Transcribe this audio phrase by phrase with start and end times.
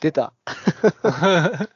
[0.00, 0.32] 出た。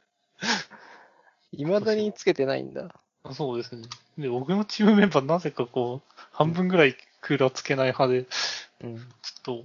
[1.51, 2.89] 未だにつけてないんだ。
[3.31, 3.87] そうですね。
[4.17, 8.27] で、僕のチームメンバーなぜかこう、半分ぐらいクーラーつけない派で、
[8.81, 8.97] うん。
[8.99, 9.55] ちょっと、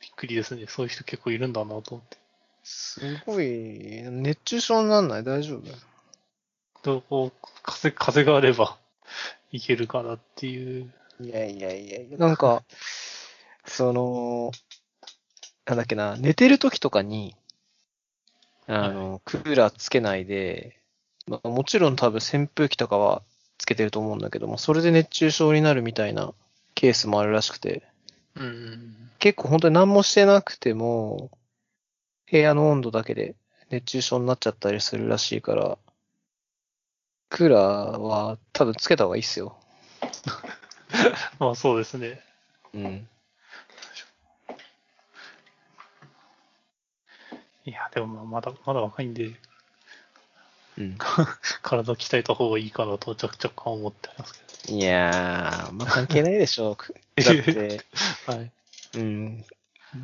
[0.00, 0.66] びっくりですね。
[0.68, 2.18] そういう人結構いるんだなと思って。
[2.62, 5.24] すごい、熱中症になんない？
[5.24, 5.62] 大丈夫？
[6.82, 8.76] とこう風、風があれば
[9.50, 10.92] いけるかなっていう。
[11.20, 12.62] いやいやいやいや、なんか、
[13.66, 14.50] その、
[15.64, 17.36] なんだっけな、寝てる時とかに、
[18.74, 20.80] あの、クーラーつけないで、
[21.26, 23.22] まあ、もちろん多分扇風機とかは
[23.58, 26.32] つけてると思うんだけども、それで熱中症になるみたいな
[26.74, 27.82] ケースもあるらしくて、
[28.34, 29.10] うん。
[29.18, 31.30] 結構本当に何もしてなくても、
[32.30, 33.34] 部屋の温度だけで
[33.68, 35.78] 熱中症になっちゃったりするらしいから、
[37.28, 39.58] クーラーは多分つけた方がいいっすよ。
[41.38, 42.20] まあそうですね。
[42.74, 43.08] うん。
[47.64, 49.32] いや、でもまだ、まだ若いんで、
[50.78, 50.96] うん。
[51.62, 54.34] 体鍛えた方がいいかなと若若干思ってます
[54.66, 56.76] けいやー、まあ関係ないでしょう。
[56.76, 57.84] く だって、
[58.26, 58.32] ど。
[58.32, 58.50] はい。
[58.94, 59.44] うん。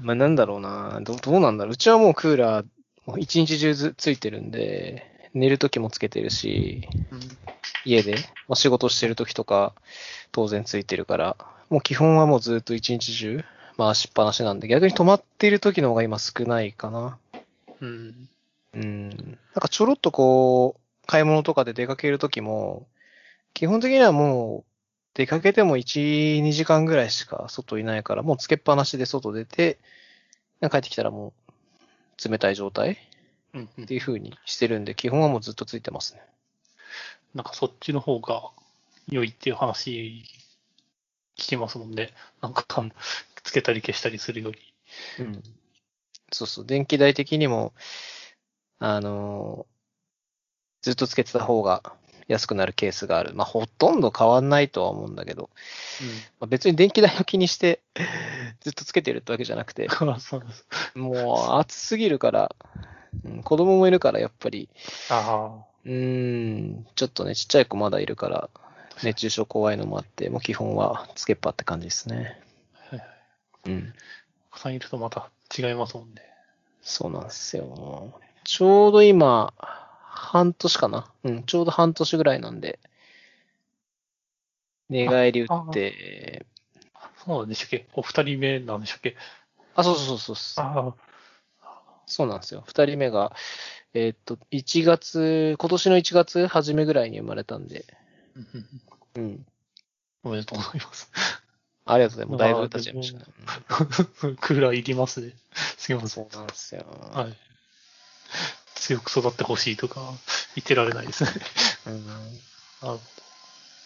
[0.02, 1.00] まあなんだろうな。
[1.02, 1.72] どどうなんだろう。
[1.74, 2.66] うちはもうクーラー、
[3.06, 7.20] もう一日中ずついてるんで、寝るときもつけてるし、うん
[7.84, 8.16] 家で、
[8.48, 9.72] まあ、仕事してるときとか、
[10.32, 11.36] 当然ついてるから、
[11.70, 13.44] もう基本はもうずっと一日中
[13.76, 17.18] 回しっぱなしなんで、逆に止まっているときの方が今少ないかな。
[17.80, 18.28] うん。
[18.74, 19.08] うん。
[19.10, 22.86] なんかちょろっとこう、買い物とかで出かけるときも、
[23.54, 24.70] 基本的にはもう、
[25.14, 29.78] 出かけても1、2時間ぐらいしか外いないから、もうつけっぱなしで外出て、
[30.60, 31.32] 帰ってきたらも
[32.24, 32.98] う、冷たい状態
[33.54, 36.22] うんうんっていう風にしてるんで、基本はもうずっとついてますね。
[37.34, 38.50] なんかそっちの方が
[39.08, 40.24] 良いっていう話
[41.36, 42.12] 聞きますもんね。
[42.40, 42.64] なんか、
[43.42, 44.58] つけたり消したりするより。
[45.20, 45.42] うん。
[46.32, 47.72] そうそう、電気代的にも、
[48.78, 49.78] あのー
[50.82, 51.82] ずっとつけてた方が
[52.28, 53.34] 安くなるケースがある。
[53.34, 55.50] まあ、ほとんど変わんないとは思うんだけど、
[56.40, 57.80] まあ、別に電気代を気にして
[58.60, 59.88] ずっとつけてるってわけじゃなくて。
[60.94, 62.54] もう暑すぎるから、
[63.24, 64.68] うん、子供もいるからやっぱり、
[65.10, 65.92] あうー
[66.80, 68.50] ん、ちょっとね、ちっちゃい子まだいるから、
[69.02, 72.40] 熱中症怖いのもあって、もう基本はつけっぱって感じですね。
[72.92, 72.96] あ。
[72.96, 73.08] はいはい。
[73.66, 73.94] うん。
[74.50, 76.22] お子さんいるとまた違いますもんね。
[76.82, 78.20] そうなんですよ。
[78.44, 81.10] ちょうど今、半年かな？
[81.24, 82.78] うん、ちょうど半年ぐらいなんで、
[84.88, 86.46] 寝返り打って、
[87.24, 87.88] そうなんでしたっけ？
[87.94, 89.16] お二人目なんでしたっけ？
[89.74, 90.64] あ、そうそうそうそう。
[90.64, 90.94] あ
[92.06, 92.64] そうなんですよ。
[92.66, 93.36] 二人目が、
[93.92, 97.84] えーっと、1月、今年の1月初めぐらいに生まれたんで、
[99.14, 99.46] うん。
[100.24, 101.10] おめでとうございます。
[101.88, 102.58] ありがとうございます。
[102.58, 103.24] だいぶ経ちましたね。
[104.40, 105.32] クーラーいりますね。
[105.76, 106.24] すみません。
[106.24, 106.84] そうなんですよ。
[107.12, 107.36] はい。
[108.74, 110.00] 強く育ってほしいとか
[110.54, 111.30] 言ってられないですね。
[111.86, 112.04] うん
[112.80, 112.96] あ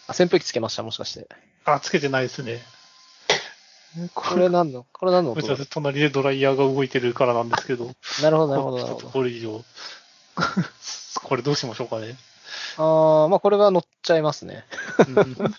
[0.07, 1.27] あ、扇風機つけました、もしかして。
[1.65, 2.61] あ、つけてないですね。
[4.13, 5.35] これ何の、これ何の
[5.69, 7.91] 隣でドライヤーが動いてるからなんですけど。
[8.21, 9.07] なるほど、なるほど、ちょっと。
[9.07, 9.63] これ以上。
[11.23, 12.17] これどうしましょうかね。
[12.77, 14.65] ああ、まあこれは乗っちゃいますね。
[15.07, 15.37] うん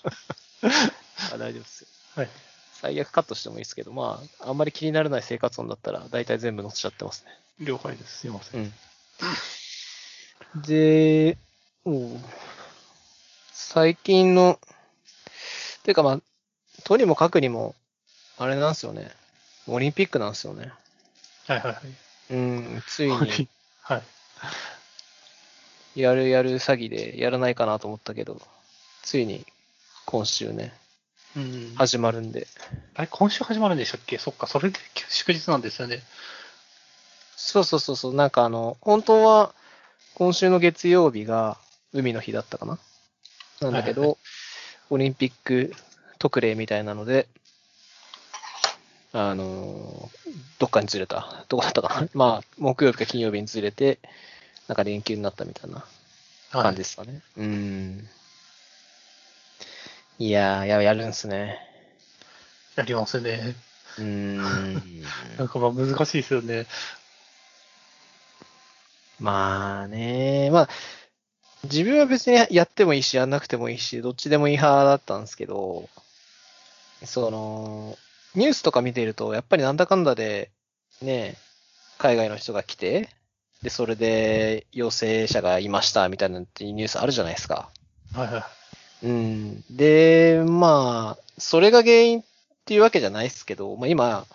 [1.33, 1.89] あ大丈夫ですよ。
[2.17, 2.29] はい。
[2.73, 7.31] 最悪カットしてもいいですけど、まあ、あんまり気にならない生活音だったら、大体全部乗っちゃってますね。
[7.67, 8.19] 了解です。
[8.19, 8.61] すいません。
[8.61, 8.65] う
[10.59, 10.63] ん。
[10.63, 11.39] で、
[11.85, 12.21] もう
[13.53, 14.59] 最近の、
[15.83, 16.21] ていうかまあ、
[16.85, 17.75] とにもかくにも、
[18.39, 19.11] あれなんですよね。
[19.67, 20.73] オリンピックなんですよね。
[21.47, 22.35] はいはいはい。
[22.35, 23.49] うん、ついに、
[23.83, 24.03] は
[25.97, 26.01] い。
[26.01, 28.41] やるやる詐欺でやらないかなと思ったけど、
[29.03, 29.47] ついに、
[30.07, 30.84] 今週ね、うん。
[31.77, 32.47] 始まるんで。
[32.95, 34.19] あれ、今週始まるんでしたっけ？
[34.19, 34.79] そっか、それで
[35.09, 36.03] 祝日なんですよね。
[37.37, 39.55] そうそうそうそう、なんかあの、本当は、
[40.15, 41.59] 今週の月曜日が
[41.93, 42.79] 海の日だったかな？
[43.61, 44.19] なんだけど、はいはい
[44.91, 45.75] オリンピック
[46.19, 47.27] 特例みたいなので、
[49.13, 51.45] あのーどっかにずれた。
[51.49, 52.09] どこだったかな？
[52.15, 53.99] まあ、木曜日か金曜日にずれて、
[54.69, 55.85] なんか連休になったみたいな
[56.51, 57.23] 感じですかね。
[57.37, 58.09] うーん。
[60.19, 61.59] いやー、や、やるんすね。
[62.77, 63.55] やりますね。
[63.99, 65.03] うーん。
[65.39, 66.67] なんかまあ難しいですよね。
[69.19, 70.69] まあね、まあ、
[71.65, 75.89] 自分は別にやってもいいし、やんなくてもいいし、どっちでもいい派だったんですけど、
[77.05, 77.97] その、
[78.35, 80.51] ニュースとか見てると、やっぱりなんだかんだで、
[81.01, 81.37] ね、
[81.99, 83.09] 海外の人が来て、
[83.63, 87.71] で、それで陽性者がいましたみたいなニュースあるじゃないですか。
[88.13, 88.64] はいはい。
[89.05, 89.65] うん。
[89.71, 92.25] で、まあ、それが原因っ
[92.65, 94.27] ていうわけじゃないですけど、まあ今、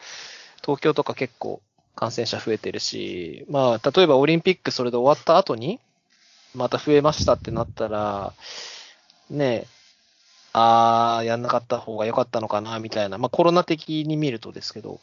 [0.62, 1.62] 東京とか結構
[1.96, 5.80] 感染者増えてるし、まあ、例えばオリンピックそれで終わった後に、
[6.54, 8.34] また増えましたってなったら、
[9.32, 9.68] ねえ、
[10.54, 15.00] あー、やんなかった方が良かったのかな、みたいな、まあコロナ的に見るとですけど、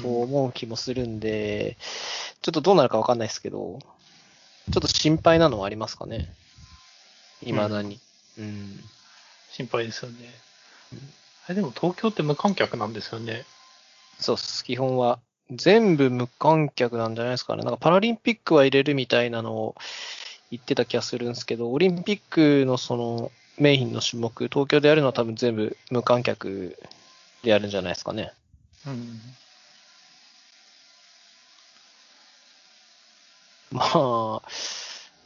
[0.00, 1.76] そう思う気もするんで、
[2.40, 3.78] ちょっとどうなるかわかんないですけど、
[4.72, 6.32] ちょっと心配なのはありますかね。
[7.40, 8.00] 未だに。
[8.38, 8.80] うん。
[9.50, 10.34] 心配ですよね。
[11.48, 13.44] えでも東京って無観客なんですよね。
[14.18, 14.64] そうっす。
[14.64, 15.18] 基本は。
[15.50, 17.62] 全部無観客なんじゃないですかね。
[17.62, 19.76] なんかパラリンピックは入れるみたいなのを
[20.50, 26.76] 言ってた気がするんですけど、オリンピックのそのメインの種目、東京でやるのは多分全部無観客
[27.42, 28.32] でやるんじゃないですかね。
[28.86, 29.20] うん。
[33.70, 34.42] まあ、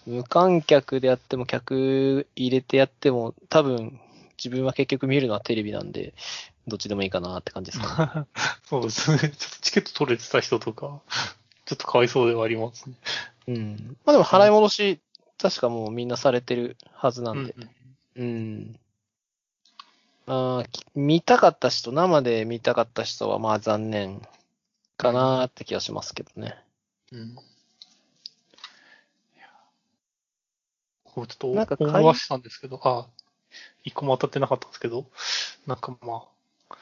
[0.07, 4.01] 無観客でやっても客入れてやっても多分
[4.43, 6.15] 自分は結局見るのはテレビなんで、
[6.67, 8.27] どっちでもいいかなって感じですかね。
[8.65, 9.19] そうですね。
[9.19, 11.01] ちょっとチケット取れてた人とか、
[11.67, 12.95] ちょっとかわいそうではありますね。
[13.49, 13.97] うん。
[14.05, 15.01] まあでも払い戻し、
[15.39, 17.55] 確かもうみんなされてるはずなんで。
[17.57, 17.71] うん
[18.17, 18.79] うん。
[20.27, 24.23] まあ、き見たかった人、生で見たかった人はまあ残念
[24.97, 26.57] かなって気がしますけどね。
[27.13, 27.21] うん。
[27.21, 27.35] い
[29.39, 29.49] や
[31.21, 33.07] こうちょっとなんか思わしたんですけど、あ、
[33.85, 35.07] 一個も当たってなかったんですけど、
[35.67, 36.25] なんかま
[36.71, 36.77] あ、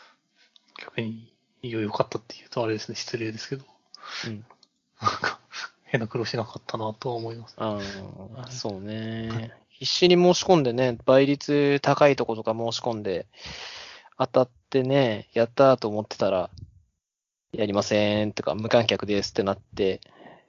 [0.81, 1.33] 逆に
[1.63, 3.65] いよいよかったっていうとあれですね、失礼ですけど、
[4.27, 4.45] うん。
[5.01, 5.41] なんか
[5.85, 7.55] 変な苦労しなかったなとは思います。
[7.59, 7.79] あ
[8.37, 9.53] あ、そうね。
[9.71, 13.27] 必死に申し込んでね、倍率高いとことか申し込んで、
[14.19, 16.51] 当たってね、やったーと思ってたら、
[17.53, 20.01] やりませんとか、無観客ですってなって、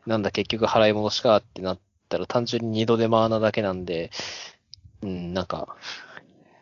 [0.05, 1.79] なんだ結局払い戻しかってなっ
[2.09, 4.11] たら単純に二度手間なだけなんで、
[5.01, 5.77] うん、なんか、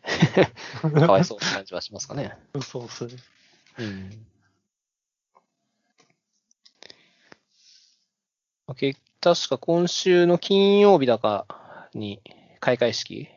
[0.82, 2.38] かわいそうな感じはしますかね。
[2.62, 3.14] そうですね。
[3.80, 4.28] うん。
[8.76, 12.22] け確か今週の金曜日だかに
[12.60, 13.28] 開会式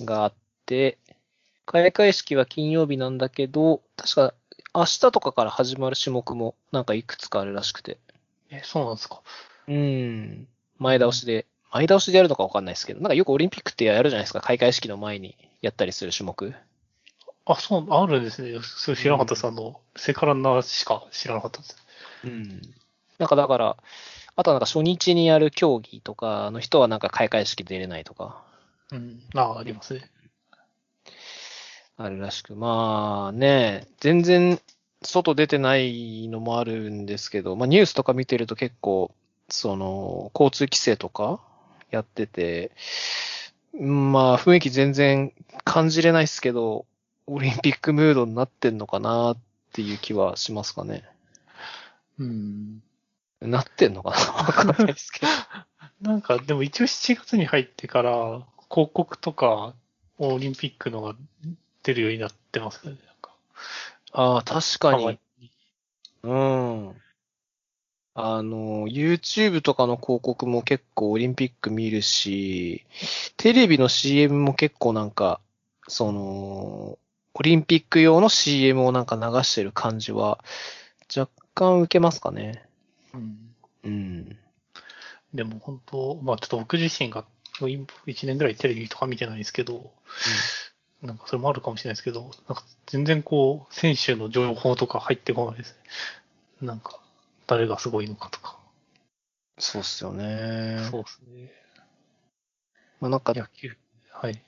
[0.00, 0.34] があっ
[0.66, 0.98] て、
[1.66, 4.34] 開会式は金曜日なんだけど、確か
[4.74, 7.98] 明日とかから始まる種目もなんかいくつかあるらしくて。
[8.50, 9.22] え、そうなんですか。
[9.66, 10.48] うん。
[10.78, 16.54] 前倒しで、前倒しでやるのかわかんないですけど、なんかよくオリンピックってやるじゃないですか、開会式の前にやったりする種目。
[17.46, 18.58] あ、そう、あるんですね。
[18.62, 19.46] それ知らなかったです。
[19.46, 21.76] あの、セカランナしか知らなかったです。
[22.24, 22.60] うん。
[23.18, 23.76] なんかだから、
[24.36, 28.42] あとはなんか初日にやる競技とかの人はなんか開会式出れないとか
[28.90, 29.20] うん。
[29.34, 30.10] あ、ありますね。
[31.96, 32.56] あるらしく。
[32.56, 34.60] まあね、全然
[35.02, 39.14] 外出てないのもあるんですけど、まあニュースとか見てると結構、
[39.48, 41.40] その、交通規制とか
[41.90, 42.72] やってて、
[43.74, 45.32] うんまあ雰囲気全然
[45.64, 46.86] 感じれないですけど、
[47.26, 49.38] オリンピックムードになってんのかなっ
[49.72, 51.04] ていう気はしますかね。
[52.18, 52.82] うん。
[53.40, 54.16] なってんのかな？
[54.32, 55.32] わかんないですけど。
[56.00, 59.74] なんか、でも一応7月に入ってから、広告とか、
[60.18, 61.16] オリンピックのが
[61.82, 62.98] 出るようになってますよね。
[64.16, 65.18] ああ、確かに。
[66.22, 67.02] うん。
[68.14, 72.84] あの、YouTube とかの広告も結構オリンピック見るし、
[73.36, 75.40] テレビの CM も結構なんか、
[75.88, 76.98] その、
[77.36, 80.38] オリンピック用の CM をなんか流してる感じは、
[81.14, 82.64] 若干受けますかね。
[83.12, 83.54] うん。
[83.82, 84.38] うん。
[85.34, 87.24] でも本当、まあちょっと僕自身が
[87.60, 89.90] 1年ぐらいテレビとか見てないんですけど、
[91.02, 95.76] なんかそれもあるかもしれないですけど、なんか全然こう、選手の情報とか入ってこないですね。
[96.62, 97.00] なんか、
[97.46, 98.58] 誰がすごいのかとか。
[99.58, 100.78] そうっすよね。
[100.90, 101.52] そうですね。
[103.00, 103.76] まあなんか、野球。
[104.10, 104.42] はい。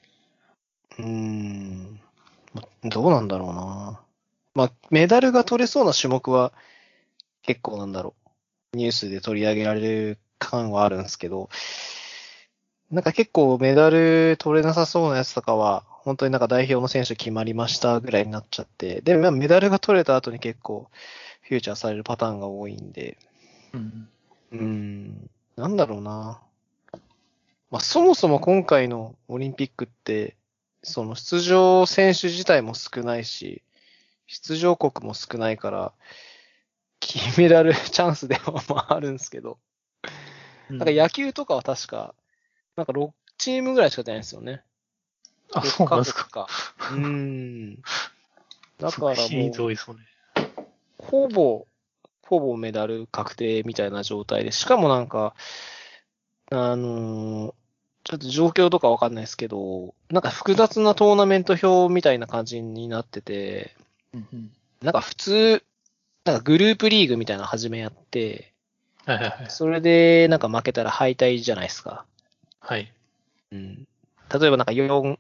[0.99, 2.01] うーん。
[2.55, 4.01] まどうなんだろうな。
[4.55, 6.53] まあ、メダルが取れそうな種目は
[7.43, 8.15] 結構なんだろ
[8.73, 8.77] う。
[8.77, 11.51] ニュースで取り上げられる感はあるんですけど、
[12.91, 20.89] なんか結構メダル取れなさそうなやつとかは、本当になんか代表の選手決まりましたぐらいになっちゃって、でもまあメダルが取れた後に結構
[21.43, 23.19] フューチャーされるパターンが多いんで、
[23.73, 24.09] うん。
[24.53, 26.41] うーん、なんだろうな。
[27.73, 30.37] まあ、そもそも今回のオリンピックって、
[30.85, 33.63] その出場選手自体も少ないし、
[34.29, 35.93] 出場国も少ないから、
[37.01, 39.59] 金メダルチャンスではまああるんですけど、
[40.69, 42.15] なんか野球とかは確か、
[42.77, 44.63] なんか6チームぐらいしか出ないんですよね。
[45.55, 46.25] あ、6そうなんですか。
[46.29, 46.49] か。
[46.93, 47.75] うーん。
[48.79, 50.05] だからもう、多いですもんね。
[50.99, 51.67] ほぼ、
[52.23, 55.35] ほぼメダル確定みたいな状態で、しかもなんか、
[56.51, 57.55] あのー
[58.07, 63.75] ちょっと状況とかわかんないですけど、なんか複雑なトーナメント表みたいな感じになってて、
[64.15, 64.51] うんうん。
[64.81, 65.65] なんか普通、
[66.25, 68.53] なんかグループリーグみたいなの初めやって、
[69.07, 69.51] はいはいはい。
[69.51, 72.05] それでなんか負けたら敗退じゃないですか。
[72.61, 72.93] はい。
[73.51, 73.89] うん。
[74.33, 75.19] 例えばなんか4、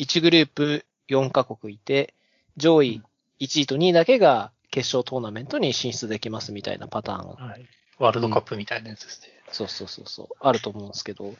[0.00, 2.14] 1グループ4カ国いて、
[2.56, 3.02] 上位
[3.40, 7.28] 1位と2位だけが決勝トーナメントに進出できますみたいなパターン。
[7.48, 7.66] はい。
[7.98, 9.28] ワールドカップみたいなやつですね。
[9.52, 11.34] そうそうそうそう、あると思うんですけど、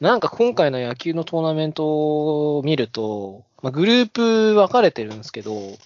[0.00, 5.76] なんか今回の野球のトーナメントを見ると、まあ、グループ分かれてるんですけど、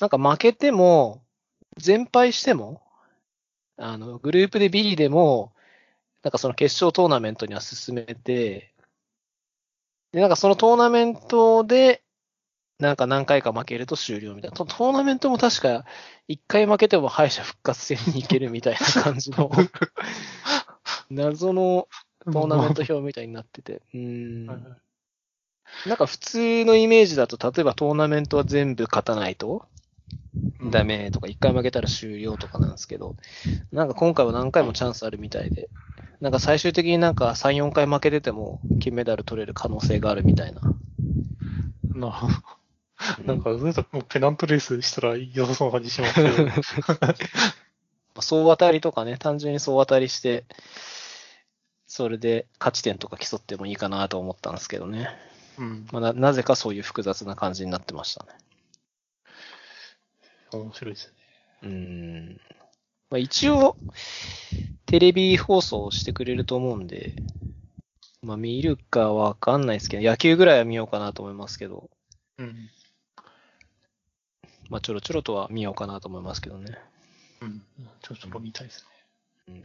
[0.00, 1.20] なんか負けても、
[1.76, 2.82] 全敗しても、
[3.76, 5.52] あの、グループでビリでも、
[6.22, 8.72] なんかその決勝トーナメントには進めて、
[10.12, 12.02] で、なんかそのトーナメントで、
[12.78, 14.56] なんか何回か負けると終了みたいな。
[14.56, 15.84] トトーナメントも確か、
[16.28, 19.50] 一回負けても敗者復活戦に行けるみたいな感じの、
[21.10, 21.88] 謎の
[22.24, 23.82] トーナメント表みたいになってて。
[23.92, 24.76] うーん。
[25.86, 29.66] なんか普通のイメージだと、例えばトーナメントは全部勝たないと
[30.70, 33.16] ダメとか、一回負けたら終了とかなんですけど、
[33.72, 35.68] なんか今回は何回もチャンスあるみたいで、
[36.20, 40.60] なんか最終的になんか3、4回負けてても金メダル取れる可能性があるみたいな。
[41.94, 42.44] な
[43.24, 46.44] なんか、なんかもうペナントレースしたら良さそうな感じしますけど。
[46.46, 46.52] ま
[48.16, 50.44] あ総当たりとかね、単純に総当たりして、
[51.86, 55.08] それで勝ち点とか競ってもいいかなと思ったんですけどね。
[55.58, 55.86] うん。
[55.92, 58.32] まあ、ななぜかそういう複雑な感じになってましたね。
[60.52, 61.14] 面白いですね。
[61.62, 62.40] うーん。
[63.10, 63.76] まあ、一応、
[64.86, 67.14] テレビ放送してくれると思うんで、
[68.22, 71.88] まあ見るかわかんないですけど、野球ぐらいは見ようかなと思いますけど、
[72.38, 72.70] うん。
[74.68, 76.78] まあちょろちょろとは見ようかなと思いますけどね。
[77.40, 77.62] うん。
[78.02, 78.86] ちょっと見たいです
[79.48, 79.54] ね。
[79.54, 79.62] うん。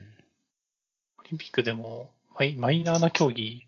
[1.19, 3.65] オリンピックでもマイマイナーな競技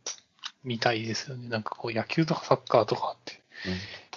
[0.64, 1.50] みたいですよね。
[1.50, 3.42] なんかこう野球とかサッカーとかって、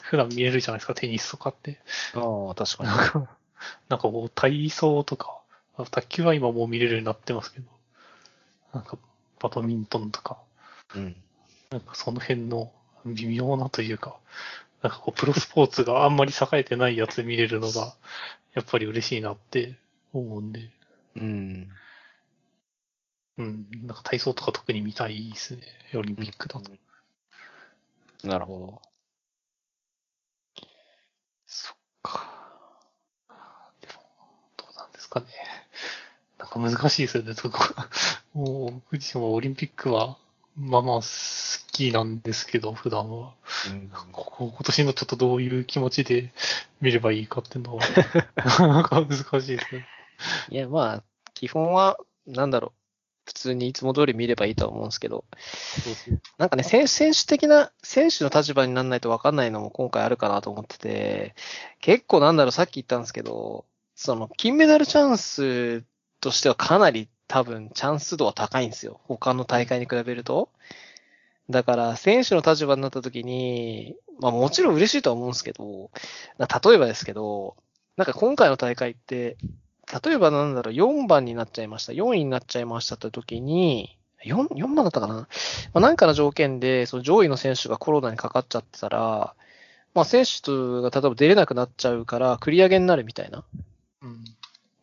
[0.08, 1.78] 普段見えるじゃないですか、テニスとかって。
[2.14, 2.88] ああ、確かに。
[2.88, 3.36] なんか、
[3.90, 5.38] なんかこう体操とか、
[5.76, 7.66] あ卓球は今もう見れるようになってますけど、
[8.72, 8.96] なんか
[9.38, 10.38] バドミントンとか、
[10.94, 11.16] うん。
[11.68, 12.72] なんかその辺の
[13.04, 14.16] 微妙なというか、
[14.80, 17.94] なんかこうプロスポーツがあんまり栄えてないやつ見れるのが、
[18.54, 19.76] やっぱり嬉しいなって
[20.14, 20.70] 思うんで、
[21.16, 21.68] うん。
[23.36, 25.62] うん、なんか体操とか特に見たいですね、
[25.94, 26.72] オリンピックだと。
[28.26, 28.88] なるほど。
[31.48, 32.28] そっか。
[33.80, 34.02] でも、
[34.56, 35.26] どうなんですかね。
[36.38, 37.58] なんか難しいですよね、そこ。
[38.34, 40.16] もう、僕自身はオリンピックは、
[40.56, 41.02] まあまあ好
[41.72, 43.32] きなんですけど、普段は。
[43.70, 46.32] うんここ今年のちょっとどういう気持ちで
[46.80, 47.84] 見ればいいかっていうのは、
[48.58, 49.86] なんか難しいですね。
[50.50, 51.02] いや、まあ、
[51.34, 52.78] 基本は、なんだろう。
[53.24, 55.26] 普通にいつも通り見ればいいとは思うんですけど、
[56.38, 61.34] なんかね、選選手的な、選手の立場にならないと分かんないのも今回あるかなと思ってて、
[61.80, 63.66] 結構なんだろう、さっき言ったんですけど、
[64.00, 65.82] その、金メダルチャンス
[66.20, 69.00] としてはかなり多分チャンス度は高いんですよ。
[69.08, 70.50] 他の大会に比べると。
[71.50, 75.90] だから、選手の立場になった時に、まあもちろん嬉しいとは思うんですけど、
[76.38, 77.56] 例えばですけど、
[77.96, 79.36] なんか今回の大会って、
[80.04, 81.92] 例えばなんだろう、4番になっちゃいました。
[81.92, 85.14] 4位になっちゃいましたって時に、4、4番だったかな？
[85.14, 85.26] ま
[85.74, 89.34] あ、何かの条件で、その上位の選手がコロナにかかっちゃってたら、
[89.92, 90.52] まあ、選手
[90.82, 93.42] が例えば出れなくなっちゃうから、繰り上げになるみたいな。
[94.02, 94.24] うん。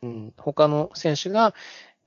[0.02, 0.34] うん。
[0.38, 1.54] 他の選手が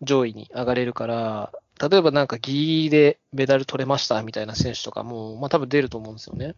[0.02, 6.54] 上位に上がれるから、例えばなんかギリギリでメダル取れましたみたいな選手とかも、まあ多分出ると思うんですよね。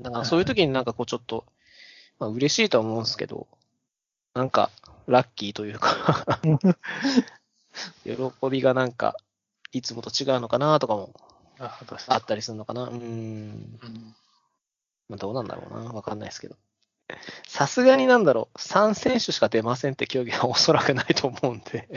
[0.00, 1.44] だからそういう時になんかこうちょっと、
[2.18, 3.46] まあ嬉しいとは思うんですけど、
[4.34, 4.70] なんか
[5.06, 6.40] ラッキーというか
[8.04, 9.16] 喜びがなんか、
[9.72, 11.12] いつもと違うのかなとかも
[11.58, 12.84] あ、ったりするのかな。
[12.84, 13.78] うん。
[15.08, 15.92] まあ、どうなんだろうな。
[15.92, 16.56] わかんないですけど。
[17.46, 18.58] さすがになんだろう。
[18.58, 21.88] 3選手しか出ませんって競技はおそらくないと思うんで。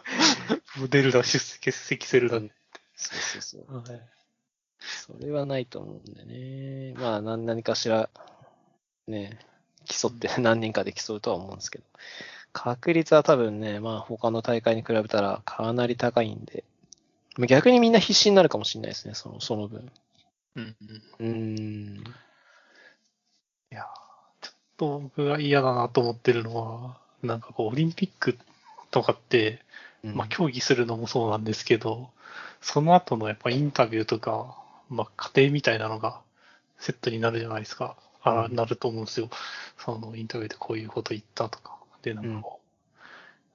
[0.90, 2.38] 出るだ、出席、するだ。
[2.96, 3.76] そうそうそう。
[3.76, 4.02] はい。
[4.80, 6.94] それはないと思うんでね。
[6.94, 8.10] まあ、何何かしら、
[9.06, 9.38] ね、
[9.86, 11.84] 競って何人かで競うとは思うんですけど。
[12.52, 16.64] 確率は多分ね、まあ他の大会に比べたらかなり高いんで。
[17.36, 19.90] まあ逆にみんな必死になるかもしれないですね、その、その分。
[20.56, 20.76] うん
[21.20, 21.26] うん。
[21.26, 22.04] うーん。
[23.72, 23.86] いや
[24.76, 28.38] と僕が嫌だなと思ってるのは、なんかこう、オリンピック
[28.90, 29.60] とかって、
[30.04, 32.10] うんまあ、競技するのもそうなんですけど、
[32.60, 34.56] その後のやっぱインタビューとか、
[34.88, 36.20] まあ、過程みたいなのが
[36.78, 37.96] セットになるじゃないですか。
[38.22, 39.28] あうんなると思うんですよ。
[39.78, 41.78] そのインタビューでこういうこと言ったとか。
[42.02, 42.60] で、なんかこ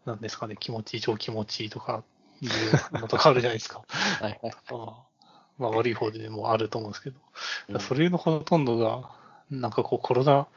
[0.06, 2.04] う、なんですかね、気持ちいい、超気持ちいいとか
[2.42, 3.84] いうのとかあるじゃないですか。
[4.22, 4.54] はいはい。
[4.72, 5.04] ま あ、
[5.58, 7.20] まあ、悪い方でもあると思うんですけど、
[7.70, 9.12] うんそれのほとんどが、
[9.50, 10.48] なんかこうコロナ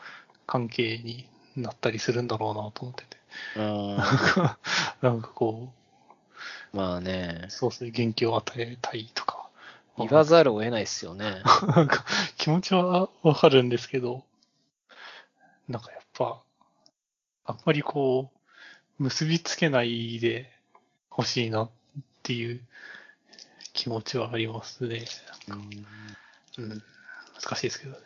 [0.53, 3.17] 関係になったりするんだろうなと思ってて。
[3.57, 3.97] うん。
[5.01, 5.73] なんかこ
[6.75, 9.49] まあねう、、そうですね、元気を与えたいとか。
[9.97, 11.43] 言わざるを得ないですよね。
[11.75, 12.05] なんか
[12.37, 14.27] 気持ちはわかるんですけど、
[15.69, 16.43] なんかやっぱ、
[17.47, 18.31] あんまりこ
[18.99, 20.53] う、結びつけないで
[21.09, 21.71] ほしいなっ
[22.23, 22.61] ていう
[23.73, 25.07] 気持ちはありますね。
[25.49, 25.87] うん
[26.59, 26.83] うん。
[27.43, 27.99] 難しいですけどね。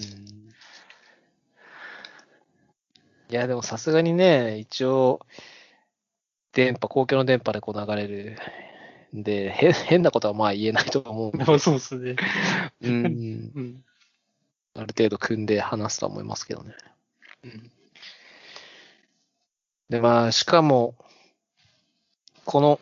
[0.00, 0.52] うん
[3.32, 5.20] いや、でもさすがにね、一応、
[6.52, 8.36] 電波、公共の電波でこう流れる。
[9.14, 12.16] で、へ変なことはまあ言えないと思うんで、ま あそうですね。
[12.82, 13.84] うん、うん。
[14.74, 16.74] ある程度組んで話すとは思いますけどね。
[17.44, 17.70] うん。
[19.88, 20.94] で、まあ、しかも、
[22.44, 22.80] この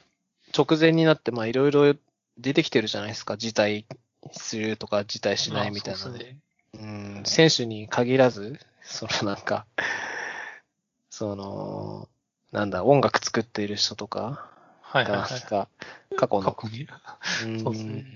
[0.56, 1.94] 直前になって、まあ、いろいろ
[2.38, 3.36] 出てきてるじゃないですか。
[3.36, 3.84] 辞退
[4.32, 6.38] するとか、辞退しないみたいなあそうですね。
[6.74, 6.86] う
[7.20, 9.66] ん、選手に限らず、そのなんか、
[11.20, 12.08] その、
[12.50, 14.40] なんだ、音楽作っている人とかが、
[14.80, 15.68] はいはいはなんか
[16.16, 16.42] 過去い。
[16.42, 16.88] の過去に。
[17.44, 18.06] うんそうですね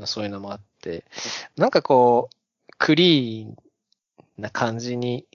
[0.00, 1.04] うんそういうのもあって、
[1.56, 2.36] なんかこう、
[2.76, 3.56] クリーン
[4.36, 5.28] な感じに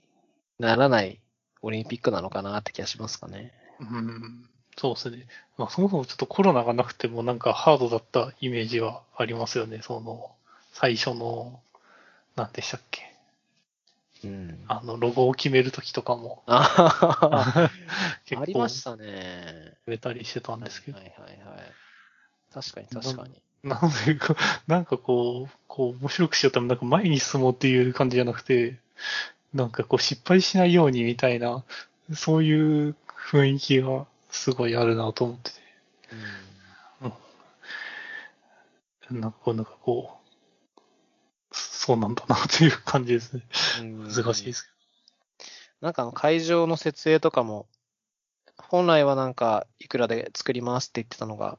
[0.58, 1.22] ならない
[1.62, 3.50] オリンピックなのかなって気がしますかね。
[3.80, 4.46] うん。
[4.76, 5.26] そうですね。
[5.56, 9.80] まあそもそもちょっとコロナがなくてもなんかハードだったイメージはありますよね。
[9.82, 10.32] その、
[10.74, 11.60] 最初の、
[12.36, 13.09] なんでしたっけ？
[14.24, 16.42] うん、あの、ロゴを決めるときとかも。
[16.46, 17.70] あ
[18.26, 19.74] 結構ありましたね。
[19.80, 20.98] 決めたりしてたんですけど。
[20.98, 21.72] はいはいはい。
[22.52, 23.40] 確かに確かに。
[23.62, 24.18] なんで
[24.66, 28.78] なんかこう、こう、面白くしようとなんか前に進もうっていう感じじゃなくて、
[29.54, 31.64] なんかこう失敗しないようにみたいな、
[32.14, 32.94] そういう
[33.30, 35.60] 雰囲気がすごいあるなと思ってて。
[39.10, 40.19] なんかこう、なんかこう、
[41.80, 43.42] そうなんだなっていう感じですね。
[43.80, 44.70] うん難しいです
[45.80, 47.66] なんかあの会場の設営とかも、
[48.58, 51.58] 本来はなんかいくらで作りますって言ってたのが、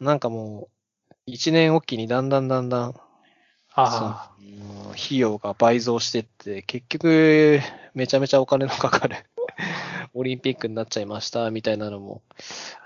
[0.00, 0.68] なんかも
[1.08, 2.94] う、一年おきにだんだんだんだん、
[3.72, 4.40] あそ
[4.84, 7.60] の費用が倍増してって、結局、
[7.94, 9.14] めちゃめちゃお金のかかる
[10.12, 12.22] オリンピックになっちゃいました、みたいなのも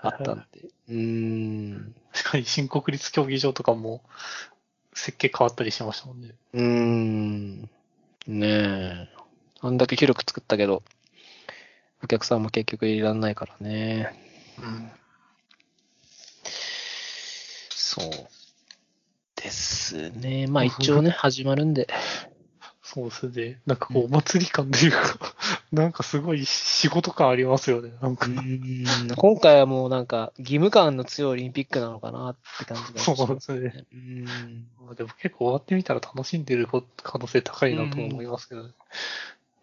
[0.02, 0.68] あったんで。
[0.88, 1.94] うーん。
[2.12, 4.02] あ、確かに新国立競技場とかも
[5.00, 6.34] 設計変わったりしましたもんね。
[6.52, 7.60] うーん。
[7.62, 7.68] ね
[8.46, 9.08] え。
[9.62, 10.82] あんだけ広く作ったけど、
[12.04, 14.14] お客さんも結局入れらんないからね。
[14.58, 14.90] うん。
[17.70, 18.10] そう。
[19.36, 20.46] ですね。
[20.46, 21.88] まあ一応ね、始まるんで。
[22.82, 23.60] そうですね。
[23.64, 25.29] なんかこう、お祭り感というか、
[25.72, 27.92] なんかすごい仕事感ありますよね。
[28.00, 28.26] なんか、
[29.16, 33.84] 今回はもうなんか義務感の強いオリンピックなのかなって感じがしそうまですすね。
[33.92, 34.24] うん。
[34.84, 36.66] まあでも結構終わってみたら楽しんでる
[37.02, 38.70] 可能性高いなと思いますけどね。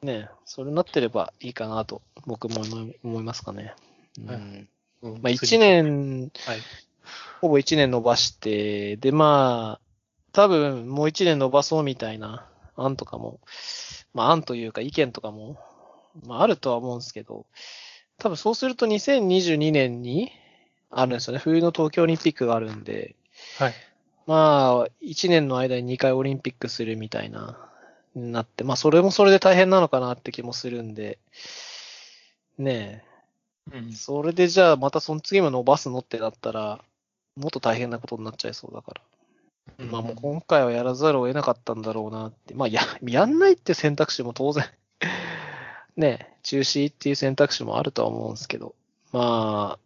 [0.02, 2.62] ねそれになってればいいかなと僕も
[3.04, 3.74] 思いますかね。
[4.20, 4.68] うんはい
[5.02, 5.60] うんまあ一。
[5.60, 6.60] 年、はい。
[7.42, 9.88] ほぼ一年伸ばして、でまあ、
[10.32, 13.40] 多分もう一年伸ばそうみたいな案とかも、
[14.14, 15.58] まあ案というか意見とかも、
[16.26, 17.46] まああるとは思うんですけど、
[18.18, 20.32] 多分そうすると2022年に
[20.90, 21.40] あるんですよね。
[21.40, 23.16] 冬の東京オリンピックがあるんで、
[23.58, 23.74] はい。
[24.26, 27.58] まあ、一年の間に2回オリンピックするみたいな、
[28.16, 31.20] なって、まあそれもそれで大変なのかなって気もするんで、
[32.58, 33.04] ね
[33.72, 36.84] うんえ、それでじゃあまたその次も伸ばすのってなったら、
[37.36, 39.86] もっと大変なことになっちゃいそうだから。
[39.86, 42.54] まあもう今回はやらざるを得なかったんだろうなって。
[42.54, 44.66] まあや、やんないって選択肢も当然
[45.98, 48.76] ねえ、中止っていう選択肢もあるとは思うんですけど、
[49.12, 49.80] まあ、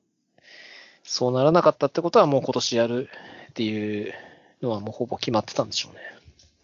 [1.04, 3.10] そうならなかったってことはもう今年やる
[3.50, 4.14] っていう
[4.62, 6.02] のはもうほぼ決まってたんでしょうね。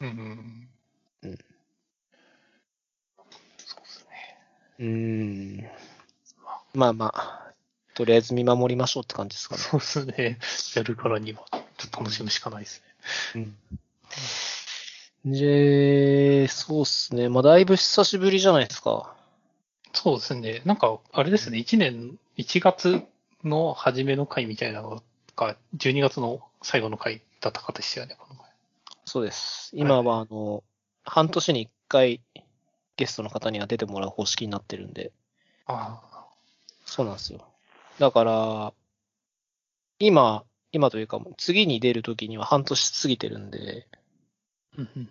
[0.02, 1.30] うんうん。
[1.32, 1.38] うん
[3.58, 4.38] そうですね。
[4.80, 5.68] うーん。
[6.74, 7.54] まあまあ、
[7.94, 9.62] とりあえず見守りましょうって感じですかね。
[9.62, 10.40] そうですね。
[10.76, 12.84] やるからには、ちょっと楽しむしかないです
[13.36, 13.48] ね。
[15.26, 15.34] うん。
[15.34, 17.28] で、そうっすね。
[17.28, 19.17] まあだいぶ久しぶりじゃないですか。
[19.98, 20.62] そうですね。
[20.64, 21.58] なんか、あれですね。
[21.58, 23.02] 1年、1月
[23.44, 25.02] の初めの回みたいなの
[25.36, 28.48] が、12月の最後の回だったかでしたよね、この前。
[29.06, 29.72] そうです。
[29.74, 30.64] 今はあの、
[31.04, 32.22] 半年に一回
[32.96, 35.12] ゲストの方には出てもらう方式になってるんで、
[35.66, 36.00] あ
[36.86, 37.44] そうなんですよ。
[37.98, 38.74] だから、
[39.98, 43.98] 今、今というか、次に出るときには半年過ぎてるんで、あ。
[44.78, 45.10] うんうん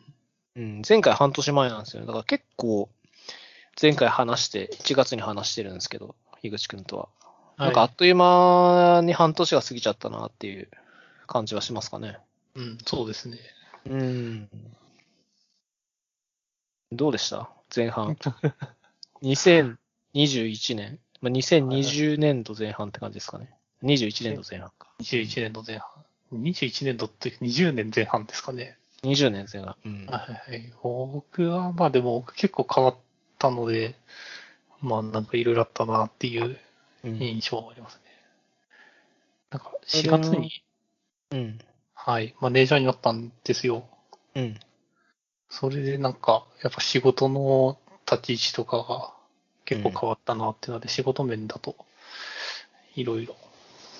[0.56, 2.06] うん、前回半年前なんですよね。
[2.06, 2.88] だから結構、
[3.80, 7.08] 前回話して、1月に話してるんですけど、樋口くんとは。
[7.58, 10.68] なんかあはっという間に半年が過ぎちゃったなっていう
[11.26, 12.18] 感じはしますかね。
[12.56, 12.60] い。
[12.60, 13.38] うん、そうですね。
[13.88, 14.48] うん。
[16.92, 17.50] どうでした？
[17.74, 18.16] 前半。
[19.22, 19.76] 2021
[20.76, 20.98] 年。
[21.20, 23.50] まあ、2020年度前半って感じですかね。
[23.82, 24.88] 21年度前半か。
[25.00, 25.88] 21年度前半。
[26.32, 28.78] 21年度って20年前半ですかね。
[29.02, 29.76] 20年前半。
[29.84, 30.06] うん。
[30.06, 30.72] はいはい。
[30.82, 32.96] 僕は、まあでも僕結構変わっ
[33.38, 33.94] たので、
[34.80, 36.58] まあなんかいろいろあったなっていう
[37.04, 37.22] うん。
[37.22, 38.00] 印象はありますね。
[39.50, 40.50] なんか4月に、
[41.30, 41.58] うん。
[41.94, 43.86] はい、マネージャーになったんですよ。
[44.34, 44.58] うん。
[45.48, 47.78] それでなんか、やっぱ仕事の
[48.10, 49.14] 立ち位置とかが
[49.64, 51.76] 結構変わったなっていうので、仕事面だと
[52.96, 53.36] いろいろ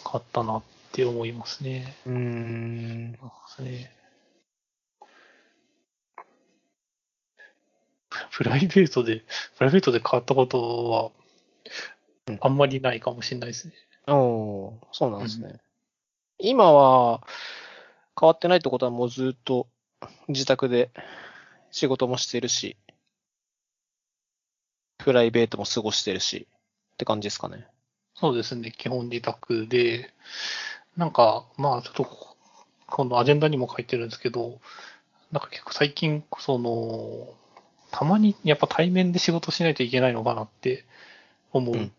[0.05, 1.97] 変わったなって思いますね。
[2.07, 3.19] うーん。
[3.57, 3.96] そうですね
[8.33, 9.25] プライベートで、
[9.57, 11.11] プライベートで変わったことは
[12.29, 13.75] うん、あんまりないかもしれないですね。
[14.09, 15.61] おーそうなんですね。
[16.39, 17.23] 今は、
[18.19, 19.69] 変わってないってことはもうずっと
[20.29, 20.91] 自宅で
[21.71, 22.77] 仕事もしてるし、
[24.99, 26.49] プライベートも過ごしてるし、
[26.95, 27.67] って感じですかね。
[28.15, 30.13] そうですね、基本自宅で、
[30.97, 32.05] なんか、まあ、ちょっと、
[32.87, 34.61] このアジェンダにも書いてるんですけど、
[35.31, 37.35] なんか結構最近、その、
[37.99, 40.85] たまにやっぱ対面で仕事しないといけないのかなって
[41.51, 41.93] 思ううん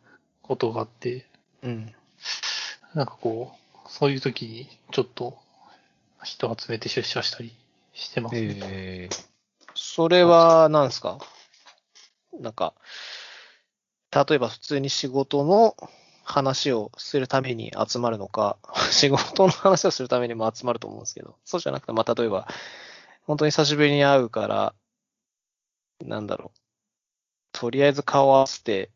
[0.43, 1.25] ことがあって、
[1.63, 1.91] うん。
[2.93, 5.39] なんかこう、そういう時にちょっと
[6.23, 7.51] 人集めて出社したり
[7.93, 8.59] してますね。
[8.61, 9.15] えー、
[9.73, 11.17] それは、なんですか？
[12.39, 12.75] なんか、
[14.11, 15.75] 例えば普通に仕事の
[16.23, 18.57] 話をするために集まるのか、
[18.91, 22.47] 仕事の話をするためにも集まると思うんですけど、そうじゃなくて、まあ、例えば、
[23.23, 24.75] 本当に久しぶりに会うから、
[26.05, 26.59] なんだろう、
[27.51, 28.91] とりあえず顔合わせて、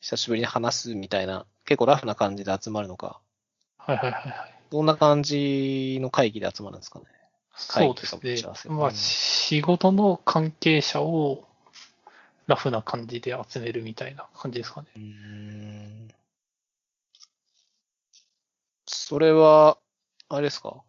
[0.00, 3.20] 久しぶりに話すみたいな、結構ラフな感じで集まるのか、
[3.78, 4.54] はいはいはいはい。
[4.70, 7.06] どんな感じの会議で集まるんですかね。
[7.56, 8.16] そうです
[8.68, 8.74] ね。
[8.74, 8.94] まあ、うん。
[8.94, 11.46] 仕事の関係者を
[12.46, 14.88] ラフな感じで集めるみたいな感じですかね。
[14.96, 16.08] うーん。
[18.86, 19.78] それは、
[20.28, 20.82] あれですか。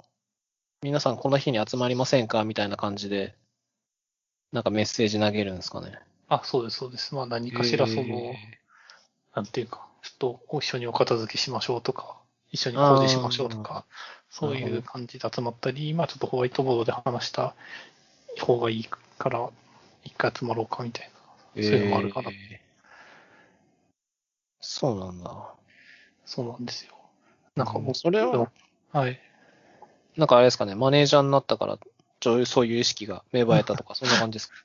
[0.82, 2.44] 皆さんこの日に集まりませんか？
[2.44, 3.36] みたいな感じで、
[4.56, 6.00] なんかメッセージ投げるんですかね。
[6.30, 7.14] あ、そうです、そうです。
[7.14, 8.36] まあ何かしらその、え
[9.36, 12.16] なんていうか、ちょっと一緒にお片付けしましょうとか、
[12.54, 13.84] 一緒に工事しましょうとか、
[14.30, 17.54] そういう感じで集まったり、まあちょっとホワイトボードで話した
[18.40, 19.50] 方がいいから、
[20.06, 21.12] 一回集まろうかみたい
[21.58, 21.62] な。
[21.62, 22.66] ーそういうのもあるかなえー
[24.62, 25.54] そうなんだ。
[26.26, 26.94] そうなんですよ。
[27.58, 28.50] なんか僕、それは、
[28.94, 29.20] はい。
[30.18, 31.78] なんかあれですかね、マネージャーになったから、
[32.24, 34.56] そういうそういう意識が芽生えたとか、 そんな感じですか？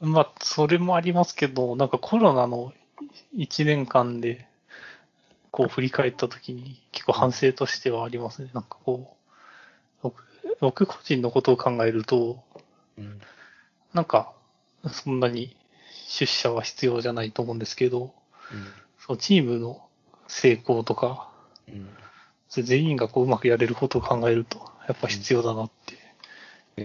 [0.00, 2.72] まあ、それもありますけど、なんかコロナの
[3.36, 4.46] 1年間で、
[5.50, 8.50] こう振り返ったときに結構反省としてはありますね。
[8.54, 10.24] なんかこう、僕
[10.60, 12.42] 僕個人のことを考えると、
[12.96, 13.20] うん。
[13.92, 14.32] なんか、
[14.90, 15.54] そんなに
[16.08, 18.14] 出社は必要じゃないと思うんですけど、
[19.00, 19.82] そのチームの
[20.28, 21.28] 成功とか、
[21.68, 21.88] うん。
[22.48, 25.99] 全員がこううまくやれることを考えると、やっぱ必要だなって。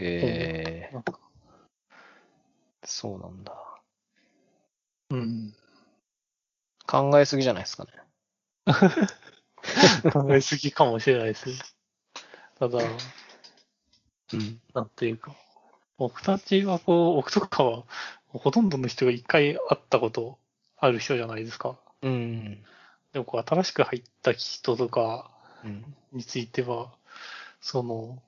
[0.02, 1.14] えー、
[2.84, 3.54] そうなんだ。
[5.12, 5.54] うん。
[6.88, 7.92] 考えすぎじゃないですかね。
[10.12, 11.56] 考えすぎかもしれないですね。
[12.60, 14.62] ただ、うん。
[14.74, 15.36] なんていうか、
[15.98, 17.84] 僕たちはこう、僕とかは、
[18.28, 20.38] ほとんどの人が一回会ったこと
[20.78, 21.80] ある人じゃないですか。
[22.02, 22.64] うん。
[23.14, 25.32] でもこう、新しく入った人とか
[25.64, 25.96] うん。
[26.12, 26.94] については、
[27.62, 28.22] その、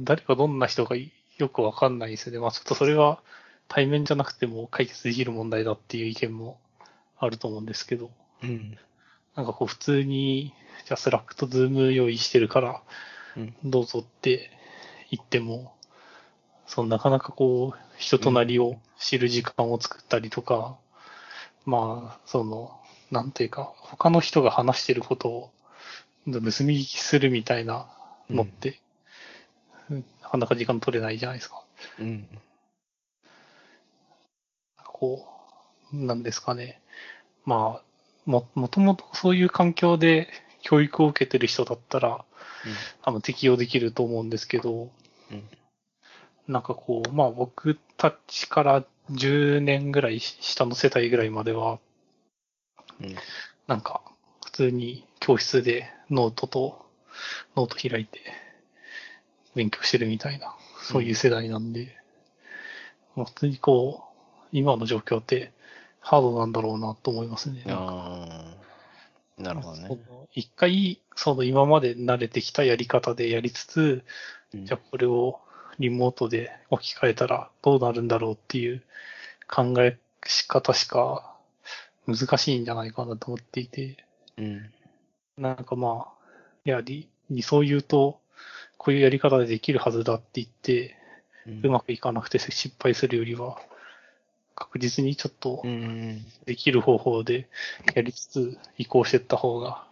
[0.00, 2.38] 誰がどんな人かよくわかんないですよね。
[2.38, 3.20] まあちょっとそれは
[3.68, 6.58] 対面じゃなくても解決できる問題だっていう意見も
[7.18, 8.10] あると思うんですけど、
[8.42, 8.78] うん。
[9.34, 10.52] なんかこう普通に、
[10.86, 12.82] じゃあ Slack と Zoom 用意してるから、
[13.36, 13.54] うん。
[13.64, 14.50] どうぞって
[15.10, 15.74] 言っても、
[16.66, 20.76] そのなかなかこう、人となりを知る時間を作ったりとか、
[21.64, 22.78] まあ、その、
[23.10, 25.50] なんていうか、他の人が話してることを
[26.26, 27.86] 盗み聞きするみたいな
[28.30, 28.80] のって、
[30.34, 31.62] かなか時間取れないじゃないですか。
[32.00, 32.28] うん。
[34.84, 35.24] こ
[35.92, 36.80] う、なんですかね。
[37.44, 37.82] まあ、
[38.24, 40.28] も、もともとそういう環境で
[40.62, 42.24] 教育を受けてる人だったら、
[43.02, 44.90] 多分適用できると思うんですけど、
[45.30, 45.48] うん。
[46.48, 51.78] なんかこう、まあ僕たちから10年ぐらい下の世代ぐらいまでは、
[53.00, 53.14] うん。
[53.68, 54.02] なんか
[54.44, 56.86] 普通に教室でノートと
[57.54, 58.43] ノート開いて
[59.54, 61.96] 勉強してるみたいな、そういう世代なんで、
[63.16, 65.52] まあ普通にこう、今の状況って
[66.00, 67.64] ハードなんだろうなと思いますね。
[67.68, 68.54] あ
[69.38, 69.42] あ。
[69.42, 69.88] なるほどね。
[70.32, 74.04] 一回、その今まで慣れてきたやり方でやりつつ、
[74.52, 75.40] うんじゃあこれを
[75.80, 78.84] リモートで置き換えたらどうなるんだろうっていう
[79.48, 79.98] 考え
[80.46, 81.34] 方しか
[82.06, 83.96] 難しいんじゃないかなと思っていて、
[84.36, 84.70] うん。
[85.36, 86.12] なんかまあ、
[86.64, 88.20] いや、理理想言うと、
[88.84, 90.94] こういうやり方でできるはずだって言って、
[91.62, 93.58] うまくいかなくて失敗するよりは、
[94.54, 96.22] 確実にちょっとうん。
[96.44, 97.48] できる方法で
[97.94, 99.86] やりつつ移行していった方が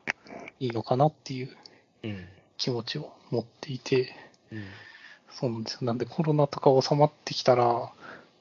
[0.61, 1.57] いいのかなっていう
[2.03, 2.29] うん。
[2.59, 4.15] 気持ちを持っていて、
[4.53, 4.65] うん。
[5.31, 5.79] そうなんですよ。
[5.85, 7.91] なんでコロナとか収まってきたら、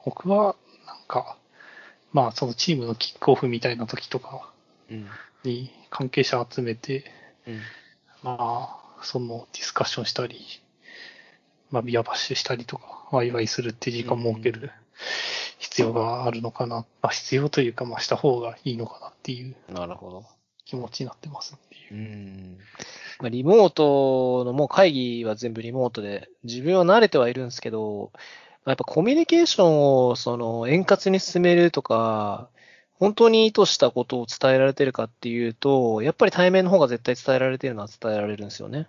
[0.03, 1.37] 僕はなんか、
[2.11, 4.51] まあそのチームのキックオフみたいな時とか
[4.89, 5.07] うん。
[5.45, 7.05] に関係者集めて、
[7.47, 7.61] うん。
[8.21, 10.39] まあ、そのディスカッションしたり、
[11.69, 14.71] まあビアバッシュしたりとか、ワイワイするっていう時間設ける
[15.57, 16.85] 必要があるのかな。
[17.01, 20.25] まあ必要というか、まあした方がいいのかなっていうなるほど。
[20.65, 21.97] 気持ちになってますっていうう。
[21.97, 22.57] ん。
[23.19, 28.19] まあ、リモートのもう会議は全部リモートで、自分は慣れてはいるんですけど、ま
[28.65, 32.49] あやっぱコミュニケーションをその円滑に進めるとか、
[33.01, 38.85] 本当に意図したことを伝えられてるかっていうと、やっぱり対面の方が絶対伝えられてるのは伝えられるんですよね。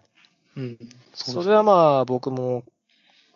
[0.54, 0.78] うん。
[1.14, 2.62] それはまあ僕も、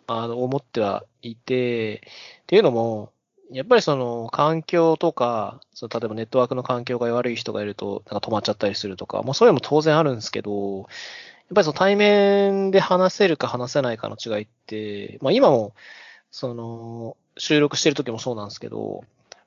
[0.05, 2.03] あの、思ってはいて、
[2.43, 3.11] っていうのも、
[3.51, 10.87] やっぱりその環境とか、その例えばネットワークの環境が悪い人がいると、なんか止まっちゃったりするとか、もうそういうのも当然あるんですけど、やっ
[11.55, 15.73] ぱりその対面で話せるか話せないかの違いって、まあ今も、
[16.29, 19.03] その、収録してる時もそうなんですけど、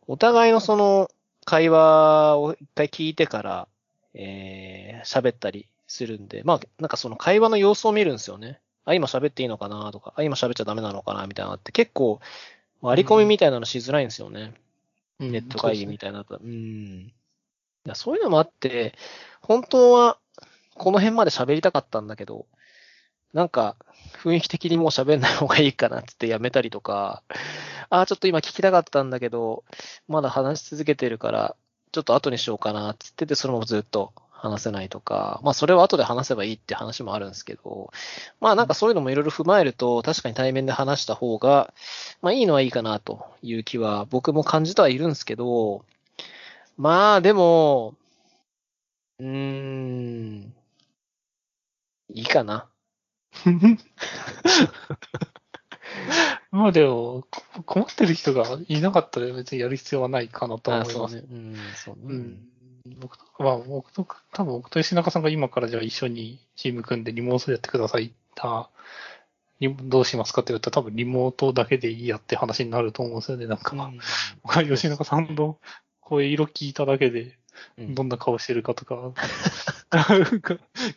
[0.09, 1.09] お互いのその
[1.51, 3.69] 会話を一回聞いてから、
[4.15, 8.61] えー、喋ったりするんで、まあ、なんかその会話の様子を見るんですよね。
[8.85, 12.21] あ、今喋っていいのかなとか、あ、今喋っちゃダメなのかなみたいなのって結構、
[12.81, 14.55] 割り込みみたいなのしづらいんですよね。
[15.19, 16.37] うんネット会議みたいなと。
[16.37, 16.51] うん。
[16.53, 17.13] い
[17.85, 18.95] やそういうのもあって、
[19.43, 20.19] 本当は
[20.77, 22.47] この辺まで喋りたかったんだけど、
[23.33, 23.77] なんか
[24.23, 27.23] 雰囲気的にもう喋んない方がいいかなってってやめたりとか、
[27.91, 29.65] ああ、ちょっと今聞きたかったんだけど、
[30.09, 31.57] まだ話し続けてるから、
[31.93, 37.93] ちょっと後にしようかなってってて、そのままずっと話せないとか、まあそれは後で話せばいいって話もあるんですけど、
[38.41, 41.73] まあなんかそういうのもいろいろ踏まえると、確かに対面で話した方が、
[42.23, 45.85] まあいいのはいいかなという気は僕も感じてはいるんですけど、
[46.79, 47.97] まあでも、
[49.19, 50.55] うーん、
[52.11, 52.70] いいかな。
[56.51, 61.19] まあでも、こ困ってる人がいなかったら別にやる必要はないかなとはあ思います。
[61.19, 61.29] そうね。
[61.31, 62.03] うん、そうね。
[62.05, 62.49] うん。
[63.01, 68.71] 僕とまあ、僕と、多分僕と吉中さんが今からじゃあ一緒にチーム組んでリモートでやってくださいた、
[69.61, 73.47] リどうしますかって言ったら多分リモートだけでいいやって話になると思うんですよね。
[73.47, 75.59] なんか、うん吉中さんの
[76.01, 77.37] 声色聞いただけで、
[77.79, 79.13] うんどんな顔してるかとか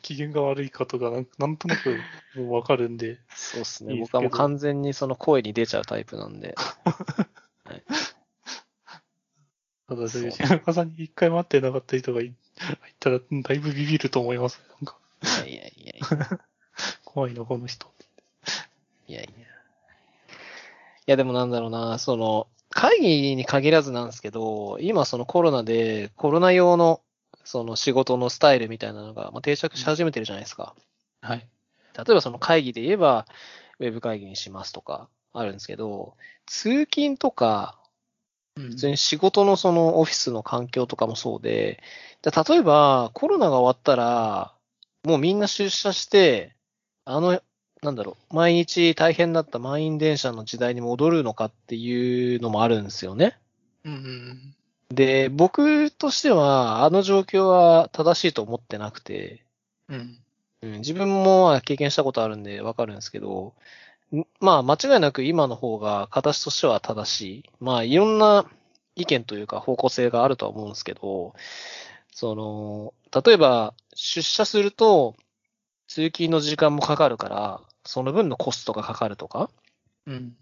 [0.01, 1.97] 機嫌が悪いかとか、なんなんとなく
[2.35, 3.93] もうわかるんで、そうですね。
[3.93, 6.55] いいですけど僕はもう完全にその声に出ちゃうタイプなんで。
[9.87, 14.61] ただ、そう吉中さんに一回待ってなかった人がい入ったら、だいぶビビると思います。
[14.69, 14.97] なんか、
[15.45, 16.39] いやいやいや
[17.03, 17.87] 怖いな、この人。
[19.07, 19.29] いやいや。
[19.29, 19.35] い
[21.05, 27.01] やでもなんだろうな、その、会議に限らずなんですけど、今そのコロナでコロナ用の
[27.43, 30.75] その仕事のスタイルみたいなのが、まあ、定着し始めてるじゃないですか。
[31.21, 31.47] はい。
[31.95, 33.25] 例えばその会議で言えば、
[33.79, 37.79] ウェブ会議にしますとかあるんですけど、通勤とか、
[38.55, 41.81] 普普通に仕事のそのオフィスの環境とかもそうで、
[42.21, 44.53] で例えばコロナが終わったら、
[45.03, 46.55] もうみんな出社して、
[47.05, 47.41] あの、
[47.81, 53.37] なんだろう、毎日大変だった満員電車の時代に戻るのかっていうのもあるんですよね。
[53.83, 54.55] うんうん
[54.89, 59.43] で、僕としては、あの状況は正しいと思ってなくて、
[59.89, 60.19] うん。
[60.61, 63.53] うん、自分もまあ経験したことあるんでわかるんですけど、
[64.15, 67.43] んまあ間違いなく今の方が形としては正しい。
[67.59, 68.45] まあいろんな
[68.95, 71.35] 意見というか方向性があるとは思うんですけど、
[72.13, 72.93] その、
[73.23, 75.15] 例えば出社すると
[75.87, 79.49] 通勤の時間もかかるから、その分のコストがかかるとか、
[80.05, 80.35] うん。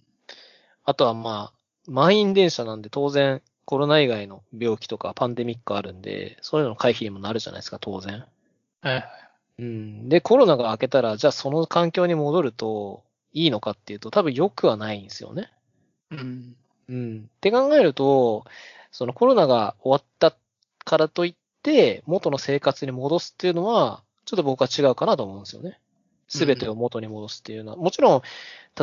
[0.83, 1.53] あとはまあ
[1.87, 8.25] 満員電車なんで当然コロナ以外の病気とかパンデミックあるんで、そういうのの回避にもなるじゃないですか、当然。
[8.81, 9.05] はい。
[9.59, 10.09] うん。
[10.09, 15.53] で、コロナが明けたら、じゃあその環境に戻るといいのかっていうと、多分良くはないんですよね。
[16.09, 16.55] うん。
[16.89, 17.29] うん。
[17.33, 18.43] って考えると、
[18.91, 20.35] そのコロナが終わった
[20.83, 25.79] からといって、元の生活に戻すっていうのは、ちょっと僕は違うかなと思うんですよね。
[26.27, 27.77] すべてを元に戻すっていうのは。
[27.77, 28.21] もちろん、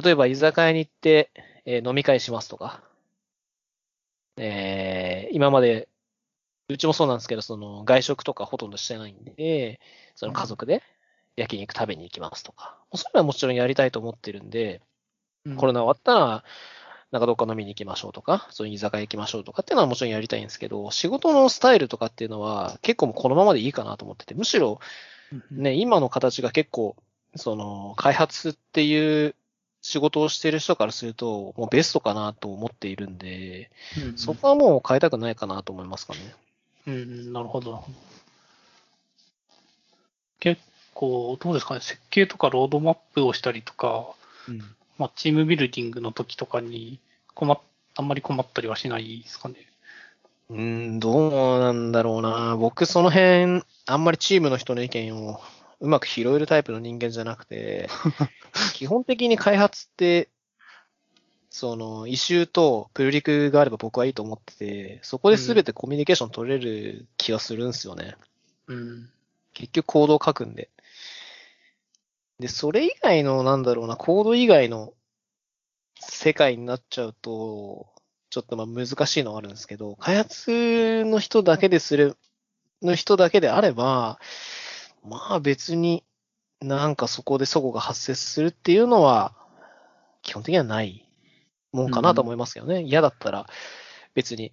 [0.02, 1.30] 例えば居酒屋に行って、
[1.66, 2.82] えー飲み会しますとか、
[4.38, 5.88] えー今まで、
[6.68, 9.80] うちもそうなんですけど、その外食とかほとんどしてないんで、
[10.14, 10.82] その家族で
[11.36, 14.82] 焼肉食べに行きますとか、そういうのはもちろんやりたいと思ってるんで、
[15.56, 16.44] コロナ終わったら、
[17.10, 24.80] なんかどっか飲みに行きましょうとか、そういう居酒屋行きましょうとかっていうのはもちろんやりたいんですけど、仕事のスタイルとかっていうのは結構もうこのままでいいかなと思ってて、むしろ
[25.50, 26.96] ね、今の形が結構、
[27.36, 29.34] その、開発っていう
[29.80, 36.34] 仕事をしている人からすると、もうベストかなと思っているんで、うんそこはもう変えたくないかなと思いますかね。
[36.86, 37.98] うん、なるほど、なるほど。
[40.40, 40.62] 結
[40.94, 44.06] 構、どうですかね、設計とかロードマップをしたりとか、
[44.48, 44.62] うん。
[44.98, 46.98] まあ、チームビルディングの時とかに
[47.34, 47.58] 困っ、
[47.96, 49.54] あんまり困ったりはしないですかね。
[50.50, 52.56] うーん、どうなんだろうな。
[52.56, 55.40] 僕その辺、あんまりチームの人の意見を
[55.80, 57.88] うまく拾えるタイプの人間じゃなくて、
[58.74, 60.28] 基本的に開発って、
[61.50, 68.16] その、イシューとプルリクがあれば僕はいいと思ってて、そこで全てコミュニケーション取れる気がするんですよね。
[68.66, 69.10] うん。
[69.54, 70.70] 結局コードを書くんで。
[72.38, 74.92] で、それ以外の、なんだろうな、コード以外の
[76.00, 77.88] 世界になっちゃうと、
[78.30, 82.16] ちょっとまあ難しいのはあるんですけど、開発の人だけでする、
[82.82, 84.20] の人だけであれば、
[85.04, 86.04] まあ別に
[86.60, 89.32] なんかそこで齟齬が発生するっていうのは、
[90.22, 91.08] 基本的にはない
[91.72, 92.82] もんかなと思いますけどね。
[92.82, 93.46] 嫌だったら
[94.14, 94.52] 別に、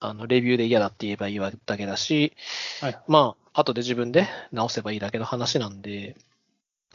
[0.00, 2.34] あの、レビューで嫌だって言えばいいだけだし、
[2.80, 2.98] はい。
[3.06, 6.16] まあ、後で自分で直せばいいだけの話なんで、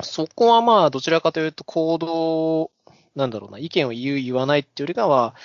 [0.01, 2.71] そこはまあ、どちらかというと、行動、
[3.15, 5.35] なんだろうな、意見を言う、言わないっていうよりかは、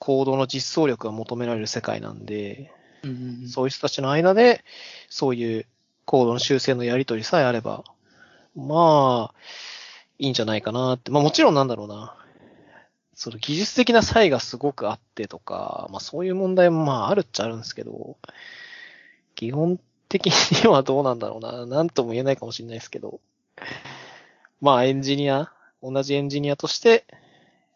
[0.00, 3.48] 行動の実装力が求められる世界なんで、うん。
[3.48, 4.64] そういう人たちの間で、
[5.08, 5.66] そういう
[6.08, 7.84] コードの修正のやり取りさえあれば、
[8.56, 9.34] まあ、
[10.18, 11.10] いいんじゃないかなって。
[11.10, 12.16] まあもちろんなんだろうな。
[13.14, 18.16] その技術的な差異がすごくあってとか、まあそういう問題もまああるっちゃあるんですけど、
[19.34, 21.66] 基本的にはどうなんだろうな。
[21.66, 23.20] なんとも言えないかもしれないですけど。
[24.62, 27.04] まあエンジニア、同じエンジニアとして、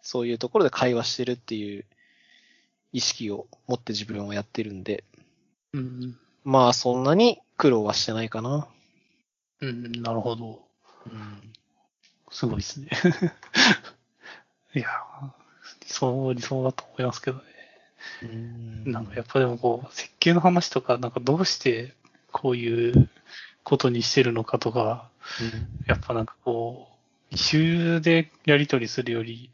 [0.01, 1.85] そういうところで会話してるっていう
[2.95, 5.05] 意識を持って自分をやってるんで、
[5.75, 6.16] うん。
[6.45, 8.66] まあそんなに苦労はしてないかな。
[9.61, 10.59] うん、なるほど。
[11.07, 11.53] うん。
[12.29, 12.88] すごいですね。
[14.75, 14.88] いや、
[15.81, 17.44] 理想、理想だと思いますけどね。
[18.85, 21.94] なんかやっぱでもこう、設計の話とか、なんかどうして
[22.33, 23.09] こういう
[23.62, 25.09] ことにしてるのかとか、
[25.87, 29.51] やっぱなんかこう、一周でやり取りするより、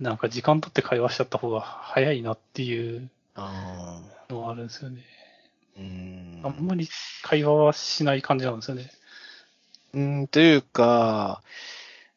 [0.00, 3.08] なんか時間取って会話しちゃった方が早いなっていう。
[4.28, 5.19] のはあるんですよね。
[5.78, 6.88] うんあんまり
[7.22, 8.90] 会話はしない感じなんですよね。
[9.92, 11.42] うん、というか、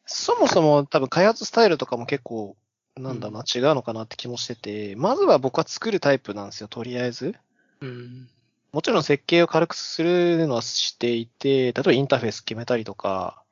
[0.06, 2.56] そもそも多分開発スタイルとかも結構、
[2.96, 7.34] なんだな、違うのかなって気もしてて、まずは僕は作るタイプなんですよ、とりあえず。
[7.80, 8.28] うん。
[8.72, 13.42] もちろん設計を軽くするのはしていて、例えばインターフェース決めたりとか、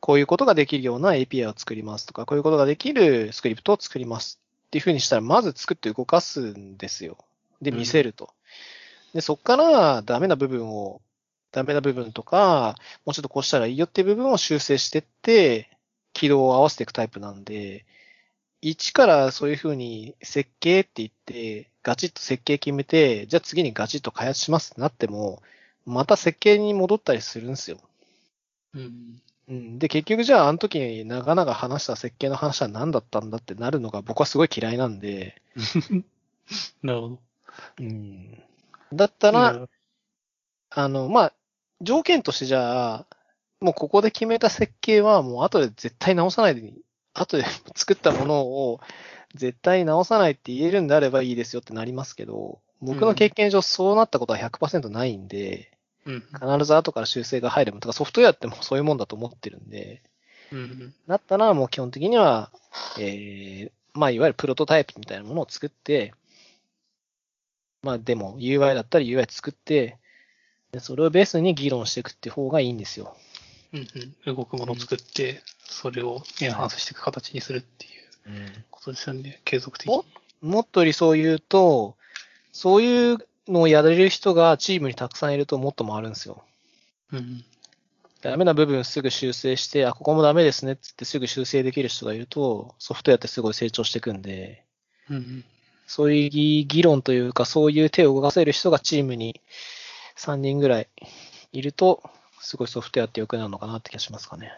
[0.00, 7.18] こういうことができるような API を作りますとか、こういうことができるスクリプトを作りますっていう風にしたら、まず作って動かすんですよ。
[7.62, 8.30] で、見せると。
[9.16, 11.00] で、そっからダメな部分を、
[11.50, 12.76] ダメな部分とか、
[13.06, 15.70] もうちょっとこうしたらいいよっていう部分を修正してって、
[16.12, 17.86] 軌道を合わせていくタイプなんで、
[18.60, 25.42] 一からそういう風に設計って言って、ガチッと設計決めて、じゃあ次にガチッと開発しますってなっても、
[25.86, 27.78] また設計に戻ったりするんですよ。
[28.74, 29.22] うん。
[29.48, 29.78] うん。
[29.78, 35.40] で、結局じゃああの時に長々話した設計の話は何だったんだってなるのが僕はすごい嫌いなんで、
[36.82, 37.20] なるほど。
[37.78, 38.42] うん。
[38.92, 39.68] だったら、
[40.70, 41.32] あの、まあ、
[41.80, 43.06] 条件としてじゃあ、
[43.60, 46.74] もうここで決めた設計はもう後で絶対直さないでに、
[47.14, 47.44] 後で
[47.74, 48.80] 作ったものを
[49.34, 55.72] 絶対直さないって言えるんであればいいですよってなりますけど、僕の経験上そうなったことは100%ないんで、
[56.04, 56.20] うん。
[56.20, 60.02] 必ず後から修正が入れば、とかソフトウェアってもうそういうもんだと思ってるんで、
[60.52, 60.94] うん。
[61.08, 62.52] だったらもう基本的には、
[62.98, 66.12] えー、まあいわゆるプロトタイプみたいなものを作って、
[67.86, 69.96] まあでも UI だったら UI 作って、
[70.72, 73.16] でそれをベースに議論していくって方がいいんですよ。
[73.72, 73.88] うん
[74.26, 74.34] うん。
[74.34, 79.40] 動くものを作って、それをエンハンスしていく形にするっていうことですよね。
[79.44, 79.94] 継続的に。
[79.94, 80.04] お
[80.44, 81.96] もっと理想を言うと、
[82.50, 86.42] そういうのをやれる人がチームにたくさんいるともっと回るんですよ。
[87.12, 87.44] うん。
[88.20, 94.64] ダメな部分すぐ修正して、あ、ここもダメですねって言ってすぐ修正できる人がいると、ソフトウェアってすごい成長していくんで、
[95.08, 95.44] うん。
[95.86, 99.40] そういう議議論というか、そういう手を動かせる人がチームに
[100.16, 100.88] 3人ぐらい
[101.52, 102.02] いると、
[102.40, 104.52] すごいソフトウェアって良くなるのかなって気がしますかね。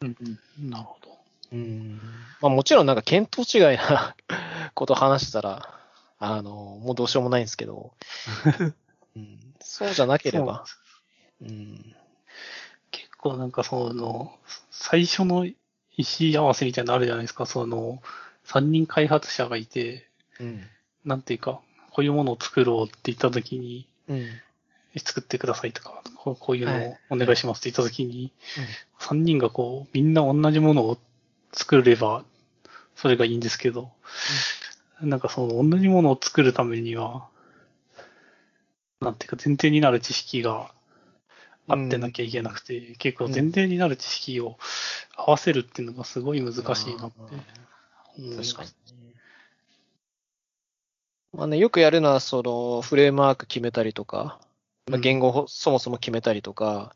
[0.00, 0.16] うん。
[0.60, 0.70] うん。
[0.70, 1.18] なるほど。
[1.52, 2.00] うん。
[2.40, 4.16] まあもちろんなんか見当違いな
[4.74, 5.80] こと話したら、
[6.18, 7.92] あの、もうどうしようもないんですけど、
[9.16, 10.64] うん、そうじゃなければ、
[11.40, 11.94] うん。
[12.90, 14.38] 結構なんかその、
[14.70, 15.56] 最初の意
[15.98, 17.46] 思合わせみたいなのあるじゃないですか。
[17.46, 18.02] その、
[18.46, 20.08] 3人開発者がいて、
[20.44, 20.60] うん。
[21.04, 21.60] なんていうか、
[21.92, 24.26] こういうものを作ろうって言ったときに、うん。
[24.96, 28.32] 作ってくださいとか、こうこういうのをはいお願いしますって言ったときに、
[29.00, 30.98] 3人がこう、みんな同じものを
[31.52, 32.24] 作れば、
[32.94, 33.90] それがいいんですけど、
[35.00, 37.28] なんかその同じものを作るためには、
[39.00, 40.70] なんていうか前提になる知識が
[41.68, 44.58] あってなきゃいけなくて、結構前提になる知識を
[45.16, 47.20] 合わせるっていうのがすごい難しいなって
[48.16, 48.54] 思います。
[48.54, 49.03] 確かに。
[51.34, 54.40] まあね、よくやるのは、その、フレームワーク決めたりとか、
[54.86, 56.94] まあ、言語をそもそも決めたりとか、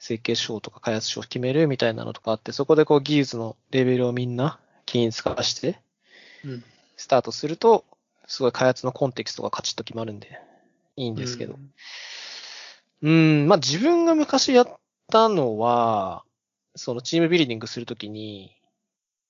[0.00, 5.78] 設計書とか開発書を決めるみたいなのとかあって、そこでこう技術のレベルをみんな均一化して、
[6.44, 6.64] うん。
[6.96, 7.84] スタートすると、
[8.26, 10.40] すごい開発のコンテキストがカチッと決まるんで、
[10.96, 11.58] いいんですけど。
[13.02, 14.76] うん、まあ自分が昔やっ
[15.10, 16.24] たのは、
[16.74, 18.56] そのチームビルディングするときに、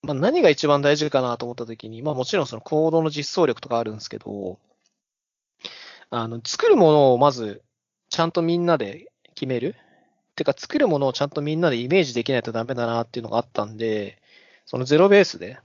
[0.07, 4.59] まあ何が一番大事かなと思ったときに、まあもちろんそのコードの実装力とかあるんですけど、
[6.11, 7.63] あの、作るものをまず、
[8.09, 9.75] ちゃんとみんなで決める。
[10.37, 14.21] てか作るものをちゃんとみんなでイメージできないとダメだなっていうのがあったんで、
[14.67, 15.59] そのゼロベースで、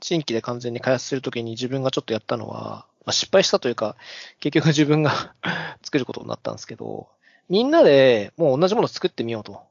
[0.00, 3.96] 新規で完全に開発するときに自分がちょっとやったのは、まあ、失敗したというか、
[4.38, 5.34] 結局自分が
[5.82, 7.08] 作ることになったんですけど、
[7.48, 9.62] みんなでもう同じもの作ってみようと。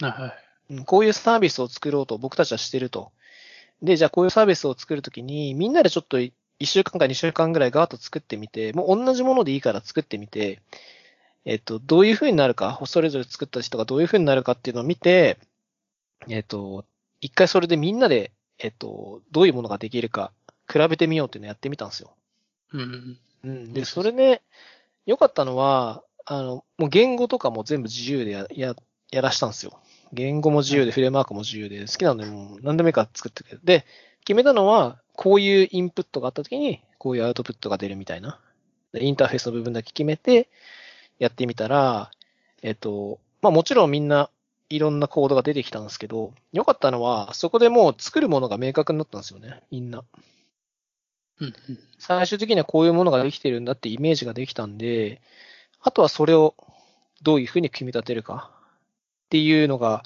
[0.00, 0.51] はい。
[0.86, 3.12] こういうサービスを作ろうと僕たちはしてると。
[3.82, 6.32] で、じゃあこういうサービスを作るときに、みんなでちょっと1
[6.64, 10.60] 週間か2週間ぐらいガーッと作ってみて、もう同じものでいいから作ってみて、
[11.44, 15.38] えっと、どういう風になるか、それぞれ作った人がどういう風になるかっていうのを見て、
[16.28, 16.84] えっと、
[17.20, 20.32] 一回それでみんなで、えっと、どういうものができるか、
[20.72, 22.14] 比べてみようっていうのをやってみたんですよ。
[22.72, 23.18] うん。
[23.44, 23.72] うん。
[23.72, 24.42] で、それで、
[25.04, 28.76] 良かったのは、あの、もう言語とかも全部自由でや、や、
[29.10, 29.80] やらしたんですよ。
[30.12, 33.60] 言語も自由で、フレームワークも自由で、好きなのでもう何でもいいから作ってくれる。
[33.64, 33.86] で、
[34.24, 38.38] 決めたのは、こういうインプットがあった時に、こういうアウトプットが出るみたいな。
[38.92, 40.48] でインターフェースの部分だけ決めて、
[41.18, 42.10] やってみたら、
[42.62, 44.30] えっと、まあもちろんみんな
[44.68, 50.04] いろんなコードが出てきたんですけど、良かったのは、そこでもう作るものが明確になったんですよね、みんな。
[51.40, 51.54] うん。
[51.98, 55.20] 最終的にはこういうものができてるんだってイメージができたんで、
[55.80, 56.54] あとはそれを
[57.22, 58.50] どういうふうに組み立てるか
[59.32, 60.02] っていうのが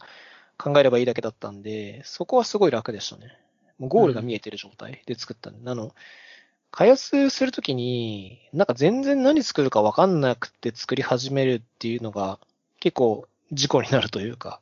[0.57, 3.37] 考えればいいだけだったんで、そこはすごい楽でしたね。
[3.77, 5.93] もうゴールが見えてる状態で作ったんで、あの、
[6.70, 12.39] 開発するときに、なんか全然何作るかわかんなくて作り始めるっていうのが
[12.79, 14.61] 結構事故になるというか、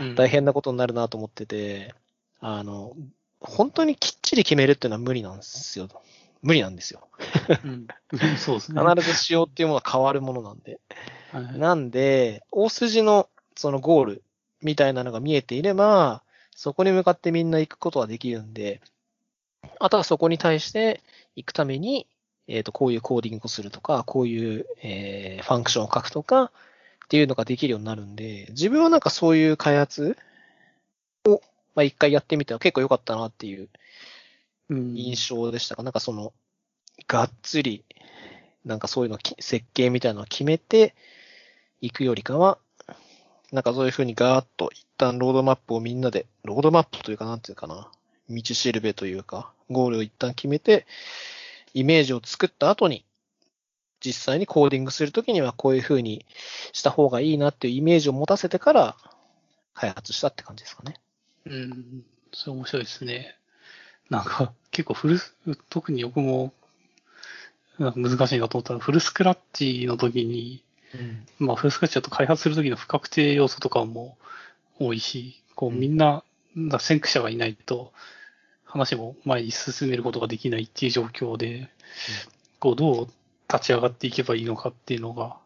[0.00, 1.94] うん大変なことになるなと思ってて、
[2.40, 2.94] あの、
[3.40, 5.88] 本当にきっちり決めるっていうのは無理なんですよ。
[6.40, 7.06] 無理なんですよ。
[7.64, 7.86] うん。
[8.38, 8.80] そうですね。
[8.80, 10.80] 必ずしようっていうものは変わるものなんで。
[11.32, 14.22] はいなんで、大筋のそのゴール
[14.62, 16.22] みたいなのが見えていれば、
[16.54, 18.80] そこに向かってみんな行くことはできるんで、
[19.80, 21.02] あとはそこに対して
[21.34, 22.06] 行くために、
[22.48, 30.16] えっ、と、こういうコーディングをするとか、こういう、えーファンクションを書くとか、っていうのができるようになるんで、自分はなんかそういう開発
[31.26, 31.40] を、
[31.74, 33.68] まあ一回やってみては結構良かったなっていう
[34.68, 34.96] うん。
[34.96, 36.32] 印象でしたが、なんかその、
[37.06, 37.84] がっつり、
[38.64, 40.94] なんかそういうのき設計みたいなのを決めて
[41.80, 42.58] いくよりかは、
[43.52, 47.88] なんかそういうふうにガーッと一旦ロードマップをみんなで、ロードマップというかなんていうかな、
[48.28, 50.86] 道しるべというか、ゴールを一旦決めて、
[51.74, 53.04] イメージを作った後に、
[54.00, 56.26] 実際にコーディングするときにはこういうふうに
[56.72, 58.96] した方がいいなっていうイメージを持たせてから
[59.74, 60.94] 開発したって感じですかね。
[61.46, 62.04] うん。
[62.32, 63.36] それ面白いですね。
[64.10, 65.36] なんか、結構フルス、
[65.70, 66.52] 特に僕も、
[67.78, 70.62] なん難しいなと思ったのは、フルスクラッチの時に、
[71.38, 74.16] まあ、フルスクラッチだと開発する時の不確定要素とかも
[74.78, 76.22] 多いし、こう、うんみんな、
[76.56, 77.92] だ先駆者がいないと、
[78.64, 81.68] 話も前に進めることができないっていう状況で、
[82.58, 83.08] こう、どう
[83.52, 85.36] 立ち上がっていけばいいのかっていうのが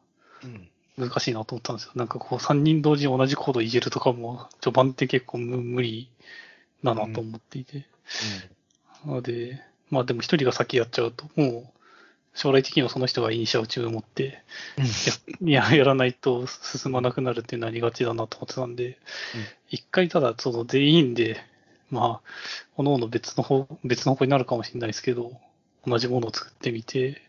[0.42, 0.68] うん。
[0.98, 1.92] 難しいなと思ったんですよ。
[1.94, 6.10] なんかこう、3人同時に同じコードいじるとかも、序盤って結構無無理
[6.84, 7.86] だなと思っていて。
[9.06, 11.79] なので、まあでも一人が先やっちゃうと、もう、
[12.34, 14.42] 将来的にはその人がイニシアチブを持って、
[15.44, 18.98] や、 ややらないと進まなくなるっていうのはありがちだなと思ってたんで、
[19.68, 21.40] 一、回ただ、その全員で、
[21.90, 22.30] まあ、
[22.76, 25.40] 各々別の方、別の方向になるかもしれないですけど、
[25.86, 27.20] 同じものを作ってみて、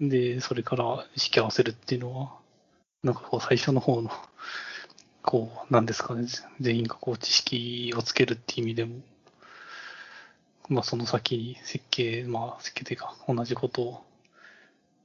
[0.00, 0.08] うん。
[0.08, 2.32] で、それから意識合わせるっていうのは、
[3.02, 4.10] なんかこう最初の方の、
[5.22, 6.26] こう、なんですかね、
[6.60, 9.00] 全員がこう知識をつけるっていう意味でも、
[10.68, 13.82] まあその先に設計、まあ設計というか同じこと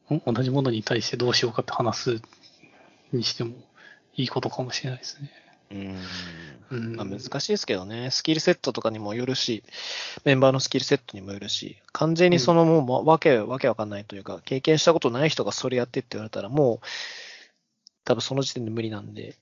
[0.10, 2.22] を、ん同じものに対してどうしようかって話す
[3.12, 3.54] にしても
[4.16, 5.32] いいことかもしれないですね。
[5.72, 5.98] うん。
[6.72, 9.64] うんまあ、難しいですけどね、スキルセットとかにもよるし、
[10.24, 16.86] メンバーのスキルセットにもよるし、完全にそのもう、まわけ、わけわかんないというか、経験したことない人がそれやってって言われたら、もう、
[18.06, 19.36] 多分その時点で無理なんで、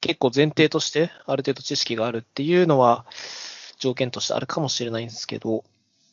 [0.00, 3.06] 結構前提として、ある程度知識があるっていうのは、
[3.84, 5.64] 条件としてあるかもしれないんですけど、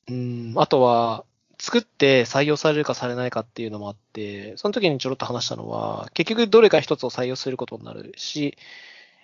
[0.10, 1.24] うん、あとは、
[1.58, 8.58] 作って採用されるかされないかっていうのもあって、その時にちょろっと話したのは、結局どれか一つを採用することになるし、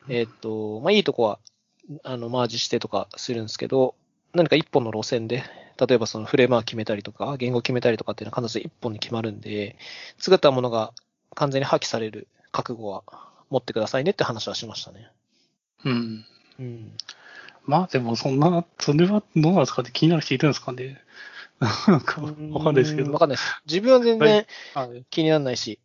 [0.07, 1.39] えーっと、まあ、いいとこは、
[2.03, 3.95] あの、マージしてとかするんですけど、
[4.33, 5.43] 何か一本の路線で、
[5.79, 9.75] 例えばそのフレームワーク決めたりとか、言語決めたりとかっていうのは必ず一本に決まるんで、
[10.19, 10.93] 作ったものが
[11.33, 13.03] 完全に破棄される覚悟は
[13.49, 15.11] 持ってくださいねって話はしましたね。
[15.85, 16.25] うん。
[16.59, 16.91] うん。
[17.67, 21.01] まあでもそんな、それはどうなんですかって気になる人いるんですかね。
[21.59, 23.11] なんか、わかんないですけど。
[23.11, 23.61] わかんないです。
[23.65, 25.05] 自分は全然はい。
[25.09, 25.79] 気にならないし、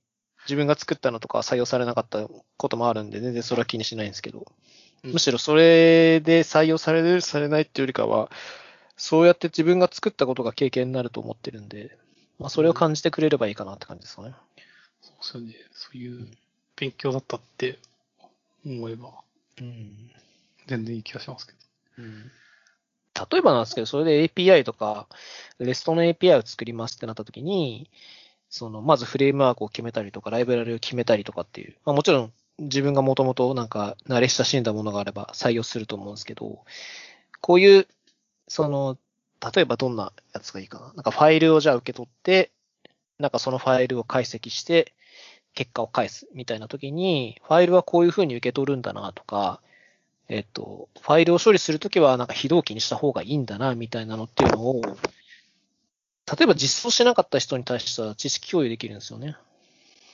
[0.44, 4.44] 自分が作ったのとか採用されなかったこともあるんで、全然それは気にしないんですけど、うん
[5.04, 8.30] むしろそれで採用される、されないっていうよりかは、
[8.96, 11.98] そうやって自分が作ったことが経験になると思ってるんで、
[12.38, 14.34] まあ、それを感じてくれればいいかなって感じですかね。
[15.00, 15.54] そうですよね。
[15.72, 16.28] そういう
[16.76, 17.80] 勉強だったって
[18.64, 19.10] 思えば、
[19.60, 20.12] うん。
[20.66, 21.58] 全然いい気がしますけど。
[23.30, 25.08] 例えばなんですけど、それで API とか、
[25.58, 27.90] REST の API を作りますってなった時に、
[28.48, 36.64] その、まずフレームワークを決めたりとか、ライブラリを決めたりとかっていう、まあもちろん自分がもともとなんか慣れ親しんだものがあれば採用すると思うんですけど、
[37.40, 37.88] こういう、
[38.48, 38.98] その、
[39.54, 40.92] 例えばどんなやつがいいかな。
[40.94, 42.52] なんかファイルをじゃあ受け取って、
[43.18, 44.94] なんかそのファイルを解析して、
[45.54, 49.60] 結果を返すみたいな時に、ファイルはこういうふうに受け取るんだなとか、
[50.28, 59.36] えっと、ファイルを処理するときはなんか非同期にした方がいいんだな、みたいなのっていうのを、例えば実装しなかった人に対しては知識共有できるんですよね。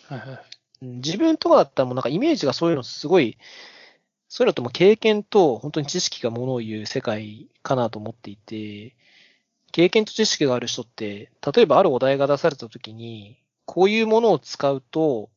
[0.08, 0.28] はいはい。
[0.28, 0.38] うん
[0.80, 3.36] 自分とかだったらもうなんかイメージがそういうのすごい、
[4.28, 8.94] そういうのってもう経験と本当に知識がものを言う世界かなと思っていて、
[9.72, 15.30] 経験と知識がある人って、例えばあるお題が出されたときに、こういうものを使うと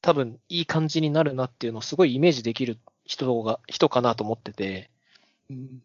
[0.00, 4.90] 多分いい感じになるなっていうのをすごいイメージできる人が、人かなと思ってて、
[5.48, 5.82] うん。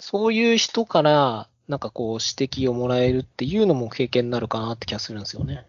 [0.00, 5.66] そういう人から、なんかこう指摘をもらえるっていうのも経験になるかなって気がするんですよね。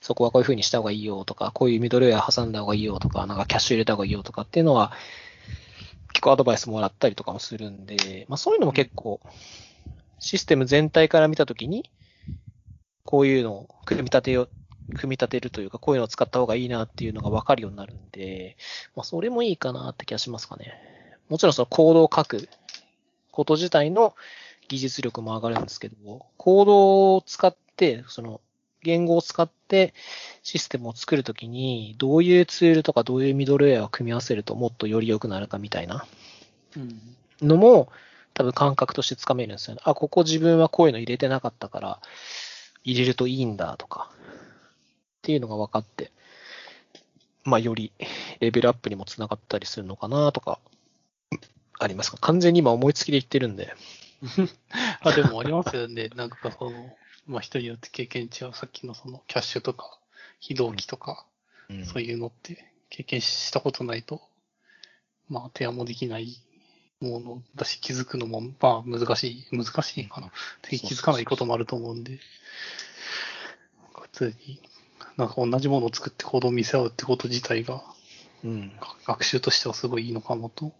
[0.00, 4.92] そこはこういう風にした方がいいよとか、こういうミドルウェア挟んだ方がいいよとか、なんかキャッシュ入れた方がいいよとかっていうのは、
[6.12, 9.20] 結構アドバイスもらったりとかもするんで、まあそういうのも結構、
[10.18, 11.90] システム全体から見たときに、
[13.04, 14.48] こういうのを組み立てよ、
[14.90, 18.56] 組み立てるというか、こういうのを使った方がいいなっていうのが分かるようになるんで、
[18.96, 20.74] まあそれもいいかなって気がしますかね。
[21.28, 22.48] もちろんそのコードを書く
[23.30, 24.14] こと自体の
[24.68, 28.40] 技術力も上がるんですけど、コードを使って、その
[28.82, 29.94] 言語を使って
[30.42, 36.06] システムを作るときに、どういうツールとかどういうミドルウェアを組み合わせるともっとより良くなるかみたいな。
[37.42, 37.90] のも、
[38.34, 39.82] 多分感覚としてつかめるんですよね。
[39.84, 42.00] あ、ここ自分はこういうの入れてなかったから、
[42.84, 44.10] 入れるといいんだとか、
[45.20, 46.10] っていうのが分かって、
[47.44, 47.92] まあ、より
[48.40, 50.58] レベルアップにもつながったりするのかなとか、
[51.78, 52.16] ありますか？
[52.18, 53.74] 完全に今思いつきで言ってるんで。
[55.00, 56.08] あ、でもありますよね。
[56.14, 56.96] なんかその、
[57.26, 58.52] まあ人によって経験違う。
[58.54, 59.98] さっきのそのキャッシュとか、
[60.40, 61.26] 非同期とか、
[61.84, 64.20] そういうのって経験したことないと、
[65.28, 66.36] まあ提案もできない
[67.00, 70.30] ものだし気づくのも、まあ難しい、難しいかな。
[70.68, 72.18] 気づかないこともあると思うんで、
[73.94, 74.60] 普通に、
[75.20, 77.82] なんか同じものを作って行動を見せ合うってこと自体が、
[78.42, 78.72] うん。
[79.06, 80.74] 学習としてはすごいいいのかもと思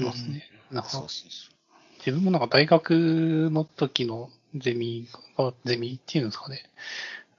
[0.00, 0.42] いますね。
[0.72, 1.50] なんかそうそうそ
[1.98, 5.08] 自分もなんか大学の時のゼミ
[5.38, 6.64] が、ゼミっていうんですかね。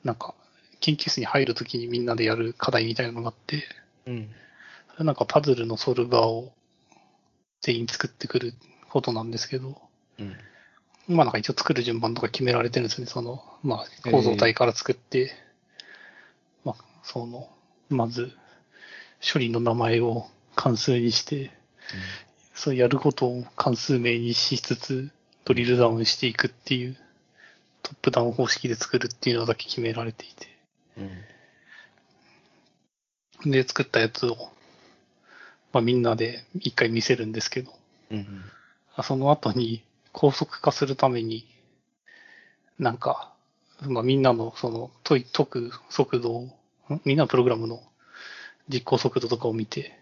[0.06, 0.36] なんか、
[0.80, 3.64] 研究室に入る時にみんなでやる課題みたいなのがあって、
[4.06, 4.12] う。
[4.12, 4.30] うん。
[4.94, 6.54] それなんかパズルのソルバーを
[7.60, 8.54] 全員作ってくる
[8.90, 9.82] ことなんですけど、
[10.18, 10.38] うん。
[11.10, 13.12] まあなんか一応作る順番とか決められてるんですよね。
[13.12, 15.47] その、まあ構造体から作って、まあ
[17.08, 17.48] その、
[17.90, 18.34] まず
[19.22, 21.52] 処理の名前を関数にして、
[22.54, 25.10] そうやることを関数名にしつつ、
[25.46, 26.98] ドリルダウンしていくっていう、
[27.82, 30.48] トップダウン方式で作るっていうのだけ決められていて。
[33.46, 33.52] うん。
[33.52, 34.36] で、作ったやつを、
[35.72, 37.72] まあみんなで一回見せるんですけど、
[38.12, 38.44] うん。
[39.02, 39.82] その後に
[40.12, 41.48] 高速化するために、
[42.80, 43.32] なんか、
[43.82, 46.54] まあみんなのその解い解く速度を、ん
[47.06, 47.82] みんなのプログラムの
[48.70, 49.98] 実行速度とかを見て、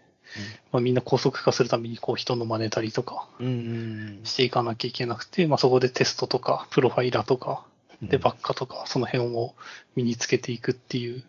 [0.72, 3.46] まあみんな高速化するためにこう人の真似たりとかうん。
[3.46, 4.20] うん。
[4.24, 7.64] していかなきゃいけなくて、まあそこでテストとか、プロファイラーとか、
[8.02, 9.54] で、バッッカとか、その辺を
[9.94, 11.24] 身につけていくっていう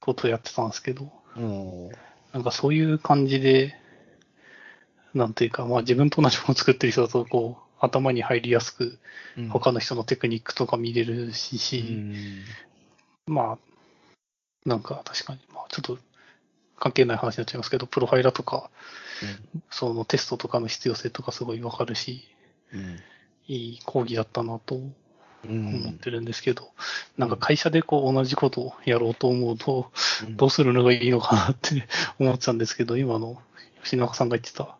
[0.00, 1.88] ことをやってたんですけど、うん。
[2.32, 3.74] なんかそういう感じで、
[5.14, 8.98] なんていうか、まあ自分と同じものを作ってる人だと、こう、頭に入りやすく、
[9.36, 12.44] うん他の人のテクニックとか見れるし、しうん
[13.26, 13.58] まあ、
[14.66, 15.98] なんか確かに、まあちょっと
[16.78, 18.70] 関係ない話になっちゃいますけど、プロファイラとか、
[19.70, 22.24] そのテストとかの必要性とかすごいわかるし、
[22.72, 23.00] うん。
[23.48, 24.88] いい講義だったなとう
[25.44, 26.70] 思っんてるんですけど、
[27.16, 29.90] なんか会社でこう同じことをやろうと思うと、
[30.26, 30.36] うん。
[30.36, 31.86] どうするのがいいのかなって
[32.18, 33.40] 思ってたんですけど、今の
[33.84, 34.76] 吉永さんが言ってた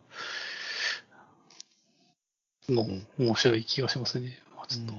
[2.69, 4.37] のうん、面白い気がしますね。
[4.55, 4.93] まあちょっと。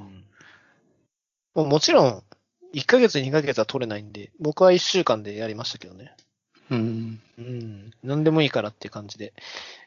[1.64, 2.22] もちろん、
[2.74, 6.14] 1ヶ月、2ヶ月は取れないんで、僕は1週間でやりましたけどね。
[6.70, 7.20] うん。
[7.38, 7.90] うん。
[8.02, 9.32] 何でもいいからって感じで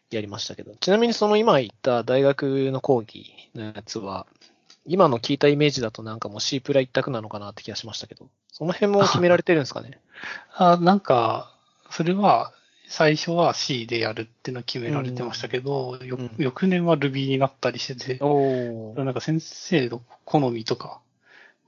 [0.09, 0.75] やりましたけど。
[0.79, 4.25] ちなみにその今言った大学の講義のやつは、
[4.85, 9.99] 今の聞いたイメージだとなんかもう C プラ一択なのかなって気がしましたけど、その辺も決められてるんですかね？
[10.55, 11.55] あ、なんか、
[11.91, 12.53] それは、
[12.87, 20.99] 最初は C でやるっていうのは決められてましたけど、ようん翌年は Ruby になったりしてて、おなんか先生の好みとか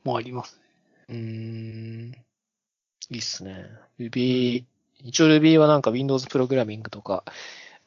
[0.04, 0.63] もありますね。
[1.10, 2.12] うーん。
[3.10, 3.68] いいっすね。
[4.00, 4.66] Ruby、
[5.00, 7.24] 一応 Ruby はなんか Windows プログラミングとか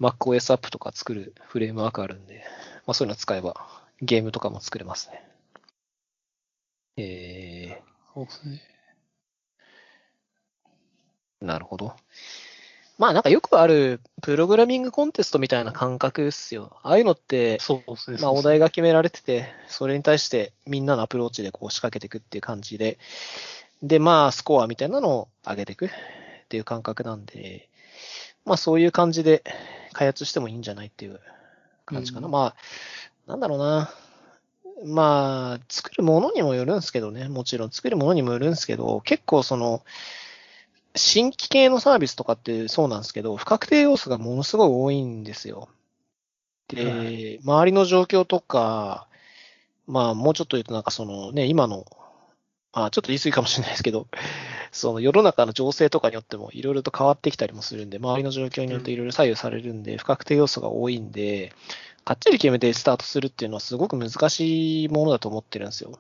[0.01, 2.45] MacOS アップとか作るフレームワークあるんで、
[2.87, 3.67] まあそういうの使えば
[4.03, 5.23] ゲームとかも作れますね。
[6.97, 7.83] え
[8.15, 8.63] そうですね。
[11.43, 11.97] ー、なるほど。
[12.99, 16.77] まあなんかよくあるプログラミングコンテストみたいな感覚っすよ。
[16.83, 18.19] ああいうのって、そうですね。
[18.21, 22.99] まあお題が決められてて、それに対してみんなのアプローチでこう仕掛けていくっていう感じで、
[23.83, 25.89] で、まあスコアみたいなのを上げていくっ
[26.49, 27.69] ていう感覚なんで、
[28.47, 29.45] まあそういう感じで
[29.93, 31.21] 開発してもいいんじゃないっていう
[31.85, 32.27] 感じかな。
[32.27, 32.57] うんまあ、
[33.27, 33.91] なんだろうな。
[34.85, 37.29] まあ、作るものにもよるんですけどね。
[37.29, 39.83] もちろん作るものにもよるんですけど、結構その、
[40.97, 45.69] 新規系のサービスとかってそうなんですけど、不確定要素がものすごい多いんですよ。
[46.69, 49.07] で、は周りの状況とか、
[49.87, 51.85] まあもうちょっと言うとなんかそのね、今の、
[52.73, 54.09] あちょっと言い過ぎかもしれないですけど、
[54.73, 61.53] その世の中の情勢とかによってもいろいろと変わってきたりもするんで、周りの状況によっていろいろ左右されるんで、不確定要素が多いんで、
[62.05, 65.99] かっちり決めてスタートするっていうのはすごく難しいものだと思ってるんですよ。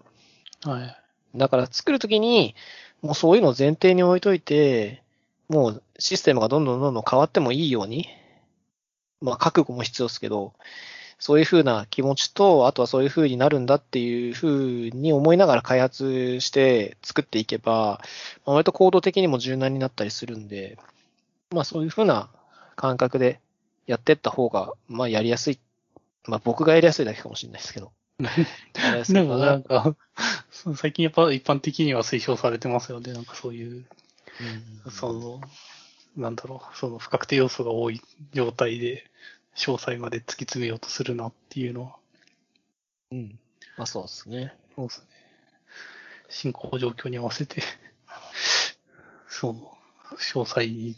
[0.63, 0.97] はい。
[1.35, 2.55] だから作るときに、
[3.03, 5.03] もうそういうのを前提に置いといて、
[5.49, 8.09] もうシステムがどんどんどんどん変わってもいいように、
[9.21, 10.55] まあ覚悟も必要ですけど、
[11.19, 18.01] そういうふうな気持ちと、あとはそういうふうになるんだっていうふうに思いながら開発して作っていけば、
[18.45, 20.79] まあ割と行動的にも柔軟になったりするんで、
[21.51, 22.29] まあそういうふうな
[22.75, 23.41] 感覚で
[23.87, 25.59] やっていった方が、まあやりやすい。
[26.27, 27.93] まあ僕がやりやすいだけかもしれないですけど。
[29.09, 29.95] でもなんか、
[30.77, 33.13] 最近やっぱ一般的には推奨されてますよね。
[33.13, 33.87] なんかそういう、
[34.85, 35.41] うんその、
[36.17, 38.01] なんだろう、その不確定要素が多い
[38.33, 39.11] 状態で、
[39.55, 41.97] 詳細まで突き詰めようとするなっていうのは、
[43.11, 43.39] うん。
[43.77, 44.55] まあそうですね。
[44.75, 45.07] そうですね。
[46.29, 47.63] 進行状況に合わせて、
[49.29, 50.97] そう、詳細に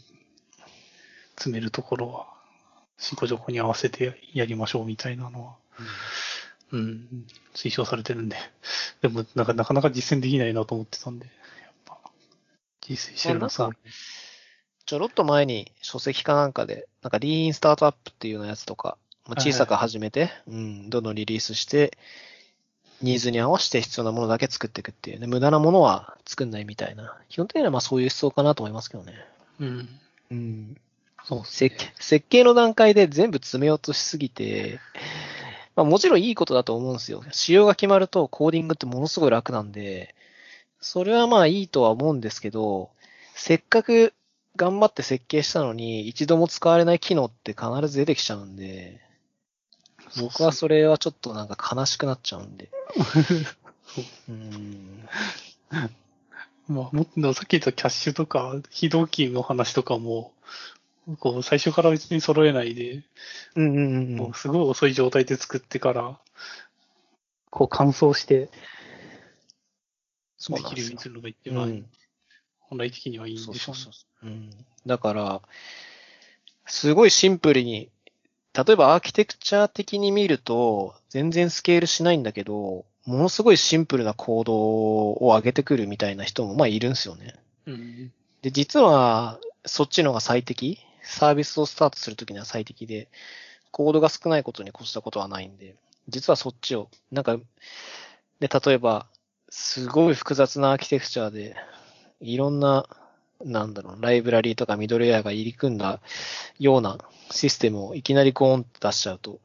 [1.35, 2.33] 詰めるところは、
[2.97, 5.85] 進行状況に合わせてやりましょうみたいなのは、うん、
[6.71, 8.37] 推奨されてるんで。
[9.01, 11.31] でも、なんかなかなか実践できないなと思ってたんで、や
[11.69, 11.97] っぱ、
[12.81, 13.69] 実践してるのさ、
[14.85, 18.97] ちょろっと前に書籍かなんかで、なんかリーンスタートアップっていうようなやつとか、
[19.27, 21.97] まあ、小さく始めて、うん、どんどんリリースして、
[23.01, 27.17] ニーズに合わせて必要なものだけ作っていくっていうね、無駄なものは作んないみたいな。
[27.29, 29.13] 基本的にはまあそういう思想かなと思いますけどね。
[29.59, 29.89] うん。
[30.31, 30.77] うん。
[31.23, 34.79] そうです設計設計の段階で全部詰めようとしすぎて、
[35.75, 37.23] まあもちろんいいことだと思うんですよ。
[37.31, 40.15] 仕様が決まるとコーディングってものすごい楽なんで、
[40.81, 42.89] それはまあいいとは思うんですけど、
[43.35, 44.13] せっかく
[44.55, 48.99] 頑張って設計したのに一度も使われない機能って必ず出てきちゃうんで、
[50.19, 52.69] 僕はそれはちょっとなんか悲しくなっちゃうんで。
[54.27, 55.07] うん。
[56.67, 60.31] まあ、もっとさっき言ったキャッシュとか、非同期の話とかも、
[61.17, 63.03] こう、最初から別に揃えないで、
[63.55, 66.19] うんうんうんもうすごい遅い状態で作ってから、
[67.49, 68.49] こう乾燥して、
[70.49, 71.85] できるようにするのが一う番、ん。
[72.59, 73.91] 本来的にはいいんそうでしょそううね。
[73.91, 74.27] そう。
[74.27, 74.65] うん。
[74.85, 75.41] だから、
[76.65, 77.89] すごいシンプルに、
[78.53, 87.35] 例えばアーキテクチャ的に見ると、全然スケールしないんだけど、ものすごいシンプルなコードを上げてくるみたいな人も、まあいるんですよね。
[87.65, 88.11] うん。
[88.41, 93.09] で、実は、そっちの方が最適サービスをスタートするときには最適で、
[93.71, 95.75] コードが少ないことに越したことはないんで、
[96.07, 97.37] 実はそっちを、なんか、
[98.39, 99.07] で、例えば、
[99.49, 101.55] すごい複雑なアーキテクチャで、
[102.21, 102.87] いろんな
[103.45, 106.01] なんだろう、ライブラリーとかミドルウェアが入り組んだ
[106.59, 106.97] ような
[107.31, 109.39] システムをいきなりゴーンと出しちゃうと、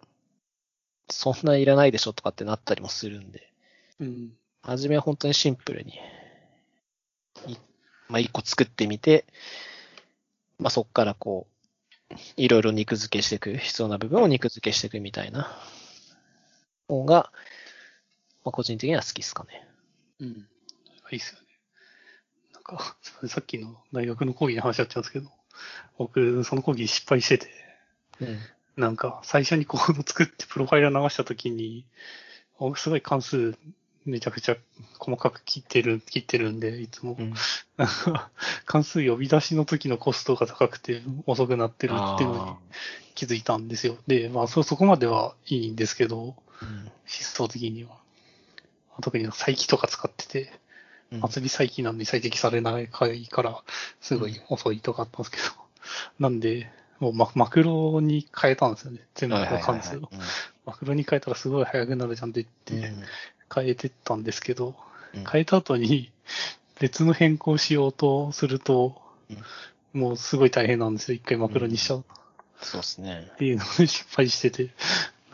[1.11, 3.53] そんないらないでしょとかってなったりもするんで、
[4.01, 4.33] うん。
[4.63, 5.93] 初めは本当にシンプルに、
[7.47, 7.57] い
[8.09, 9.27] まあ一個作ってみて、
[10.59, 11.47] まあそっからこ
[12.11, 15.59] う、いろいろ肉付けしていく、必要な部分を肉付けしていくみたいな
[16.89, 17.33] 方が、
[18.45, 19.67] まあ個人的には好きですかね。
[20.21, 20.49] うん。
[21.11, 21.47] いいっすよね。
[22.53, 22.97] なんか、
[23.29, 25.31] さっきの大学の講義の話やっちゃうんですけど、
[25.99, 27.49] 僕、その講義失敗してて、
[28.21, 28.39] うん。
[28.77, 31.87] なんか、最初にコード作ってプロファイラー流したときに、
[32.59, 33.57] おすごい関数
[34.05, 34.57] めちゃくちゃ
[34.99, 37.17] 細かく切ってる、切ってるんで、いつも。
[37.19, 37.35] うん。
[38.67, 42.57] 関数呼び出しの時のコストが高くて遅くなってるっていうのにあ
[43.15, 43.97] 気づいたんですよ。
[44.07, 47.99] で、まあ、そ、そこまではいいんですけど、ーうん思想的には。
[49.03, 50.53] 特に再起とか使ってて、
[51.13, 53.07] うん厚み再起なんで最適されないか
[53.43, 53.63] ら、
[54.01, 55.45] すごい遅いとかあったんですけど。
[56.19, 59.01] なんで、もうママクロに変えたんですよね。
[59.15, 60.09] 全部の関数を。
[60.67, 62.93] マクロに変えたらすごい速くなるじゃんって言って、
[63.55, 64.75] 変えてったんですけど、うん
[65.31, 66.11] 変えた後に
[66.81, 69.01] 別の変更しようとすると、
[69.93, 71.15] もうすごい大変なんですよ。
[71.15, 72.05] 一回マクロにしちゃう
[72.61, 73.37] そうですねっ。
[73.37, 74.71] ていうので失敗してて、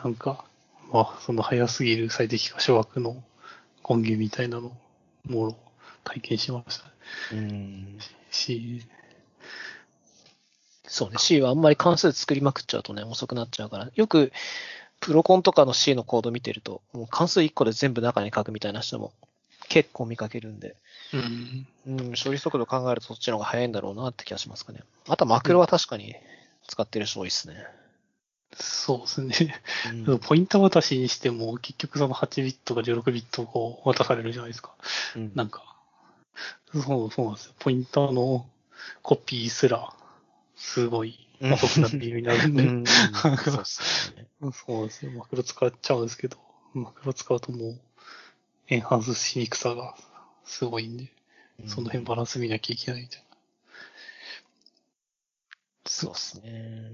[0.03, 0.45] なんか、
[0.91, 3.23] まあ、その速すぎる最適化諸枠の
[3.87, 4.71] 根源みたいなのを、
[5.27, 5.55] もろ
[6.03, 6.85] 体験しました
[7.33, 7.97] うん。
[8.29, 8.83] し、
[10.87, 11.15] そうね。
[11.17, 13.89] C はあんまり関数作りまくっちゃうとね、遅くなっちゃうから。
[13.95, 14.31] よく、
[15.01, 19.11] プロコンとかの C のコード見てると、もう関数1個で全部中に書くみたいな人も
[19.67, 20.75] 結構見かけるんで、
[21.13, 24.81] うん、うん、処理速度考えるとそっちの方が早いんだろうなって気がしますかね。
[25.09, 26.15] あとはマクロは確かに
[26.67, 27.55] 使ってる人多いですね。
[28.53, 29.61] そうですね。
[30.05, 34.71] うんポインター渡しにしても、結局その8ビットか16ビットをこう渡されるじゃないですか。
[35.15, 35.63] うんなんか、
[36.73, 37.53] そう、そうなんですよ。
[37.59, 38.45] ポインターの
[39.01, 39.93] コピーすら、
[40.55, 42.85] すごい遅くなっているようになるんで、うん
[43.39, 44.27] そうですね。
[44.53, 45.11] そうですよ。
[45.11, 46.37] マクロ使っちゃうんですけど、
[46.73, 47.79] マクロ使うともう、
[48.69, 49.95] エンハンスしにくさが
[50.45, 51.11] すごいんで、
[51.67, 53.37] その辺バランス見なきゃいけないみたいな。
[55.85, 56.91] そうですね。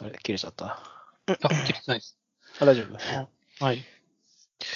[0.00, 0.66] あれ、切れちゃった？
[0.66, 0.78] あ、
[1.26, 2.18] あ、切れてないです。
[2.60, 3.64] 大丈夫？
[3.64, 3.84] はい。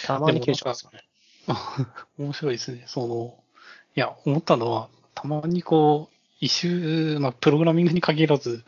[0.05, 1.03] たまに切れちゃうんですよね。
[1.49, 1.87] あ
[2.19, 2.85] 面白いですね。
[2.87, 3.45] その、
[3.97, 8.65] いや、思ったのは、たまにこう、一周、まあ、プログラミングに限らず、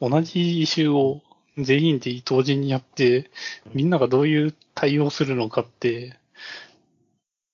[0.00, 1.22] 同じ一周を
[1.56, 3.30] 全員で同時にやって、
[3.74, 6.18] みんながどういう対応するのかって、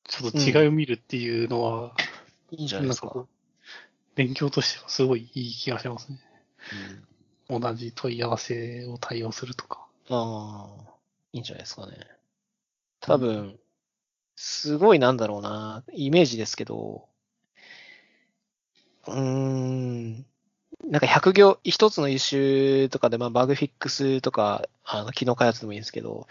[0.06, 1.94] ちょっと違いを見るっていうのは、
[2.50, 3.08] いいんじゃないですか。
[3.08, 3.28] こう
[4.14, 6.20] 勉強としてはすごいいい気がしますね。
[6.72, 9.86] うん同じ問い合わせを対応するとか。
[10.08, 10.94] ああ、
[11.32, 11.98] いいんじゃないですかね。
[13.00, 13.58] 多分、
[14.36, 17.06] すごいなんだろうな、イメージですけど、
[19.06, 20.26] うーん、
[20.86, 26.26] なんか100行、一つの一周とかで、まあバグフィックスとか、あの、機能開発でもいいんですけど、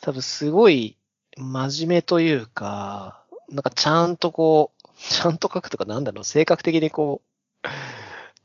[0.00, 0.96] 多分すごい
[1.36, 7.22] 真面目というか、なんかちゃんとこう、ちゃんと書くとかなんだろう、性格的にこ
[7.64, 7.68] う、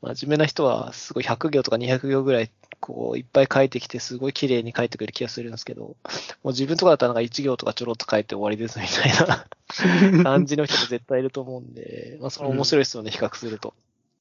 [0.02, 2.50] 真面目な人はすごい100行とか200行ぐらい
[2.82, 5.96] こう、いっぱい書いてきて、すごい綺麗に書いてくれる気がするんですけど、も
[6.44, 13.72] う自分とかだったらなんか1行とかちょろっと書いて終わりですみたいな 感じの人も絶対いると思うんで、まあそれ面白いですよね、比較すると。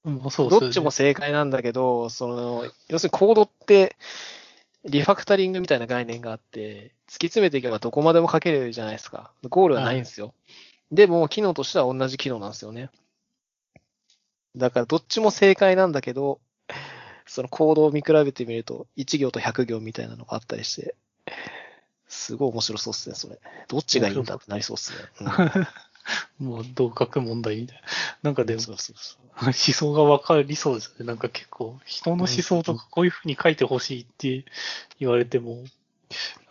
[0.04, 3.96] どっちも正解なんだけど、その、要するにコードって、
[4.84, 9.32] リファクタリングみたいな概念があって、突き詰めていけばどこまでも書けるじゃないですか。
[9.50, 10.34] ゴールはないんですよ。
[10.92, 12.90] でも、機能としては同じ機能なんですよね。
[14.56, 16.40] だから、どっちも正解なんだけど、
[17.28, 20.96] そのコードを見比べてみると、1行と100行みたいなのがあったりして、
[22.08, 23.40] すごい面白そうっすね、それ。
[23.68, 24.98] どっちがいいんだってなりそうっすね。
[26.40, 27.84] もう同格問題みたいな。
[28.24, 29.22] なんかでうん、もそうそうそう。
[29.46, 31.06] 思想が分かりそうですよね。
[31.06, 34.46] なんか結構、人の思想とかこういうふうに書いてほしいって
[35.00, 35.64] 言われても、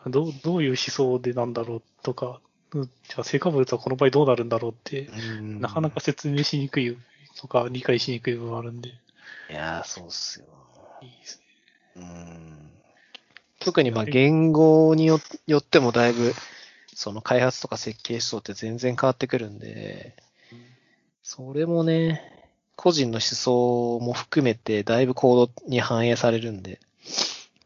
[0.07, 2.40] どう、どういう思想でなんだろうとか、
[2.72, 6.96] うんじゃあ成果物はこの場合どうなるんだろうって、うんなかなか説明しにくい
[7.36, 8.92] とか理解しにくい部分あるんで、い
[9.53, 10.46] やー、そうっすよ。
[11.03, 11.42] いいです
[11.96, 12.03] ね。
[12.03, 12.70] うん
[13.59, 16.32] 特にまあ言語によよってもだいぶ、
[17.01, 20.14] その開発とか設計思想って全然変わってくるんで、
[21.22, 22.20] それもね、
[22.76, 26.78] 個人の思想も含めてだいぶコードに反映されるんで、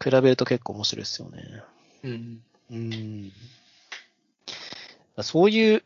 [0.01, 1.65] 比べると結構面白いですよね。
[2.05, 2.43] うん。
[2.71, 3.33] うん。
[5.21, 5.83] そういう、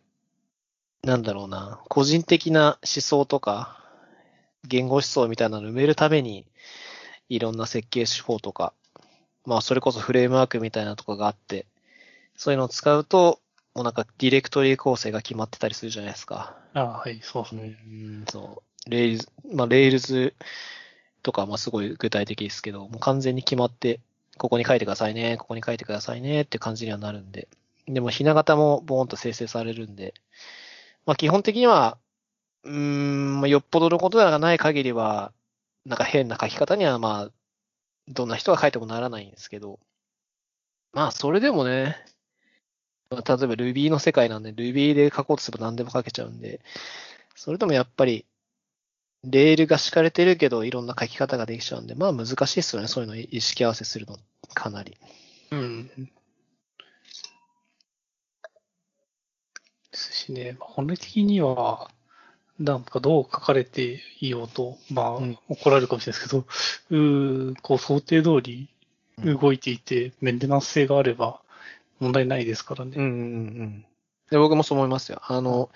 [1.03, 3.83] なんだろうな、個人的な思想とか、
[4.63, 6.45] 言語思想みたいなのを埋めるために、
[7.31, 8.75] いろんな設計手法とか、
[9.47, 11.65] まあそれこそフレームワークみたいなとかがあって、
[12.39, 13.41] そういうのを使うと
[13.75, 16.57] もうなんかディレクトリ構成が決まってたりするじゃないですか。
[16.75, 17.69] ああ、はい、そうですうね。
[17.87, 18.91] ん、そう。
[18.91, 20.35] レイルズ、まあ、レイルズ
[21.23, 24.01] とか、まあ、すごい具体的ですけど、もう完全に決まって、
[24.37, 27.47] ここに書いてくださいね、ここに書いてくださいねって感じにはなるんで。
[27.87, 30.15] でも、ひな形もボーンと生成されるんで、
[31.07, 31.99] まあ、基本的には、
[32.65, 35.33] うーん、まあよっぽどのことがない限りは、
[35.87, 37.31] なんか変な書き方には、まあ、
[38.09, 39.79] どんな人が書いてもならないんですけど、
[40.93, 42.18] まあ、それでもね、まあ
[43.11, 46.61] 例えば Ruby の世界なんで、Ruby で書こうとすれば何でも書けちゃうんで、
[47.35, 48.27] それでもやっぱり、
[49.25, 52.89] レールが敷かれてるけど、いろんな書き方ができちゃうんで、まあ難しいですよね。
[52.89, 54.19] そういうの意識合わせするの、
[54.55, 54.97] かなり。
[55.51, 55.89] うん。
[55.89, 55.93] で
[59.93, 61.91] すしね、まあ本来的には、
[62.59, 66.45] なんかどう書かれていようと、まあ、うん怒られるかもしれないですけど、
[66.91, 68.69] うーこう想定通り
[69.25, 71.41] 動いていて、メンテナンス性があれば
[72.01, 72.93] 問題ないですからね。
[72.97, 73.15] うんうんう
[73.65, 73.85] ん。
[74.31, 75.21] で、僕もそう思いますよ。
[75.25, 75.71] あの、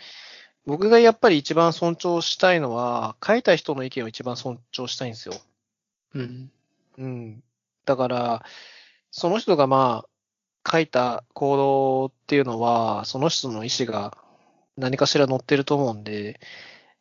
[0.66, 5.34] 僕がやっぱり一番尊重したいのは、書いた人の意見を一番尊重したいんですよ。
[6.14, 6.50] うん。
[6.98, 7.42] うん。
[7.84, 8.44] だから、
[9.10, 14.16] その人がまあ、書いた行動っていうのは、その人の意思が
[14.76, 16.40] 何かしら載ってると思うんで、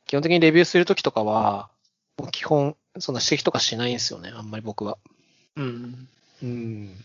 [0.08, 1.70] 基本的にレビューするときとかは、
[2.18, 4.98] もう基本、そんな指摘とかしないんですよね、あんまり僕は。
[5.56, 6.08] うん。
[6.42, 7.04] うん。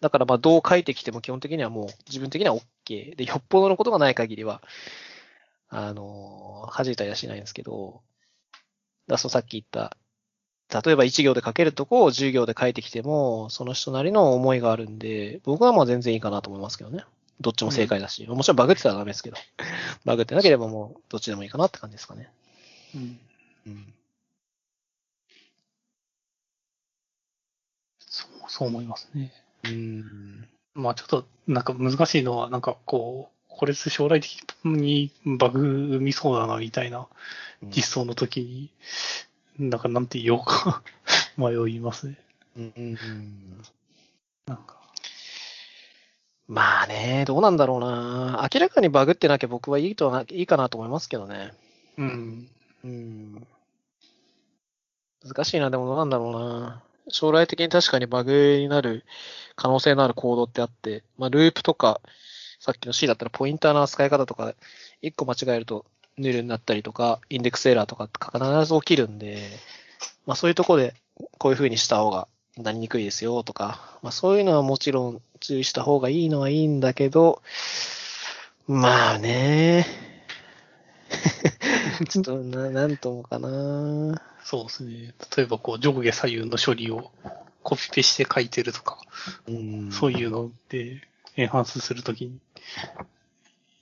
[0.00, 3.16] だからまあ、どう書いてきても基本的にはもう自分的には OK。
[3.16, 4.62] で、よっぽどのことがない限りは、
[5.68, 8.00] あのー弾いたりはしないんですけど、
[9.06, 9.96] だそうさっき言った、
[10.82, 17.04] 例えば1行で書けるとこを10行で書いてきても、その人なりの思いがあるんで、僕はまあ全然いいかなと思いますけどね。
[17.40, 18.26] どっちも正解だし。
[18.26, 19.36] もちろんバグってたらダメですけど。
[20.04, 22.30] バグってなければもうどっちでもいいかなって感じですかね。
[22.94, 23.20] うん。
[23.66, 23.94] うん。
[27.98, 29.32] そう、そう思いますね。
[29.64, 30.48] うん。
[30.74, 37.06] まあちょっと、なんか難しいのは、なんかこう、これ将来的にバグ生みそうだな、みたいな
[37.62, 38.70] 実装の時に、
[39.58, 40.82] なんかなんて言おうか
[41.36, 42.18] 迷いますね。
[42.56, 43.62] うんうんうん。
[44.46, 44.80] なんか、
[46.48, 48.48] まあね、どうなんだろうな。
[48.52, 51.52] 明らかにバグってなきゃ僕はいいといいかなと思いますけどね。
[51.96, 52.48] うん。
[52.84, 53.46] うん。
[55.24, 56.82] 難しいな、でもどうなんだろうな。
[57.10, 59.04] 将来的に確かにバグになる
[59.56, 62.00] 可能性のあるコードってあって、まあループとか、
[62.58, 64.54] さっきの C だったらポインターの扱い方とか、
[65.02, 65.84] 一個間違えると
[66.18, 69.38] ヌルになったりとか、インデックスエラーとか必ず起きるんで、
[70.26, 70.94] まあそういうとこで
[71.38, 77.42] こういう風にした方がなりにくいですよとか、まあそういうのはもちろん注意した方がいいのはいいんだけど、
[78.66, 79.86] まあね。
[82.08, 84.29] ちょっとな、なんともかな。
[84.44, 85.14] そうですね。
[85.36, 87.10] 例えばこう、上下左右の処理を
[87.62, 88.98] コピペして書いてるとか、
[89.46, 89.92] うん。
[89.92, 91.02] そういうので、
[91.36, 92.38] エンハンスするときに、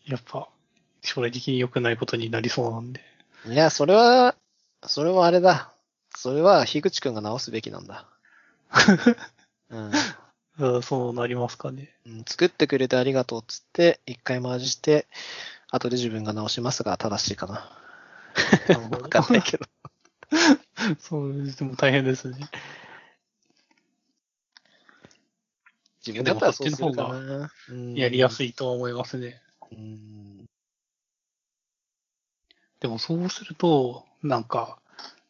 [0.06, 0.48] やっぱ、
[1.02, 3.00] 将来的に良くないことになりそうなんで。
[3.46, 4.34] いや、それは、
[4.84, 5.72] それはあれだ。
[6.14, 8.06] それは、樋口くんが直すべきなんだ。
[9.70, 9.92] うん
[10.58, 11.94] うんそうなりますかね。
[12.04, 12.24] うん。
[12.26, 15.06] 作ってくれてありがとうっつって、一回マージして、
[15.70, 17.70] 後で自分が直しますが正しいかな。
[18.90, 19.66] わかんないけど。
[20.98, 22.38] そうでも大変ですね。
[26.06, 27.50] 自分だったらそうするかな。
[27.70, 29.42] うんやりやすいとは思いますね。
[29.72, 30.46] うん。
[32.80, 34.78] でもそうすると、なんか、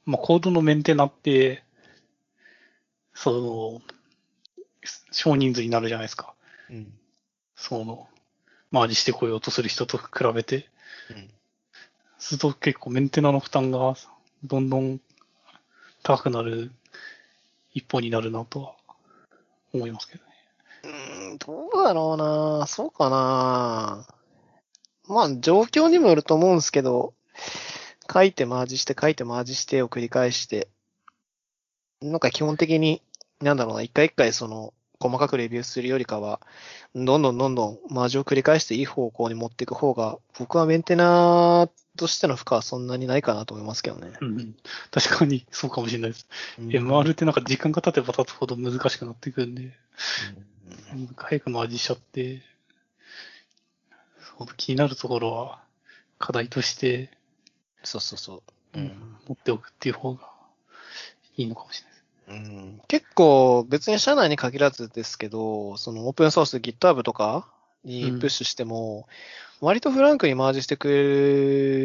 [0.05, 1.65] まあ、コードのメンテナって、
[3.15, 3.83] その、
[5.11, 6.35] 少人数になるじゃないですか。
[6.71, 6.93] うん。
[7.57, 8.09] その、
[8.71, 10.69] マージしてこようとする人と比べて。
[11.11, 11.31] うん
[12.19, 13.97] すると結構メンテナの負担が
[14.45, 15.01] どんどん
[16.03, 16.71] 高くなる
[17.75, 18.75] 一方になるなとは
[19.73, 20.31] 思いますけどね。
[21.31, 22.67] うん、どうだろうな。
[22.67, 24.07] そうかな。
[25.07, 27.15] まあ、状況にもよると思うんですけど、
[28.13, 30.69] 書いてマージして、書いてマージしてを繰り返して、
[32.01, 33.03] なんか基本的に、
[33.41, 36.41] なんだろうな、一回一回その、細かくレビューするよりかは、
[36.95, 44.13] どんどんどんどんマージを繰り返していい方向に持っていく方が、僕はメンテナーとしての負荷はそんなにないかなと思いますけどね。
[44.21, 44.57] うん、
[44.91, 46.27] 確かにそうかもしれないです。
[46.59, 46.69] うん。
[46.69, 49.77] MR ってなんか時間が経てば経つほど難しくなってくるんで、
[50.95, 51.11] うん。
[51.17, 52.43] 早くマージしちゃって、
[54.57, 55.61] 気になるところは
[56.19, 57.11] 課題として
[57.83, 58.43] そうそうそ
[58.75, 58.79] う。
[58.79, 59.17] うん。
[59.27, 60.29] 持っておくっていう方が
[61.37, 61.83] いいのかもし
[62.29, 62.43] れない。
[62.43, 62.81] うん。
[62.89, 67.49] 結構別に社内に限らずですけど、そのオープンソース GitHub とか
[67.85, 69.09] にプッシュしても、
[69.61, 71.03] 割とフランクにマージしてくれ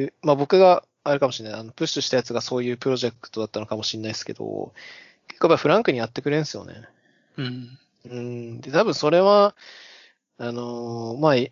[0.05, 4.74] る、まあ僕があれかもしれない、あのプッシュしたやつがそういうプロジェクトだったのかもしれないですけど、
[5.28, 6.84] 結構やっぱフランクにやってくれるんですよね。
[7.38, 7.80] うん。
[8.05, 8.61] うん。
[8.61, 9.55] で、多分それは、
[10.38, 11.51] あのーまあ、い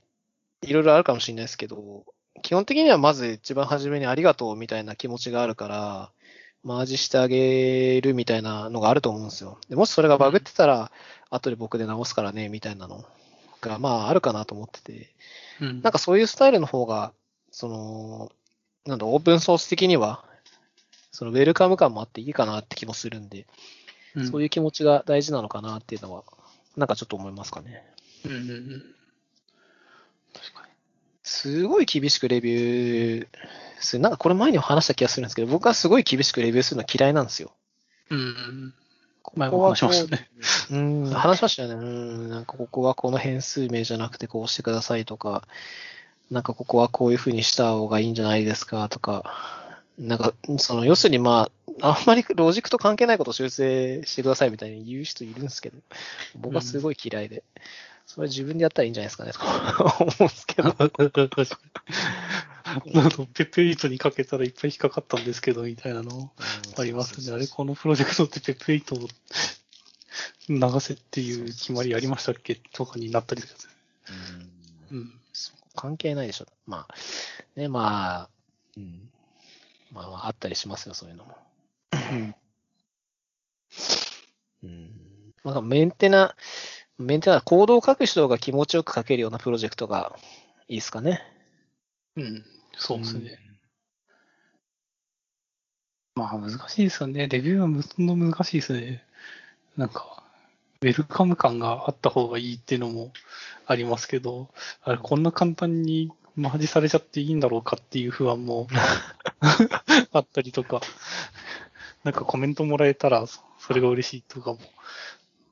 [0.64, 2.06] いろいろあるかもしれないですけど、
[2.42, 6.12] 基本的にはまず一番初めにありがとうみたいな気持ちがあるから、
[6.64, 9.60] マージしてあげるみたいなのがあると思うんですよ。
[9.70, 10.92] でもしそれがバグってたら、
[11.30, 13.04] 後で僕で直すからね、みたいなの
[13.70, 15.14] が、まああるかなと思ってて、
[15.60, 15.82] うん。
[15.82, 17.14] なんかそういうスタイルの方が、
[17.52, 18.32] その、
[18.86, 20.26] なんだ、オープンソース的には、
[21.12, 23.46] そのウェルカム感もあっていいかなって気もするんで、
[24.16, 26.24] うん、そういう気持ちが大事なのかなっていうのは、
[26.76, 27.86] なんかちょっと思いますかね。
[28.26, 28.96] うんうんうん。
[30.34, 30.68] 確か
[31.24, 33.28] すごい厳しくレビュー
[33.80, 34.02] する。
[34.02, 37.52] なんかこれ前にも話した気がするんですけど、僕はすごい厳しくレビューするのは嫌いなんですよ。
[38.10, 38.18] に。
[38.18, 38.74] うんうん。
[39.36, 40.30] 前も話しましたね。
[40.72, 41.76] うん、話しましたよね。
[41.76, 45.48] うん、なんかここはこの変数名じゃなくてこうしてくださいとか、
[46.30, 49.24] なんかここはこういう風にした方がいいんじゃないですかとか、
[49.98, 51.50] なんか、その、要するにま
[51.82, 55.78] あ、あんまりロジックと関係ないことを修正してくださいみたいに言う人いるんですけど、
[56.36, 57.44] 僕はすごい嫌いで、
[58.08, 59.32] それ自分でやったらいいんじゃないですかね。
[59.32, 60.76] とか思うんですけど。
[62.94, 66.32] なんかペッペリートにかけたらいっぱい引っかかったんですけど、みたいなの
[66.78, 67.36] ありますね。
[67.36, 69.00] あれ、このプロジェクトってペッペリートを
[70.50, 73.56] 流せっていう決まりありましたっけとかになったりする。
[74.92, 75.14] うん。
[75.76, 76.46] 関係ないでしょ。
[76.66, 76.96] まあ、
[77.56, 78.30] ね、まあ、
[78.78, 79.10] うん。
[79.92, 81.38] まあ、まあ、あったりしますよ、そういうのも。
[84.64, 84.92] うん。
[85.44, 86.36] なんかメンテナ、
[86.98, 90.16] メンテナ、コードを書く人が気持ちよく書けるようなプロジェクトが
[90.68, 91.22] いいですかね。
[92.16, 92.46] うん。
[92.78, 93.40] そうですね。
[96.16, 97.28] まあ難しいですよね。
[97.28, 99.04] レビューはむの難しいですね。
[99.78, 100.24] なんか、
[100.82, 103.14] ウェルカム感があった方がいいっていうのも
[103.66, 104.50] ありますけど、
[104.84, 108.68] あれ、こんな簡単にマージされちゃっていいんだろうかっていう不安も
[110.12, 110.82] あったりとか、
[112.04, 114.60] なんかコメントもらえたらそれが嬉しいとかも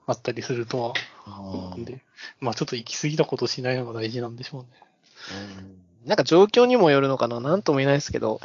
[0.07, 0.93] あったりするとは
[1.25, 2.03] 思うんで、
[2.39, 4.69] まあちょっと行き過ぎたことしないのが大事なんでしょうね。
[5.57, 5.78] うん
[6.09, 8.41] なんか状況にもよるのかななんとも言えないですけど、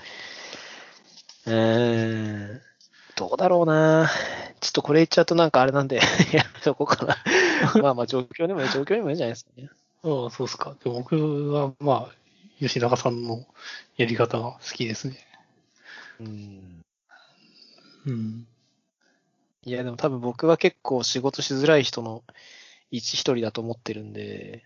[1.47, 2.61] うーん、
[3.17, 4.11] どうだろうな
[4.61, 5.97] ちょっとこれ言っちゃうとなんかあれなんで、
[6.33, 7.17] やめとこうかな。
[7.81, 9.71] まあまあ状況にも、状況にもいいんじゃないですかね。
[10.03, 10.77] ああ、そうですか。
[10.85, 12.15] でも僕は、まあ、
[12.61, 13.47] 吉永さんの
[13.97, 15.27] やり方が好きですね。
[16.21, 16.83] うん。
[18.05, 18.47] うん。
[19.65, 22.23] いや、でも多分僕は結構仕事しづらい人の
[22.91, 24.65] 一一人だと思ってるんで、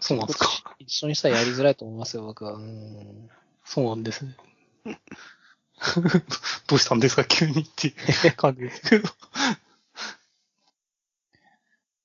[0.00, 0.74] そうなんですか。
[0.78, 2.54] 一緒にしたらやりづらいと思いますよ、僕は。
[2.54, 3.30] うん。
[3.64, 4.36] そうなんですね。
[6.66, 7.94] どうしたんですか、急にってい
[8.28, 9.08] う 感じですけど。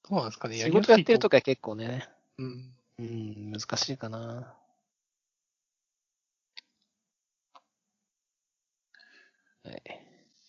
[0.10, 1.38] どうなんですかね、仕事やってるとか。
[1.38, 2.76] きは結構ね、うん。
[3.00, 4.56] うん、難しいかな。
[9.64, 9.84] はい。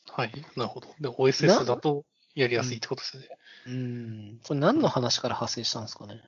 [0.09, 0.95] はい、なるほど。
[1.01, 3.29] で、OSS だとやりやすいってことですよね。
[3.67, 4.41] うん。
[4.47, 6.23] これ何の話から派生したんですかね。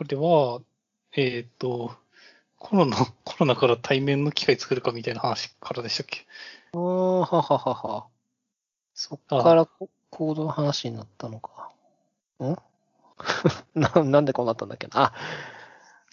[0.00, 0.62] これは、
[1.12, 1.94] えっ、と、
[2.58, 6.26] コロナ、 コロナから対面の機会作るかみたいな話からでしたっけ？
[6.72, 8.06] ああ、はははは。
[8.94, 11.70] そっからこコードの話になったのか。
[12.42, 12.56] ん？
[13.78, 15.02] ななんでこうなったんだっけな？
[15.02, 15.12] あ、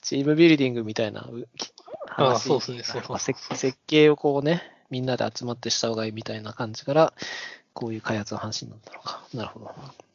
[0.01, 1.71] チームビルディングみたいなうき
[2.17, 7.13] あそうですねそうそう設設計をこうね、みんなで集まってした方がいいみたいな感じから、
[7.71, 9.23] こういう開発の話になったのか。
[9.33, 9.71] なるほど。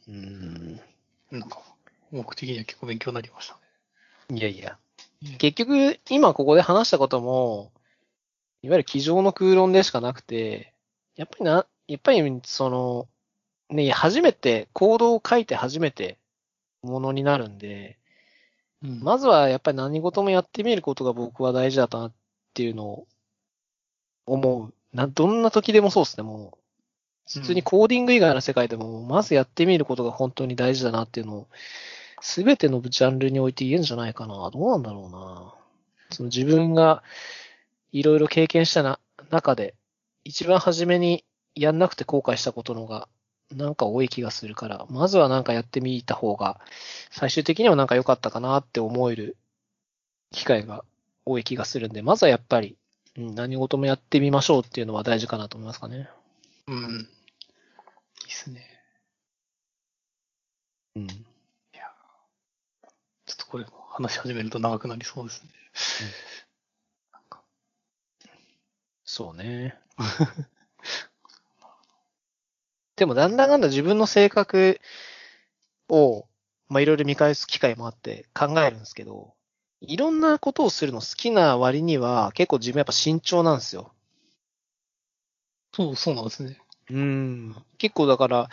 [0.08, 0.78] うん。
[1.30, 1.62] なんか、
[2.12, 3.61] 僕的には結構勉強になりました
[4.36, 4.78] いやいや。
[5.22, 5.36] ね。
[5.38, 7.72] 結局、今ここで話したことも、
[8.62, 10.72] いわゆる机上の空論でしかなくて、
[11.16, 13.08] やっぱりな、やっぱりその、
[13.70, 16.18] ね、初めて、コードを書いて初めて
[16.82, 17.98] ものになるんで、
[18.82, 22.12] うんまずはやっぱり何事もやってみることが僕は大事だったなっ
[22.52, 23.06] ていうのを
[24.26, 24.74] 思う。
[24.92, 26.58] な、どんな時でもそうですね、もう。
[27.28, 31.48] 普通にコーディング以外の世界でも、まずやってみることが本当に大事だなっていうのを、
[32.22, 34.48] すべてのジャンルにおいて言えんじゃないかな。
[34.50, 35.54] どうなんだろうな。
[36.10, 37.02] その自分が
[37.90, 39.00] いろいろ経験したな
[39.30, 39.74] 中で、
[40.22, 41.24] 一番初めに
[41.56, 43.08] やんなくて後悔したことのが、
[43.50, 46.60] なんか多い気がするから、まずはなんかやってみた方が、
[47.10, 49.36] 最終的にはなんか良かったかなって思える
[50.30, 50.84] 機会が
[51.26, 52.76] 多い気がするんで、まずはやっぱり、
[53.16, 56.08] うん、何事もやってみましょうっていうのは大事かなと思いますかね。
[56.68, 56.76] うん。
[56.84, 57.06] いいっ
[58.28, 58.80] すね。
[60.94, 61.31] うん。
[63.53, 65.50] これも話し始めると長くなりそうですね。
[69.05, 69.78] そうね。
[72.96, 74.80] でも、だんだんだんだん自分の性格
[75.90, 76.26] を、
[76.70, 79.34] まあ、いろいろ見返す機会もあって考えるんですけど、
[79.82, 83.92] いろんなことをするの好きな割には、結構自分やっぱ慎重なんですよ。
[85.74, 86.59] そう、そうなんですね。
[86.88, 87.55] うん。
[87.76, 88.48] 結構だから、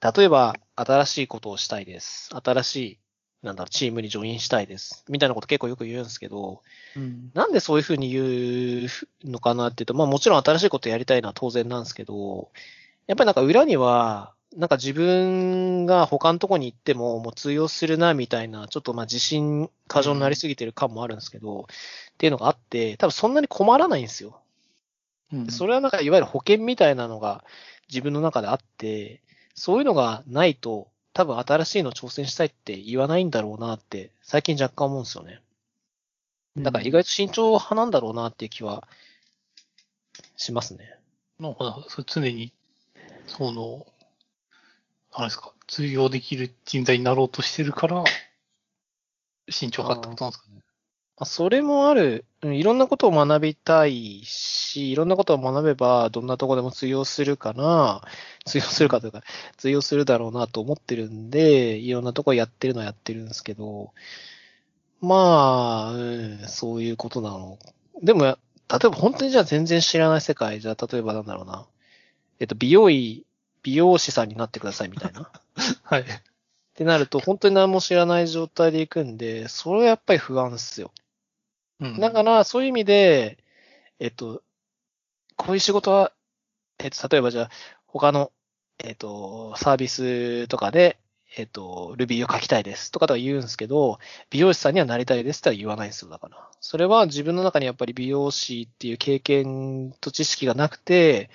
[0.00, 2.30] 例えば、新しいことをしたいです。
[2.34, 3.03] 新しい
[3.44, 5.04] なんだろう、チームにジョインしたいです。
[5.08, 6.62] みたいなこと結構よく言うんですけど、
[6.96, 7.30] うん。
[7.34, 8.88] なんでそういうふうに言う
[9.30, 12.48] のかなっていうと、まあもちろん新しいことやりたいのは当然なんですけど、
[13.06, 24.40] やっぱりなんか裏には、なんか自分が他のとこに行ってももう通用するなみたいな、ちょっとまあ自信過剰になりすぎてる感もあるんですけど、っていうのがあって、多分そんなに困らないんですよ。
[25.32, 27.44] うんそれはなんかいわゆる保険みたいなのが
[27.88, 29.20] 自分の中であって、
[29.54, 35.40] そういうのがないと、多分新しいの挑戦したいって言わないんだろうなって、最近若干思うんですよね。
[36.56, 38.86] だから意外と慎重派なんだろうなっていう気は
[40.36, 40.98] しますね。
[41.38, 42.52] なんか、それ常に、
[43.28, 43.86] その、
[45.16, 48.02] なんですか、通用できる人材になろうとしてるから、
[49.48, 50.63] 慎重派ってことなんですかね。
[51.16, 58.02] まあそれもある、うんいろんなことを学びたいし、いろんなことを学べば、どんなとこでも通用するかな、
[58.44, 59.22] 通用するかというか、
[59.56, 63.92] 通用するだろうなと思ってるんで、いろんなとこやってるのはやってるんですけど、
[65.00, 67.58] まあ、うん、そういうことなの。
[68.02, 68.38] でも、例え
[68.68, 71.66] ば本当にじゃあ全然知らない世界、じゃあ例えばなんだろうな。
[72.40, 73.24] えっと、美容医、
[73.62, 75.30] 美容師さんになってくださいみたいな。
[75.84, 76.02] はい。
[76.02, 76.06] っ
[76.74, 80.90] てなると、本当に何も知らない状態で行くんで、それはやっぱり不安っすよ。
[81.84, 82.00] うん。
[82.00, 83.38] だから、そういう意味で、
[83.98, 84.42] えっと、
[85.36, 86.12] こういう仕事は、
[86.78, 87.50] えっと、例えばじゃあ、
[87.86, 88.32] 他の、
[88.82, 90.98] えっと、サービスとかで、
[91.36, 93.98] えっと、Ruby を書きたいですとかとは言うんですけど、
[94.30, 96.48] 美容師さんにはなりたいですとは言わないんですよ、だから。
[96.60, 101.30] それは自分の中にやっぱり美容師っていう経験と知識がなくて、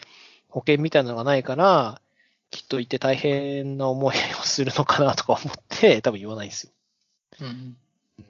[0.48, 2.02] 保険みたいなのがないから、
[2.50, 6.72] きっといて大変な思いをするのかなとか思って、多分言わないんですよ。
[7.42, 7.78] うん。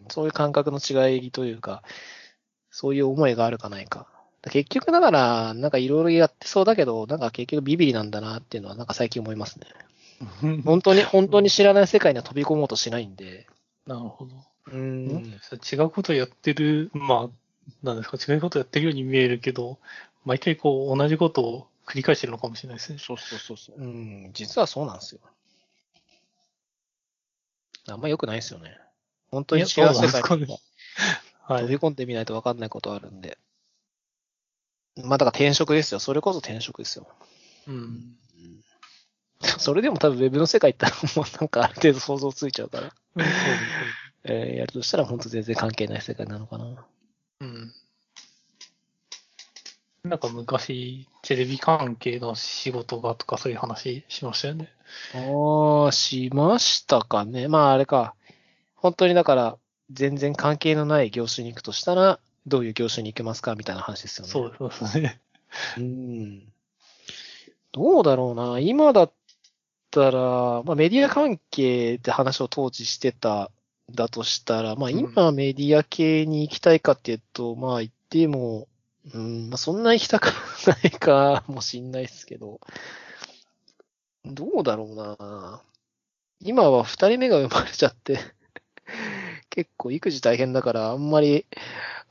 [0.10, 1.84] そういう感覚の違いというか、
[2.72, 4.08] そういう思いがあるかないか。
[4.52, 9.66] 結局だから、なんかいろいろやってそうだけど、なんか結局ビビリなんだなっていうのはなんか最近思いますね。
[10.64, 13.48] 本当に、本当に知らない世界には飛び込もうとしないんで。
[13.86, 14.36] なるほど。
[14.68, 15.40] うーん。
[15.74, 19.78] 違うことやってる、まあ、なんですか、違うことやってるように見えるけど、
[20.26, 23.00] 毎回こう、同じことを繰り返してるのかもしれないですね。
[23.00, 23.76] そうそうそうそう。
[23.78, 25.22] うん、実はそうなんですよ。
[27.88, 28.78] あんま良くないですよね。
[29.32, 30.48] 本当に違う世界に。
[31.48, 33.38] 飛び込んでみないと分かんないことあるんで。
[34.98, 36.00] まあだから転職ですよ。
[36.00, 37.08] それこそ転職ですよ。
[37.68, 38.16] うん。
[39.58, 42.94] それでも多分ウェブの世界行ったらもうなんかある程度想像ついちゃうから、
[44.26, 46.86] えーやるとしたら本当全然関係ない世界なのかな。
[47.40, 47.74] うん。
[50.04, 54.70] なんか昔、テレビ関係の仕事がとかそういう話しましたよね。
[55.14, 57.48] ああ、しましたかね。
[57.48, 58.16] まああれか。
[58.82, 59.58] 本当にだから
[59.92, 64.32] 全然関係のない業種に行くとしたら、どういう業種に行けますかみたいな話ですよね。
[64.32, 65.20] そうですね。
[65.78, 66.44] うん。
[67.72, 68.60] どうだろうな。
[68.60, 69.12] 今だっ
[69.92, 73.52] たら、まあメディア関係って話を当時してた、
[73.92, 78.68] だとしたら、まあうん今メディア系に行きたいかっていうと、まあ言っても、
[79.14, 80.28] うん、まあそんな行きたく
[80.68, 82.60] ないか もしんないですけど、
[84.26, 85.62] どうだろうな。
[86.42, 88.20] 今は二人目が生まれちゃって、
[89.50, 91.46] 結構育児大変だから、あんまり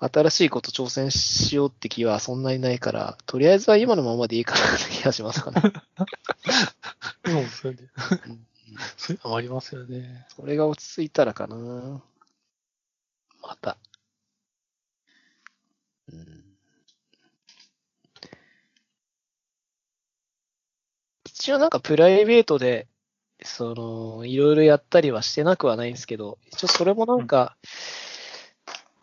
[0.01, 5.61] 新しいこと挑戦しようって気はそんなにないから、とりあえずは今のままでいいかなって気がしますかね。
[7.26, 7.78] そうですよね。
[8.97, 10.26] そういうのもありますよね。
[10.36, 12.03] それが落ち着いたらかな。
[13.43, 13.76] また。
[16.09, 16.45] うん、
[21.24, 22.89] 一応なんかプライベートで、
[23.43, 27.56] その、いろいろやったりはしてなくはないんですけど、一応それもなんか、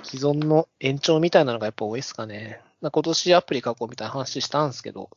[0.03, 2.62] 既存の延長みたいなのがやっぱ多いですかね。
[2.82, 5.10] まあ今年アプリ書こうみたいな話したんですけど、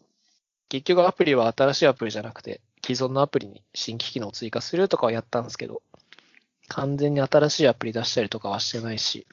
[0.68, 5.82] 結局アプリは新しいアプリじゃなくて、既存のアプリに新規機能を追加するとかはやったんですけど、
[6.68, 9.26] 完全に新しいアプリ出したりとかはしてないし、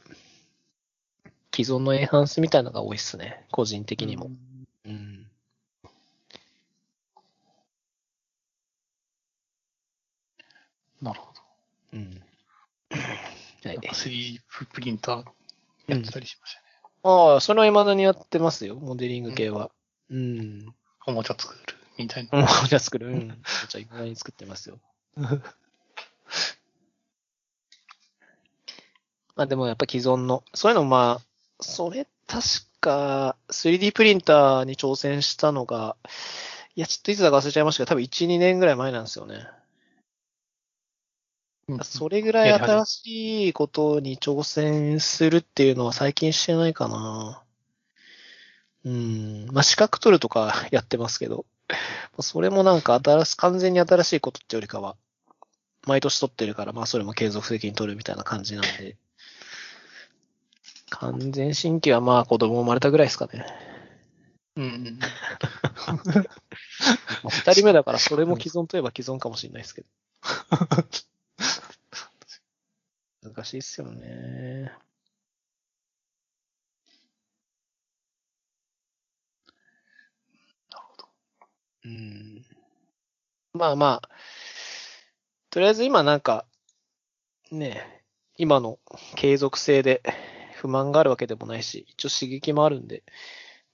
[1.53, 4.31] 既存のエンハンスみたいなのが多いっすね、個人的にも。
[4.85, 5.24] うん。
[11.01, 11.41] なるほど。
[11.93, 12.21] うん。
[12.91, 14.41] はいなんか 3D
[14.71, 15.23] プリンター
[15.87, 16.65] やってたりしましたね。
[17.03, 19.71] ああ、それは未だにやってますよ、モデリング系は。
[20.11, 20.73] うん。
[21.07, 21.59] おもちゃ作る
[21.97, 22.39] みたいな。
[22.39, 23.07] うん、じゃあ作る。
[23.07, 23.27] うん。
[23.29, 24.79] じゃあ未だに作ってますよ。
[29.35, 31.25] まあでもやっぱ既存の、そういうのまあ、
[31.63, 32.47] それ確
[32.79, 35.97] か 3D プリンターに挑戦したのが、
[36.75, 39.47] いや、ちょっといつだか忘れちゃいましたけど、多分1、2年ぐらい前なんですよね。
[41.83, 47.43] それぐらい新しいことに挑戦するっていうのは最近してないかな。
[48.85, 49.47] うん。
[49.51, 51.45] まあ、資格取るとか やってますけど、
[52.19, 54.95] それもなんか新し、完全に新しいことってよりかは、
[55.87, 58.97] 毎年取ってるから、まあそれも継続的に取るみたいな感じなんで。
[60.91, 63.43] 完全新規はまあ子供生まれたぐらいですかね。
[64.55, 64.99] うんうん。
[67.27, 69.87] 二人目だからそれも既存といえば既存かもしれないですけど。
[73.21, 74.71] 難しいっすよね。
[80.71, 81.07] なるほど。
[81.85, 82.45] うん。
[83.53, 84.09] まあまあ、
[85.49, 86.45] とりあえず今なんか、
[87.51, 88.03] ね、
[88.37, 88.79] 今の
[89.15, 90.01] 継続性で
[90.55, 93.03] 不満があるわけでもないし、一応刺激もあるんで、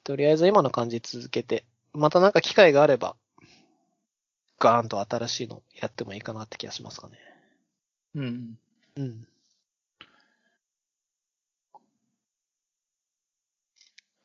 [0.04, 3.16] とりあえず今の感じ続けて、またなんか機会があれば、
[4.60, 7.18] ガーンと新しいのやってもいいかなって気がしますかね。
[8.16, 8.58] うん。
[8.98, 9.28] うん。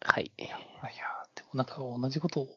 [0.04, 0.30] はい。
[0.38, 0.56] いや、
[1.34, 2.48] でもなんか同じことを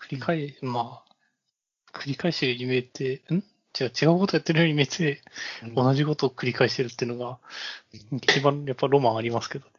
[0.00, 3.36] 繰り返、まあ、繰り返してるように見えて、ん？
[3.78, 5.22] 違う、違うことやってるように見えて、
[5.74, 7.38] 同じことを繰り返してるっていうのが、
[8.12, 9.72] 一番やっぱロマンありますけどね。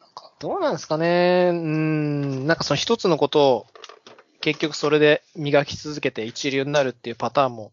[0.00, 1.50] なんか、どうなんですかね。
[1.52, 3.66] うーん、なんかその一つのことを、
[4.40, 7.72] 結局それで磨き続けて一流になるっていうパターンも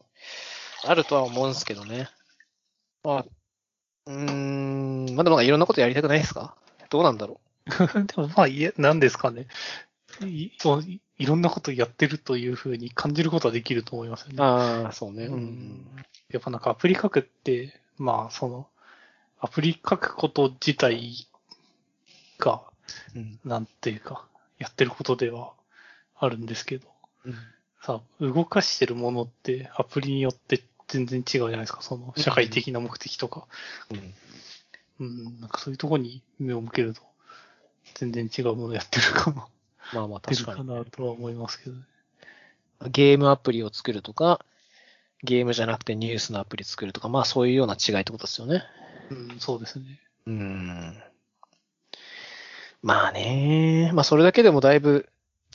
[0.85, 2.09] あるとは思うんですけどね。
[3.03, 3.25] まあ、
[4.05, 4.13] うー
[5.11, 6.55] ん、まあでもなんかいろんなことやりたくないですか？
[6.89, 9.47] どうなんだろ でもまあ、いえ、なんですかね。
[10.25, 14.33] いそういいろんなことやってるというふうに感じることはできると思いますよう。
[14.33, 14.43] ね。
[14.43, 15.25] ああ、そうね。
[15.25, 15.95] ううんん。
[16.29, 18.67] やっぱなんかアプリ書くって、まあその、
[19.39, 21.27] アプリ書くこと自体
[22.39, 22.61] が、
[23.15, 23.39] うん。
[23.45, 25.53] なんていうか、やってることでは
[26.17, 26.87] あるんですけど、
[27.25, 27.35] うん
[27.83, 30.61] さ、動かしてるものってアプリによって
[30.91, 31.81] 全然違うじゃないですか。
[31.81, 33.47] その社会的な目的とか。
[33.89, 34.13] うん
[34.99, 37.01] うん、なんかそういうとこに目を向けると、
[37.95, 39.47] 全然違うものやってるかも、
[39.93, 40.67] まあまあ確かに。
[40.67, 41.83] なとは思いますけどね。
[42.89, 44.45] ゲームアプリを作るとか、
[45.23, 48.63] ゲームじゃなくてニュースのアプリ作るとか、まあそういうような違いってことですよね。
[49.09, 49.99] うん、そうですね。
[50.27, 51.03] うーん。
[52.83, 53.91] まあね。
[53.93, 55.09] まあそれだけでもだいぶ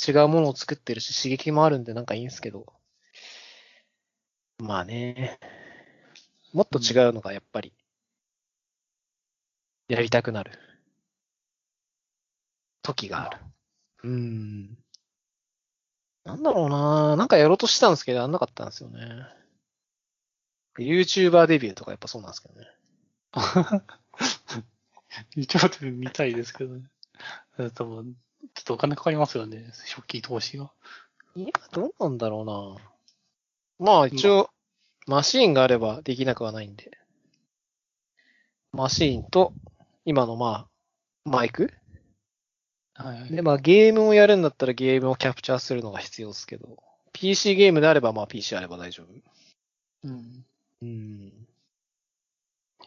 [0.08, 2.72] 違うものを作ってるし、刺激もあるんでなんかいいんですけど。
[4.58, 5.38] まあね。
[6.52, 7.72] もっと違うのがやっぱり、
[9.88, 10.52] やりたくなる。
[12.82, 13.38] 時がある。
[14.04, 14.78] うーん。
[16.24, 19.00] なんだろうななんかやろうとしたんですけど、やんなかったんですよね。
[20.78, 22.66] YouTuber デビューとかやっぱそうなんですけどね。
[25.36, 26.88] YouTube で見たいですけどね。
[27.74, 28.14] 多分、
[28.54, 29.70] ちょっとお金かかりますよね。
[29.94, 30.70] 初期投資が。
[31.34, 32.95] いや、どうなんだろうな。
[33.78, 34.50] まあ一応、
[35.06, 36.90] マシーンがあればできなくはないんで。
[38.72, 39.52] マシーンと、
[40.04, 40.68] 今のま
[41.24, 41.72] あ、マイク？
[42.94, 43.30] はいはい。
[43.30, 46.82] で、まあゲームをやるんだったらゲームをキャプチャーするのが必要ですけど、
[47.12, 49.06] PC ゲームであればまあ PC あれば大丈夫。
[50.04, 50.44] うん。
[50.82, 51.32] うん。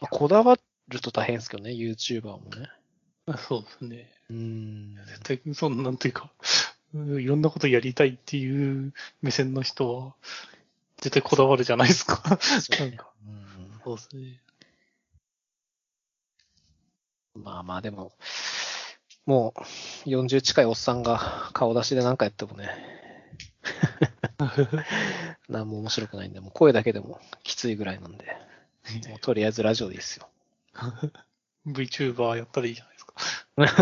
[0.02, 0.56] あこだわ
[0.88, 2.68] ると大変ですけどね、YouTuber もね。
[3.38, 4.10] そうですね。
[4.30, 4.96] うん。
[5.06, 6.30] 絶対、そんなんていうか、
[6.94, 8.92] うんいろんなことやりたいっていう
[9.22, 10.14] 目線の人は、
[11.00, 12.38] 絶対こだわるじゃないですか。
[12.40, 12.98] そうね
[13.82, 14.40] そうですね。
[17.34, 18.12] まあまあでも、
[19.24, 19.54] も
[20.06, 22.68] う40近いおっさんが顔出しで何かやってもね、
[25.48, 28.36] 何も面白くないんで、もう声だけでもきついぐらいなんで、
[29.08, 30.28] もうとりあえずラジオでいいっすよ。
[31.66, 33.06] VTuber やったらいいじゃないです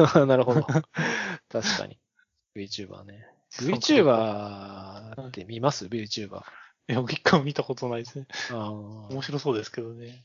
[0.05, 0.27] か。
[0.27, 0.63] なるほど。
[0.63, 0.85] 確
[1.51, 1.99] かに。
[2.55, 3.27] VTuber ね。
[3.53, 6.43] VTuber って見ます ?VTuber。
[6.89, 8.27] いや、一回も見たことないですね。
[8.51, 8.71] ああ。
[8.71, 10.25] 面白そうですけどね。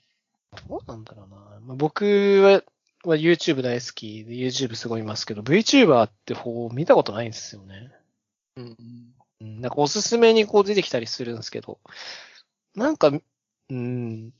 [0.67, 1.35] どうなんだろうな。
[1.61, 2.05] まあ、僕
[2.41, 2.63] は、
[3.05, 7.91] は YouTube 大好きで YouTube すごい見ますけど、VTuber って方見たことないんですよね。
[8.55, 8.77] うん。
[9.41, 11.79] うん、なんかおすすめにこう出てきたりするんですけど、
[12.75, 13.11] なんか、
[13.69, 14.31] うん、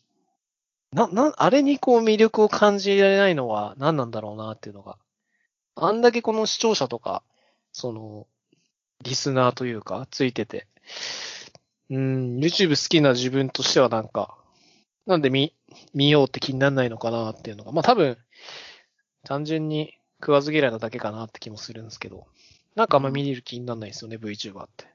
[0.93, 4.97] な、な、あれにこう魅力を感じられないのは何なんだろうなっていうのが。
[5.75, 7.23] あんだけこの視聴者とか、
[7.71, 8.27] その、
[9.01, 10.67] リスナーというか、ついてて、
[11.89, 14.37] うん、YouTube 好きな自分としてはなんか、
[15.05, 15.53] なんで見、
[15.93, 18.17] 見ようって気にならないのかなっていうのが、まあ多分、
[19.23, 22.27] 単純に食わず嫌いなだけかなって気もするんですけど、
[22.75, 24.85] なんかあんま見れる気にならないですよね、VTuber って。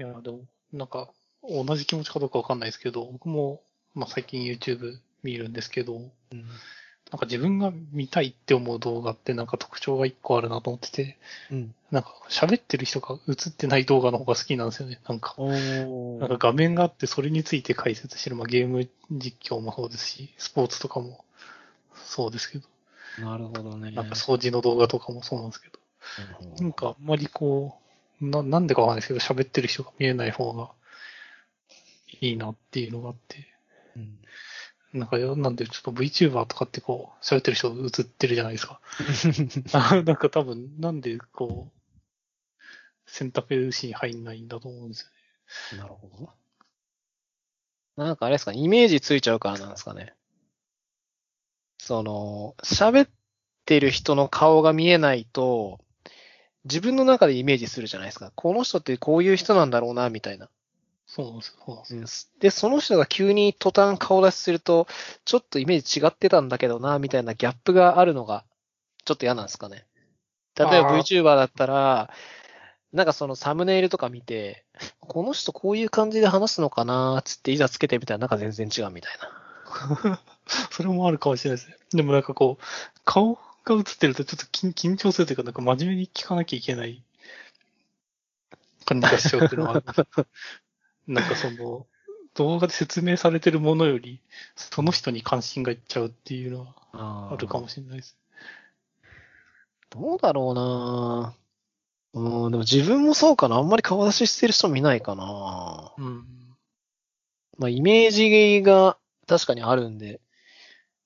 [0.00, 1.10] いや、でも、なんか、
[1.42, 3.62] 同じ気持ちかどうかわかんないですけど、僕も、
[3.94, 6.00] まあ最近 YouTube 見るんですけど、う
[6.34, 6.44] ん。
[7.10, 11.16] なんか自分が見たいって思う動画ってなんか特徴が一個あるなと思ってて、
[11.50, 11.74] うん。
[11.90, 15.00] なんか喋ってる人が映ってない動画の方が好きなんですよね。
[15.08, 21.24] なんか、おなんか画面があってそれについて解説してる、まあゲーム実況もそうですし、スポーツとかも
[21.94, 22.68] そうですけど、
[23.20, 23.90] なるほどね。
[23.90, 25.78] なんか掃除の動画とかもそうなんですけど、
[26.42, 27.78] うんなんかあんまりこ
[28.20, 30.70] う、な、なんでかわかんないですけど、喋ってる人が見えない方が
[32.20, 33.46] いいなっていうのがあって。
[33.96, 34.18] うん。
[34.92, 38.80] なんか、なんでちょっと VTuber とかってこう、喋ってる人映ってるじゃないですか。
[39.72, 42.00] あ なんか多分、なんでこう、
[43.06, 45.10] 選択肢に入んないんだと思うんです
[45.72, 45.82] よね。
[45.82, 46.24] なるほど
[47.96, 48.06] な。
[48.06, 50.14] なんかあれですか、イメージついちゃうからなんですかね。
[51.78, 53.10] その、喋っ
[53.64, 55.80] てる人の顔が見えないと、
[56.64, 58.32] 自分の中でイメージするじゃないですか。
[58.34, 60.48] この人ってこういう人なんだろうな、みたいな。
[61.08, 61.54] そうなんですよ。
[61.66, 62.40] そうなんですよ。
[62.40, 64.86] で、その人が急に途端顔出しすると、
[65.24, 68.44] ちょっとイメージ違ってたんだけどな、みたいなギャップがあるのが、
[69.04, 69.86] ちょっと嫌なんですかね。
[70.54, 72.10] 例えば VTuber だったら、
[72.92, 74.64] なんかそのサムネイルとか見て、
[75.00, 80.20] この人こういう感じで話すのかな、つっていざつけてみたらなんか全然違うみたいな。
[80.70, 81.76] それもあるかもしれないですね。
[81.92, 82.64] でもなんかこう、
[83.04, 87.02] 顔が映ってるとちょっと緊緊張するというか、なんか真面目に聞かなきゃいけない
[88.84, 89.84] 感じがしちゃうっていうのはある。
[91.08, 91.86] なんかその、
[92.34, 94.20] 動画で説明されてるものより、
[94.54, 98.16] その人に関心がいっちゃうっていうのはああるかもしれないです。
[99.90, 101.34] どうだろうな
[102.14, 103.56] うん、でも自分もそうかな。
[103.56, 105.92] あんまり顔出ししてる人見ないかな。
[105.96, 106.26] うん。
[107.58, 110.20] まあ、イメージが確かにあるんで、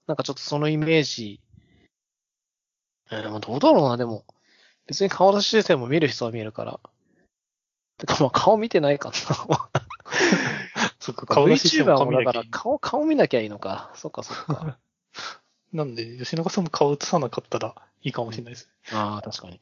[0.07, 1.41] なんかちょっとそのイメージ、
[3.11, 4.25] えーでもどうだろうな、でも。
[4.87, 6.81] 別に顔出ししてても見る人は見えるから。
[7.99, 9.11] てかまあ顔見てないか
[9.49, 9.71] な。
[11.03, 12.49] そっか、顔出ししても顔見なきゃいい。
[12.51, 13.91] 顔、顔見なきゃいいのか。
[13.97, 14.79] そっかそっか。
[15.73, 18.71] なんで、吉永さんも顔映さなかったらいいかもしれないです。
[18.93, 19.59] ああ、確かに。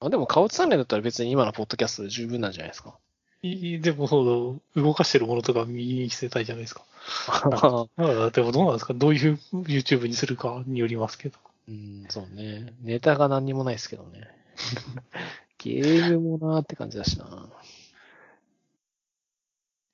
[0.00, 2.98] あでも顔映さないんだったら別に今のポッドキャストで十分なんじゃないですか。
[3.42, 6.84] いいでも、そう動かしてるものとか見にせたいじゃないですか。
[7.26, 8.92] ああでもどうなんですか？
[8.92, 11.38] どういう YouTube にするかによりますけど。
[11.68, 12.74] うん、そうね。
[12.82, 14.28] ネタが何にもないですけどね。
[15.58, 17.24] ゲームもなーって感じだしな。
[17.26, 17.50] ま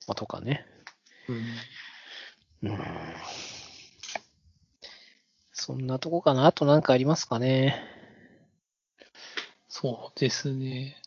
[0.09, 0.65] あ、とかね。
[1.29, 2.69] うん。
[2.69, 2.79] うん。
[5.51, 6.45] そんなとこかな？
[6.45, 7.81] あとなんかありますかね？
[9.69, 10.97] そうですね。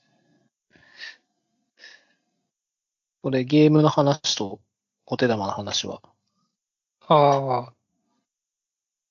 [3.22, 4.60] これゲームの話と
[5.05, 6.01] お手玉の話は？
[7.09, 7.72] ああ。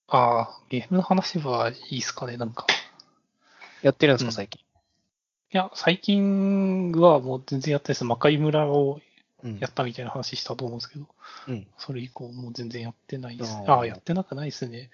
[0.07, 2.67] ああ、ゲームの話はいいですかね、なんか。
[3.81, 4.61] やってるんですか、うん最近？
[4.61, 8.03] いや、最近はもう全然やってないです。
[8.03, 9.01] 魔界村をうん
[9.59, 11.05] やったみたいな話したと思うんですけど、
[11.47, 11.67] うん。
[11.77, 13.55] それ以降もう全然やってないです。
[13.55, 14.89] あーああ、やってなくないですね。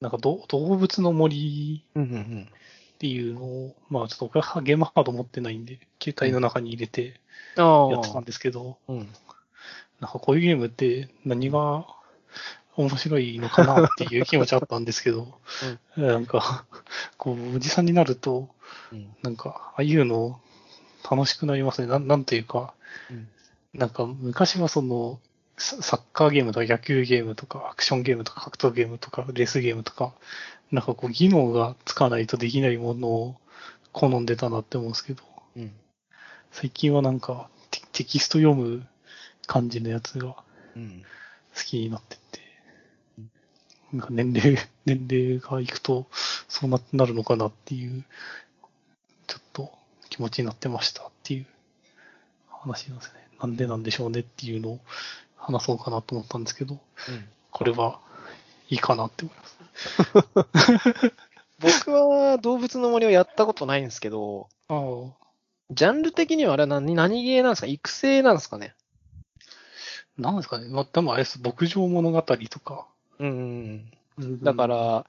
[0.00, 2.48] なんかど動物の森うんうんうん。
[2.96, 7.20] っていうのを、まあちょっと僕はゲームハード持ってないんで、携帯の中に入れて。
[7.56, 9.08] やってたんですけど、うん。
[10.00, 11.86] なんかこういうゲームって何が
[12.76, 15.38] 面白いのかなっていう気持ちあったんですけど、
[15.96, 16.66] なんか、
[17.16, 18.50] こう、おじさんになると、
[18.92, 19.08] うん。
[19.22, 20.40] なんか、ああいうの
[21.10, 21.88] 楽しくなりますね。
[21.88, 22.74] なんなんというか、
[23.10, 23.28] うん
[23.76, 25.20] なんか昔はその、
[25.58, 30.12] ササッカーゲームとか野球ゲームとかアクションゲームとか格闘ゲームとかレースゲームとか、
[30.70, 33.36] なんかこう技能がつかないとできないものを
[33.92, 35.22] 好んでたなって思うんですけど、
[35.56, 35.72] うん。
[36.52, 38.86] 最近はなんかテテキスト読む
[39.46, 40.36] 感じのやつが
[40.74, 41.02] うん。
[41.54, 42.40] 好きになってって、
[43.92, 48.04] なんか年齢、 年齢がいくとそうななるのかなっていう、
[49.26, 49.72] ちょっと
[50.10, 51.46] 気持ちになってましたっていう
[52.50, 53.25] 話なんですね。
[53.40, 54.80] なんでなんでしょうねっていうのを
[55.36, 56.78] 話そうかなと思ったんですけど、
[57.50, 58.00] これは
[58.68, 61.12] いいかなって思います。
[61.86, 64.48] 僕は動物の森をやったことないんですけど。
[65.70, 67.66] ジャンル的にはあれは何、何ゲーなんですか？
[67.66, 68.74] 育成なんですかね？
[70.16, 70.68] なんですかね。
[70.68, 71.40] まあ、でもあれです。
[71.42, 72.86] 牧場物語とか。
[73.18, 74.42] うんうん。
[74.44, 75.06] だか、ら、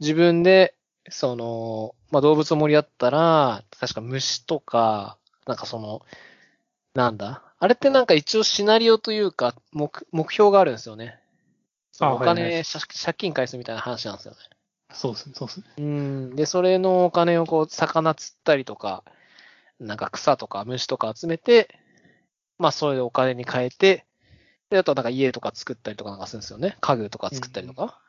[0.00, 0.74] 自分で、
[1.08, 5.16] その、まあ、動物の森だったら、確か虫とか、
[5.46, 6.02] なんかその、
[6.94, 7.42] なんだ？
[7.60, 11.20] あれってなんか一応シナリオというか、目、目標があるんですよね。
[11.92, 14.38] そのおあはいはい金、借借金返すみたいな話なんですよね。
[14.92, 15.66] そうですね、そうですね。
[15.76, 16.36] うん。
[16.36, 19.04] で、それのお金をこう、魚釣ったりとか、
[19.78, 21.78] なんか草とか虫とか集めて、
[22.58, 24.06] まあ、それでお金に変えて、
[24.70, 26.78] で、あとはなんか家とか作ったりとかなんかするんですよね。
[26.80, 28.00] 家具とか作ったりとか。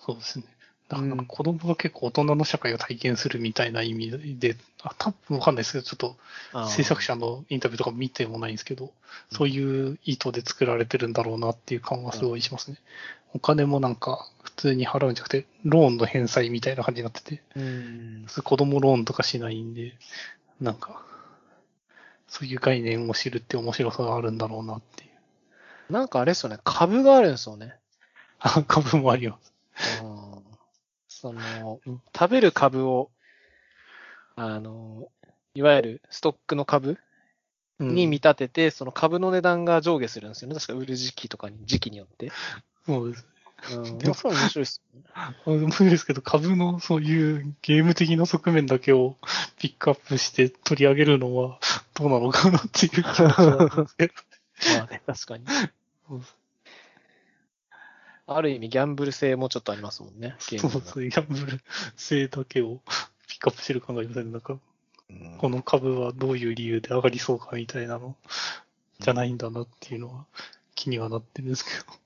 [0.00, 0.46] そうですね。
[0.92, 8.92] だから子供が結構大人の社会を体験するみたいな意味で、あ、多分わかんないですけど、ちょっと制作者のインタビューとか見てもないんですけど、
[9.30, 12.76] そういう意図で作られてるんだろうなっていう感はすごいしますね。
[13.32, 18.26] お金もなんか普通に払うんじゃなくて、ローンの返済みたいな感じになってて、うん。
[18.44, 19.94] 子供ローンとかしないんで、
[20.60, 21.02] なんか、
[22.28, 25.06] そういう概念を知るって面白さがあるんだろうなってい
[25.88, 25.92] う。
[25.92, 26.58] なんかあれですよね。
[26.64, 27.76] 株があるんですよね。
[28.40, 29.52] あ、株もあります。
[31.30, 31.80] うんその、
[32.16, 33.10] 食べる株を、
[34.34, 35.08] あの、
[35.54, 36.98] いわゆるストックの株
[37.78, 40.54] に見立てて、その株の値段が上下するんですよね。
[40.54, 42.32] 確か売る時期とかに、時期によって。
[42.86, 43.26] そうです。
[43.76, 43.98] うん。
[43.98, 44.82] でもそれは面白いです
[45.46, 45.62] よね。
[45.62, 49.16] 面白いですけど、株のそういうゲーム的な側面だけを
[49.58, 51.60] ピックアップして取り上げるのは
[51.94, 54.14] どうなのかなっていう気持ちはあるんですけど。
[54.78, 55.44] まあね、確かに。
[58.36, 60.36] ある意味ギャンブル性もちょっとありますもんね。
[60.50, 61.60] ゲームのそうそう、ギャンブル
[61.96, 62.80] 性だけを
[63.28, 64.32] ピックアップしてる感がありません。
[64.32, 64.58] なんか、うん
[65.38, 68.16] この株はどういう理由で上がりそうかみたいなの
[69.00, 70.24] じゃないんだなっていうのは
[70.74, 71.98] 気にはなってるんですけど。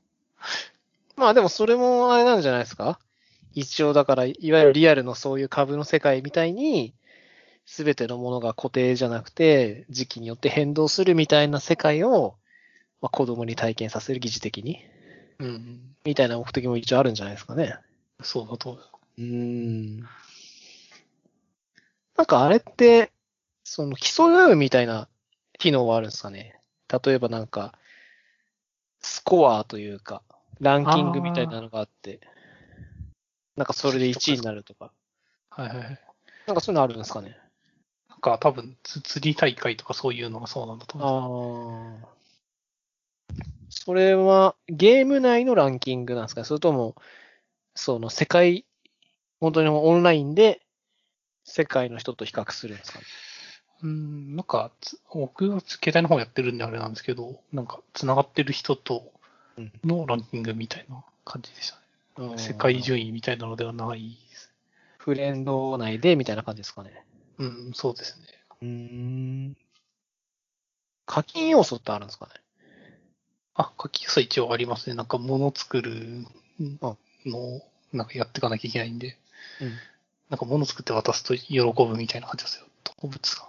[1.16, 2.98] まあでもそれもあれなんじゃないですか？
[3.55, 6.93] 一応だから、いわゆるリアルのそういう株の世界みたいに、
[7.65, 12.36] すべてのものが固定じゃなくて、時期によって変動するみたいな世界を、
[13.01, 14.85] まあ、子供に体験させる疑似的に、
[15.39, 15.97] うん。
[16.05, 17.79] みたいな目的も一応あるんじゃないですかね。
[18.23, 18.79] そうだと。
[19.19, 20.09] うーん。
[22.17, 23.13] なんかあれって、
[23.65, 25.09] その競い合うみたいな
[25.59, 26.61] 機能はあるんですかね。
[27.05, 27.75] 例えばなんか、
[29.01, 30.23] スコアというか、
[30.61, 32.21] ランキングみたいなのがあって、
[33.57, 34.93] なんかそれで1位になるとか。
[35.51, 36.01] はいはいはい。
[36.47, 37.37] なんかそういうのあるんですかね。
[38.09, 42.15] なんか多分、つ釣り大会とかそういうのがそうなんだと思うああ。
[43.68, 46.43] それはゲーム内のランキングなんですか？
[46.43, 46.94] ねそれとも、
[47.74, 48.64] その世界、
[49.40, 50.60] 本当にオンラインで
[51.44, 52.98] 世界の人と比較するんですか？
[52.98, 53.05] ね
[53.82, 59.12] うん、なんか、つ僕は携帯の方やってるんであれなんですけど、なんか、繋がってる人と
[59.59, 61.70] うんのランキングみたいな感じでし
[62.16, 62.38] たね。
[62.38, 64.51] 世界順位みたいなのではないです。
[64.97, 67.05] フレンド内でみたいな感じですかね？
[67.38, 68.26] うん、そうですね。
[68.62, 68.68] うー
[69.51, 69.56] ん。
[71.05, 72.32] 課金要素ってあるんですかね？
[73.57, 74.97] あ、書きやすい一応ありますね。
[74.97, 76.27] なんか物作る
[77.24, 77.62] のを、
[77.93, 79.16] なんかやっていかなきゃいけないんで、
[79.61, 79.78] うん。
[80.28, 82.66] なんか物作って渡すと喜ぶみたいな感じですよ。
[83.03, 83.47] 動物さん。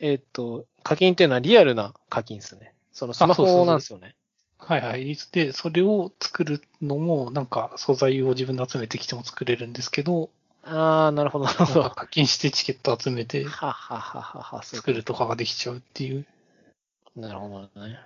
[0.00, 2.74] えーっと、課金っていうのはリアルな課金ですね。
[2.92, 4.16] そのスマホなんですよね。
[4.58, 5.16] はいはい。
[5.32, 10.30] で、それを作るのも、なんか素材を自分で集めてきても作れるんですけど、
[10.64, 11.90] ああ、なるほど、なるほど。
[11.90, 16.26] 課金してチケット集めてははははは、作るとかができちゃうっていう、
[17.16, 17.98] なるほどね。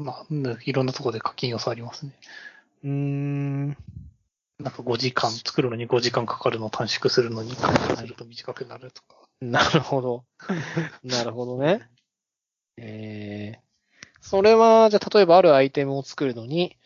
[0.00, 2.12] まあ、うんいろんなところで課金要素ありますね。
[2.84, 3.68] うーん。
[4.58, 9.16] なんか5時間、作るのに5時間かかるのを短縮するのに、課金すると短くなるとか。
[9.40, 10.24] なるほど。
[11.02, 11.88] なるほどね。
[12.76, 13.60] えー、
[14.20, 16.76] それは、じゃあ、例えばあるアイテムを作るのに、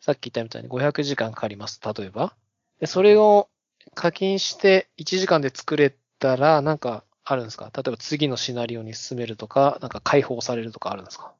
[0.00, 1.80] さっき言ったみたいに500時間かかります。
[1.82, 2.34] 例えば。
[2.80, 3.48] で、それを
[3.94, 7.70] 課金して1時間で作れたら、なんかあるんですか？
[7.74, 11.32] 例えば次のシナリオに進めるとか、なんか解放されるとかあるんですか？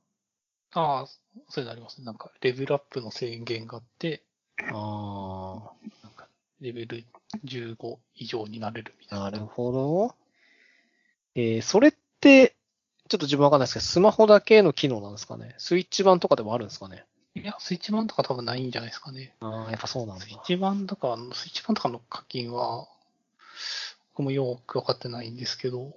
[0.78, 1.06] ああ、
[1.48, 2.04] そういうのありますね。
[2.04, 4.22] なんか、レベルアップの制限があって、
[4.72, 5.70] あ
[6.02, 6.28] なんか、
[6.60, 7.04] レベル
[7.44, 9.30] 15以上になれるみたあ、いな。
[9.32, 10.14] なるほど。
[11.34, 12.54] えー、それって、
[13.08, 15.54] ちょっと自分わかんないですけど、スマホだけの機能なんですかね？
[15.58, 17.04] スイッチ版とかでもあるんですかね？
[17.34, 19.34] いや、スイッチ版とか多分ないんじゃないですかね。
[19.40, 20.34] ああ、やっぱそうなんだスイ。
[20.34, 22.88] ッチ版とか、スイッチ版とかの課金は、
[24.14, 25.92] 僕もよくわかってないんですけど、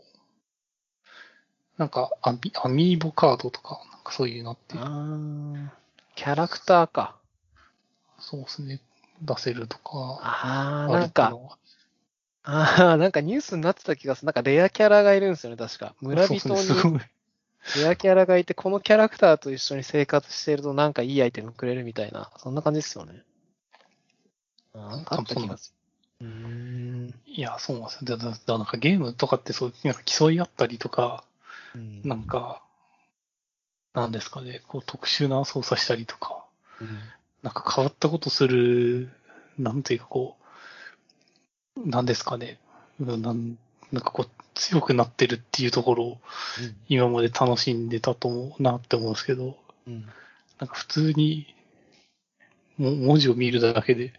[1.80, 5.68] なんかアミ、アミーボカードとか、なんかそういうのって、あー
[6.16, 7.16] キャラクターか。
[8.20, 8.82] そうですね、
[9.22, 11.34] 出せるとか、ああ、なんか、
[12.44, 14.26] ああ、なんかニュースになってた気がする。
[14.26, 15.96] なんかレアキャラがいるんですよね、確か。
[16.02, 17.02] 村人にごい
[17.76, 23.24] レアキャラがいて、このキャラクターと一緒に生活してるとなんかいいアイテムくれるみたいな、そんな感じですよね。
[24.74, 25.74] あーなんかあった気がす
[26.22, 26.28] る。
[26.28, 27.14] うーん。
[27.26, 28.18] いや、そうなんですよ。
[28.18, 31.24] だだだなんかゲームとかってそう、なんか競い合ったりとか、
[31.76, 32.02] うん。
[32.04, 32.64] なんか、
[33.94, 36.46] なんですかね、こう特殊な操作したりとか、
[36.82, 36.88] うん。
[37.44, 39.10] なんか変わったことする、
[39.58, 40.38] なんていうかこ
[41.78, 42.60] う、なんですかね、
[43.00, 43.58] うんなん
[43.92, 46.18] なんかこう、強くなってるっていうところを
[46.90, 50.06] 今まで楽しんでたと思うなって思うんですけど、うん。
[50.60, 51.56] なんか普通に、
[52.78, 54.14] も文字を見るだけで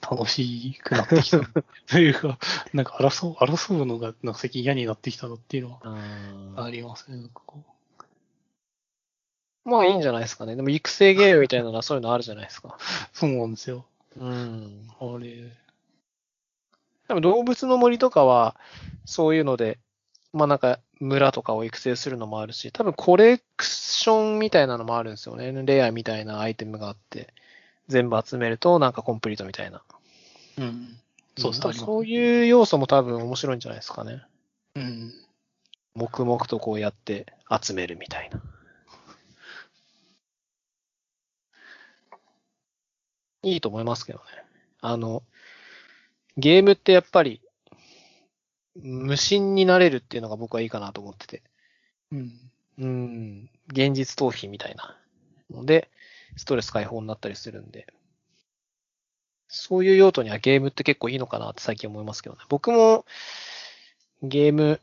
[0.00, 1.40] 楽しくなってきた
[1.88, 2.38] というか、
[2.72, 5.80] なんか争う、争うのがなんか最近嫌になってきたなっていうの
[6.56, 7.28] はありますね。
[9.64, 10.56] まあいいんじゃないですかね。
[10.56, 12.78] でも育成ゲームみたいなのはそういうのあるじゃないですか。
[12.78, 13.84] う そうなんですよ。
[14.16, 14.88] うん。
[14.98, 15.52] あれ、
[17.08, 18.56] でも動物の森とかは、
[19.04, 19.78] そういうので、
[20.32, 25.52] まあなんか村とかを育成するのもあるし、多分コレクションみたいなのもあるんですよね。
[25.64, 27.34] レアみたいなアイテムがあって、
[27.88, 29.82] 全部集めるとなんかコンプリートみたいな。
[30.58, 30.98] うん。
[31.36, 34.22] そうです、んありますそういう要素も多分面白いんじゃないですかね。
[34.74, 35.12] うん。
[35.94, 37.26] 黙々とこうやって
[37.62, 38.40] 集めるみたいな。
[43.42, 44.24] いいと思いますけどね。
[44.80, 45.22] あの、
[46.36, 47.40] ゲームってやっぱり、
[48.76, 51.42] 無心になれるっていうのが僕はいいかなと思ってて。
[52.12, 52.50] うん。
[52.78, 54.96] うん、現実逃避みたいな
[55.50, 55.88] ので、
[56.36, 57.86] ストレス解放になったりするんで、
[59.48, 62.42] そういう用途にはゲームって結構いいのかなって最近思いますけどね。
[62.48, 63.06] 僕も
[64.22, 64.80] ゲーム、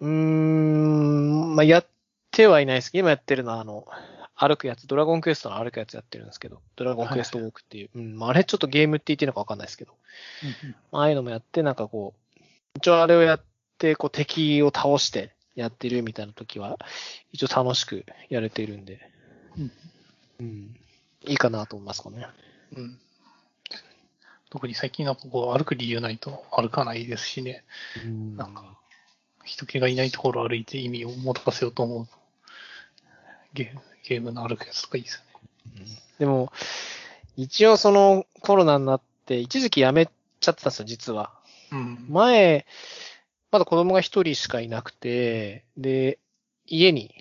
[0.00, 1.86] うーん、まあ、やっ
[2.30, 2.90] てはいないです。
[2.90, 3.86] けど、今やってるのはあの、
[4.34, 9.92] 歩くやつ、ドラゴンクエストの歩くやつやってるんですけど、ドラゴンクエストウォークっていう、うん、まあ、あれちょっとゲームって言っていいのかわかんないですけど、
[10.90, 12.40] まあああいうのもやって、なんかこう、
[12.76, 13.44] 一応あれをやっ
[13.78, 16.78] て、こう敵を倒してやってるみたいな時は、
[17.30, 19.00] 一応楽しくやれてるんで、
[19.58, 19.72] うん
[20.40, 20.76] うん、
[21.24, 22.26] いいかなと思いますかね。
[22.76, 22.98] うん。
[24.50, 27.64] 特に最近なんかこう歩く理由ないと歩かないですしね。
[28.04, 28.76] うんなんか、
[29.44, 32.12] 人気がいないところを歩いて意味を持たせようと思うと、
[33.54, 35.86] ゲームゲームの歩くやつとかいいですよね。
[36.18, 36.52] でも、
[37.36, 41.32] 一応そのコロナになって、一時期やめちゃってたんですよ、実は。
[41.70, 42.06] うん。
[42.08, 42.66] 前、
[43.50, 46.18] まだ子供が一人しかいなくて、で、
[46.66, 47.14] 家に、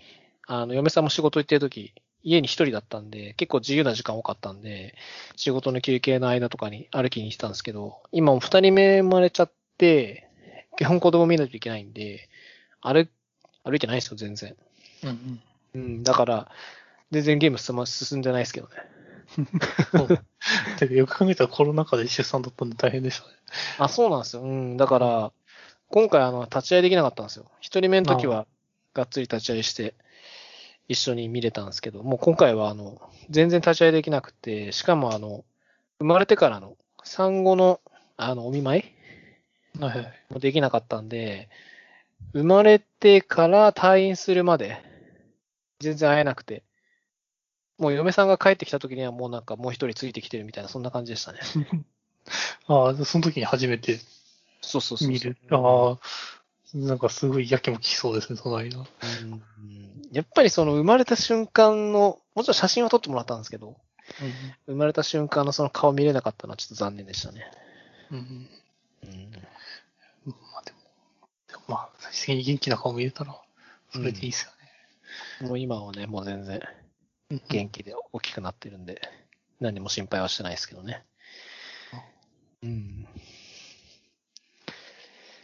[0.47, 1.93] あの、嫁さんも仕事行ってる時、
[2.23, 4.95] 家に一人だったんで、結構自由な時間多かったんで、
[5.35, 10.29] 仕事の休憩の間とかに歩きに行ってたんですけど、今も二人目生まれちゃって、
[10.77, 12.29] 基本子供見ないといけないんで、
[12.81, 13.07] 歩、
[13.63, 14.55] 歩いてないですよ、全然。
[15.03, 15.41] うんうん。
[15.73, 16.51] うん、だから、
[17.11, 18.73] 全然ゲーム進ま進んでないですけどね。
[20.77, 23.33] てかよく考えたらコロナ禍で出産だったんで大変でしたね。
[23.77, 24.43] あ、そうなんですよ。
[24.43, 24.77] うん。
[24.77, 25.31] だから、
[25.89, 27.51] 今回あの、立ち会いできなかったんですよ。
[27.59, 28.47] 一人目の時は、
[28.93, 29.93] がっつり立ち会いして、
[30.87, 35.45] 一緒に見れたんですけど、もう今回はあの、全然立ち会いできなくて、しかもあの、
[35.99, 37.79] 生まれてからの産後の、
[38.17, 40.13] あの、お見舞いはいはい。
[40.29, 41.49] もできなかったんで、
[42.33, 44.81] 生まれてから退院するまで、
[45.79, 46.63] 全然会えなくて、
[47.77, 51.39] もう嫁さんが帰ってきた時にはもうなんかもう一人ついてきてるみたいな、そんな感じでしたね。
[52.67, 53.99] ああ、その時に初めて
[54.61, 55.09] そうそうそうそう。
[55.09, 55.37] 見る。
[55.49, 55.99] ああ、
[56.73, 58.79] なんかすごいやきもきしそうですね、その間。
[58.79, 58.85] うん
[60.11, 63.77] やっぱりその生まれた瞬間の、もちろん写真は撮ってもらったんですけど、
[64.65, 67.49] 生まれた瞬間のその顔見れなかったのはちょっと残念でしたね。
[68.11, 68.17] うん。
[68.17, 69.09] うん。
[70.27, 70.77] うんまあでも、
[71.47, 73.39] でもまあ、最終的に元気な顔見れたら、
[73.93, 74.45] それでいいです
[75.41, 76.59] よもう今はね、もう全然
[77.29, 77.41] ね。
[77.49, 79.01] 元気で大きくなってるんで、
[79.59, 81.05] 何も心配はしてないですけどね。
[82.63, 83.07] うん。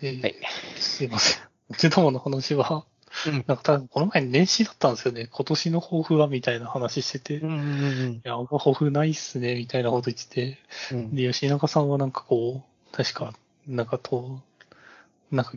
[0.02, 0.36] えーはい。
[0.80, 1.44] すいません。
[1.70, 2.86] お手玉の話は、
[3.26, 3.34] うん。
[3.34, 5.28] なんか多分この前年始だったんですよね。
[5.32, 10.58] 今年の抱負はみたいな話してて、いうんうんや、あんま抱負ないっすね、みたいなこと言ってて、
[10.92, 11.16] うん。
[11.16, 13.34] で、吉永さんはなんかこう、確か、
[13.68, 14.40] なんかと、
[15.32, 15.54] なんか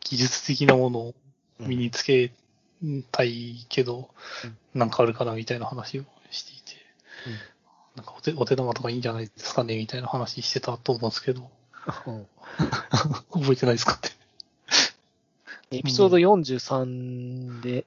[0.00, 1.14] 技術的なものを
[1.60, 2.32] 身につけ
[3.12, 4.10] たいけど、
[4.74, 6.80] なんかあるかなみたいな話をしていて、
[7.96, 11.48] なんかお手お手玉とかいいんじゃないですかねみたいな話してたと思うんですけど、うん
[13.32, 14.10] 覚えてないですかって。
[15.76, 17.86] エピソード43で、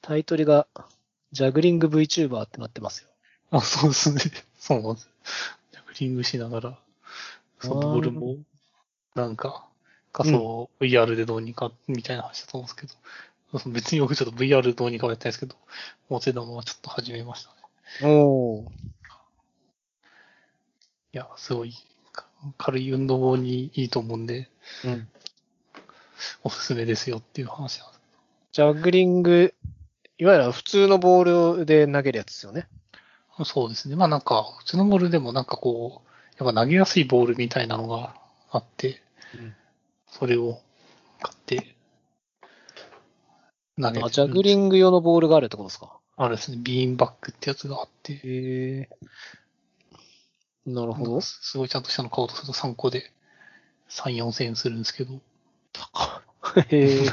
[0.00, 0.66] タイトルが、
[1.32, 3.08] ジャグリング VTuber ってなってますよ。
[3.50, 4.20] あ、そうですね。
[4.58, 5.08] そうなんです。
[5.72, 6.78] ジャグリングしながら、
[7.60, 8.36] そのボールも、
[9.14, 9.66] なんか、
[10.12, 15.56] 仮想 VR でどうにか、みたいな話だと思うんですけど、そう別に僕ちょっと VR どうにかはやったんですけど、
[16.08, 17.50] お手玉はちょっと始めました
[18.06, 18.12] ね。
[18.12, 18.68] おー。
[21.12, 21.78] いや、すごい、か
[22.58, 24.48] 軽い運動にいいと思うんで、
[24.84, 25.08] うん。
[26.42, 28.00] おすすめですよっていう話なんです。
[28.52, 29.54] ジャグリング、
[30.18, 32.68] いわゆる普通のボールで投げるやつですよね。
[33.44, 33.96] そうですね。
[33.96, 38.14] まあなんか、普通のボールでもなんかこう、やっぱ投げやすいボールみたいなのが
[38.50, 39.02] あって、
[39.34, 39.54] うん
[40.08, 40.60] それを
[41.20, 41.76] 買って、
[43.78, 45.98] 投げてあ、ジャグリング用のボールがあるってことですか？
[46.16, 46.58] あるですね。
[46.62, 48.88] ビーンバックってやつがあって、へえ。
[50.66, 51.20] なるほど。
[51.20, 53.12] すごいちゃんとしたの買おうとすると3個で
[53.88, 55.20] 3、4千円するんですけど、
[56.68, 57.06] へえ。
[57.06, 57.12] ち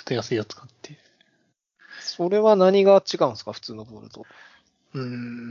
[0.00, 0.98] っと安いやつ買って。
[2.00, 3.52] それは何が違うんですか？
[3.52, 4.26] 普通のボールと。
[4.94, 5.00] うー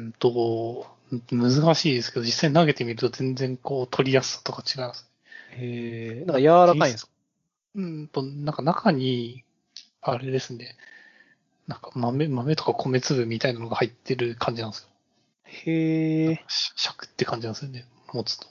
[0.07, 0.87] んと、
[1.31, 5.09] 難しいですけど、実際投げてみると全然こう取りやすさとか違います。
[5.51, 6.25] へえ。
[6.25, 7.11] なんか柔らかいんですか？
[7.75, 9.43] うーんと、なんか中に、
[10.01, 10.75] あれですね、
[11.67, 14.89] なんか豆、豆とか米粒みたいなのが入ってる感じなんですよ。
[15.65, 16.43] へえ。
[16.47, 18.47] し尺って感じなんですよね、持つと。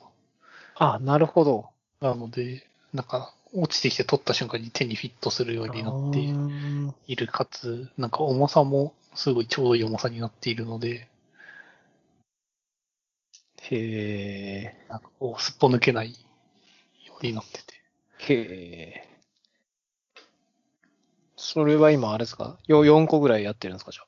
[0.76, 1.68] あ、なるほど。
[2.00, 11.08] なので、なんか、落ちてきて取った瞬間に手にフィットするようになってうんいる、かつ、なんか重さもすごいちょうどいい重さになっているので、
[13.70, 14.86] へえ。
[14.88, 16.12] なんかこう、すっぽ抜けない
[17.06, 17.74] ようになってて。
[18.34, 18.34] へ
[19.06, 19.08] え。
[21.36, 22.58] それは今あれですか？
[22.66, 24.02] よ ?4 個ぐらいやってるんですかじゃ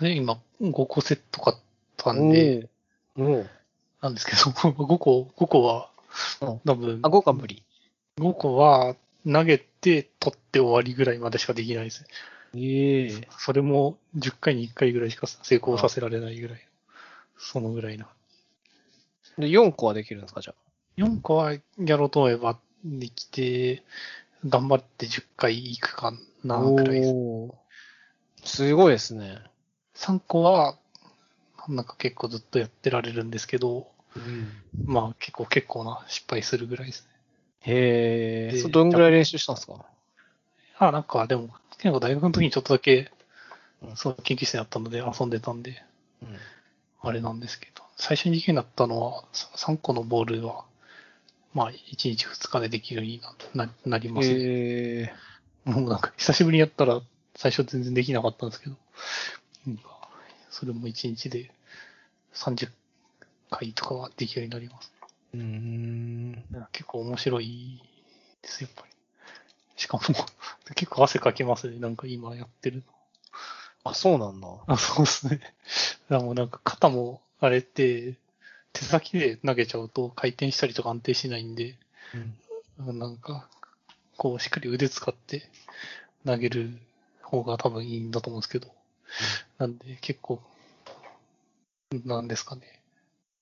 [0.00, 1.56] で、今、5個セット買っ
[2.02, 2.12] たあ。
[2.12, 2.68] んで。
[3.16, 4.38] なんですけど、
[4.70, 5.90] 5個、5個は
[6.40, 7.62] うん、多分あ、、5か無理。
[8.18, 12.08] 5個は投げて取って終わりぐらいまでしかできないですね。
[12.54, 16.66] ええそれも10回に1回ぐらいしか成功させられないぐらい。
[17.38, 18.08] そのぐらいな。
[19.38, 23.82] で、4個はできるんですか、じゃあ？4個はやろうと思えばできて、
[24.46, 26.12] 頑張って10回いくか
[26.44, 27.54] な、ぐらいで
[28.44, 28.56] す。
[28.56, 29.38] すごいですね。
[29.94, 30.76] 3個は、
[31.68, 34.52] なんか結構ずっとやってられるんですけど、うん。
[34.86, 37.10] まあ結構結構な失敗するぐらいですね。
[37.72, 38.68] へえ。
[38.68, 39.84] どんぐらい練習したんですか？
[40.78, 43.10] あ、なんかでも、結構大学の時にちょっとだけ
[43.82, 45.82] う、んそう、研究室にあったので遊んでたんで、
[46.22, 46.36] うん。
[47.02, 50.64] あれなんですけど、最初にできるようになったのは、3個のボールは、
[51.54, 53.20] まあ、1日2日でできるように
[53.54, 54.36] なななりますね。
[54.36, 55.14] へえ。
[55.64, 57.00] もうなんか、久しぶりにやったら、
[57.36, 58.76] 最初全然できなかったんですけど、
[60.50, 61.50] それも1日で
[62.34, 62.70] 30
[63.50, 64.92] 回とかはできるようになります。
[65.34, 66.44] うーん。
[66.72, 67.80] 結構面白い
[68.42, 68.92] です、やっぱり。
[69.76, 70.02] しかも、
[70.74, 72.82] 結構汗かきますね、なんか今やってるの。
[73.84, 74.48] あ、そうなんだ。
[74.66, 75.38] あ、そうですね。
[75.38, 75.54] だか
[76.16, 78.14] らもうなんか肩も、あれって、
[78.72, 81.76] 手先で投げちゃうと回転したりとか安定しないんで、
[82.78, 82.98] うん。
[82.98, 83.48] なんか、
[84.16, 85.48] こうしっかり腕使って
[86.26, 86.78] 投げる
[87.22, 88.68] 方が多分いいんだと思うんですけど、
[89.60, 90.40] なんで結構、
[92.06, 92.62] なんですかね。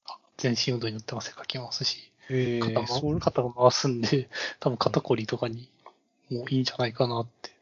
[0.04, 2.60] あ全身運動によって汗かきますし、へえ。
[2.60, 4.28] 肩それも肩が回すんで、
[4.58, 5.70] 多分肩こりとかに
[6.28, 7.52] もういいんじゃないかなって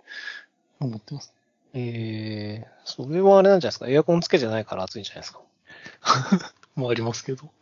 [0.81, 1.35] 思ってます。
[1.74, 2.70] ええ。
[2.87, 3.89] それはあれなんじゃないですか？
[3.91, 5.43] エアコンつけてないから暑いんじゃないですか？
[6.77, 7.53] もありますけど、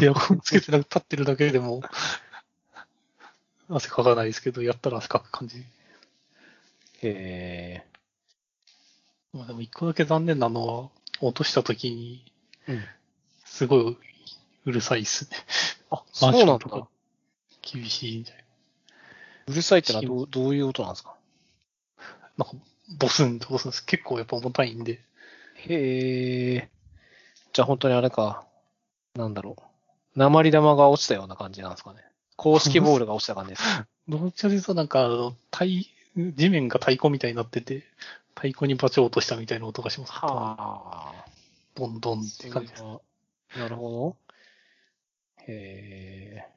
[0.00, 1.82] エアコンつけてなく立ってるだけでも、
[3.68, 5.58] 汗かかないですけど、やったら汗かく感じ。
[5.58, 5.64] へ
[7.02, 7.93] え。
[9.34, 10.90] まあでも一個だけ残念なのは、
[11.20, 12.32] 落とした時に、
[12.68, 12.84] うん。
[13.44, 13.96] すごい
[14.64, 15.36] うるさいっすね。
[15.90, 16.88] あ、 マそうなんだンションとか。
[17.62, 18.44] 厳しいんじゃない？
[19.48, 21.14] うるさいってのはどうどういう音なんですか？
[22.36, 22.54] なんか、
[22.98, 23.84] ボスンとボスンです。
[23.84, 25.00] 結構やっぱ重たいんで、
[25.56, 26.68] へえ。
[27.52, 28.44] じゃあ本当にあれか。
[29.14, 29.62] なんだろう。
[30.18, 32.00] 鉛玉が落ちたような感じなんですかね。
[32.36, 33.86] 公式ボールが落ちた感じですか。
[34.08, 35.64] どっちかというとなんか、あの、太、
[36.16, 37.84] 地面が太鼓みたいになってて、
[38.34, 40.12] 太鼓にバチを落としたみたいな音がします。
[40.12, 41.24] はあ。
[41.74, 42.84] ドンドンって感じです。
[43.58, 44.16] なるほど。
[45.46, 46.48] へえ。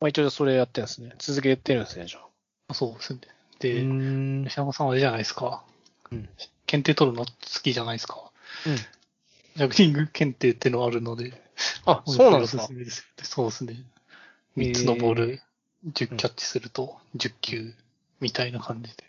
[0.00, 1.12] まあ一応それやってるんですね。
[1.18, 2.20] 続けてるんですね、じゃ
[2.68, 2.74] あ。
[2.74, 3.20] そうですね。
[3.22, 3.74] うで。
[4.48, 5.64] 吉山さんはあれじゃないですか。
[6.10, 6.28] うん。
[6.66, 7.30] 検定取るの好
[7.62, 8.30] きじゃないですか。
[8.66, 8.76] うん。
[8.76, 11.40] ジャグリング検定ってのあるので、
[11.86, 12.64] あ、そうなんですか？
[12.64, 12.78] おすす。
[12.78, 13.76] めですよそうですね。
[14.56, 15.40] 3つのボーへル、
[15.86, 17.72] 10キャッチすると10球
[18.20, 19.04] みたいな感じで。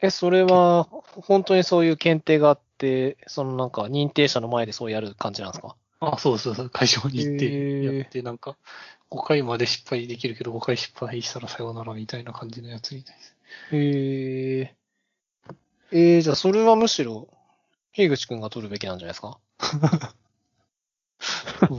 [0.00, 5.76] え、それは、本当にそういう検定があって、そのなんか認定者の前でそうやる感じなんですか？
[6.00, 7.46] あ、そうそうそう、会場に行って、
[8.00, 8.56] やって、なんか、
[9.10, 13.36] 5回まで失敗できるけど、5回失敗したらさようならみたいな感じのやつみたいです。
[13.72, 14.74] へえ。
[15.90, 17.26] えー、じゃあそれはむしろ、
[17.92, 19.38] 樋口くんが取るべきなんじゃないですか？
[21.68, 21.78] そう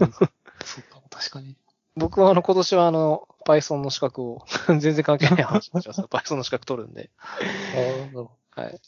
[0.84, 1.56] か、確かに。
[2.00, 6.02] 僕はあの、今年はあの、Python の資格を、 全然関係ない話にします。
[6.10, 7.10] Python の資格取るんで、
[8.56, 8.82] はい。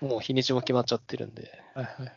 [0.00, 1.80] もう日にちも決まっちゃってるんで、ど。
[1.80, 2.12] はいはい。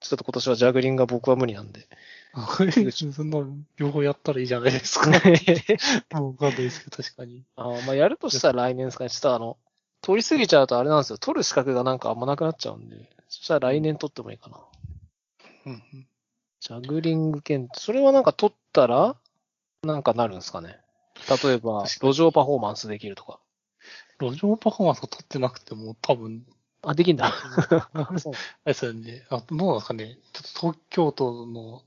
[0.00, 1.88] ちょっと今年はジャグリングが僕は無理なんで。
[2.32, 2.46] あ
[3.12, 3.38] そんな、
[3.76, 5.10] 両方やったらいいじゃないですか。
[5.10, 7.44] わかんないですけど、確かに。
[7.56, 9.10] あーまあ、やるとしたら来年ですかね。
[9.10, 9.56] ちょっとあの、
[10.02, 11.18] 取りすぎちゃうとあれなんですよ。
[11.18, 14.58] 取る資格がなんかあんまなくなっちゃうんで、そしたら来年取ってもいいかな。
[15.66, 16.08] うんうん。
[16.60, 19.16] ジャグリング検定、それはなんか取ったら、
[19.82, 20.80] なんかなるんですかね。
[21.42, 23.40] 例えば、路上パフォーマンスできるとか。
[24.20, 26.44] 路上パフォーマンスを取ってなくても、多分、
[26.82, 27.32] あ、できんだ。
[28.18, 28.36] そうあ
[28.66, 29.26] れですよね。
[29.30, 30.18] あ、どうなんですかね。
[30.32, 31.82] ちょっと東京都の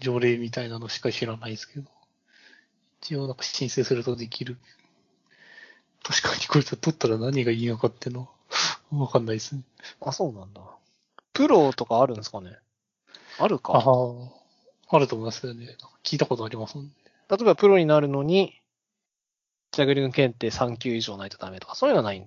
[0.00, 1.90] 条例みたいなのしか知らないですけど。
[3.02, 4.58] 一応なんか申請するとできる。
[6.02, 8.28] 確かにこれ取ったら何がいいのかっていうの
[8.90, 9.62] はわかんないですね。
[10.00, 10.62] あ、そうなんだ。
[11.32, 12.56] プロとかあるんですかね
[13.38, 13.72] あるあか。
[13.74, 13.78] あ。
[13.78, 14.37] あ
[14.96, 15.66] ると思いますよね。
[15.66, 16.92] なんか聞いたことありますもんね。
[17.28, 18.60] 例えばプロになるのに、
[19.72, 22.26] ジャグリング検定3級以上ないとダメとか、そういうのはない？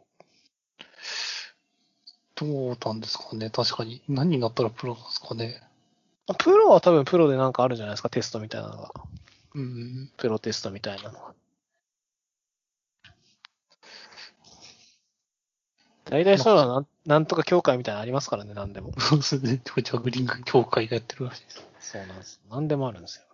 [2.35, 3.49] どうなんですかね。
[3.49, 4.03] 確かに。
[4.07, 5.61] 何になったらプロなんですかね。
[6.37, 8.91] プロは多分プロでなんかあるじゃないですか、テストみたいなのが。
[9.55, 10.11] うん。
[10.17, 11.33] プロテストみたいなのが。
[16.05, 18.91] 大体そういうのはなんなんとか協会みたいなのありますからね、なんでも。
[18.99, 19.61] そうですね。
[19.63, 21.65] ジャグリング協会がやってるらしいです。
[21.79, 22.41] そうなんです。
[22.49, 23.25] なんでもあるんですよ。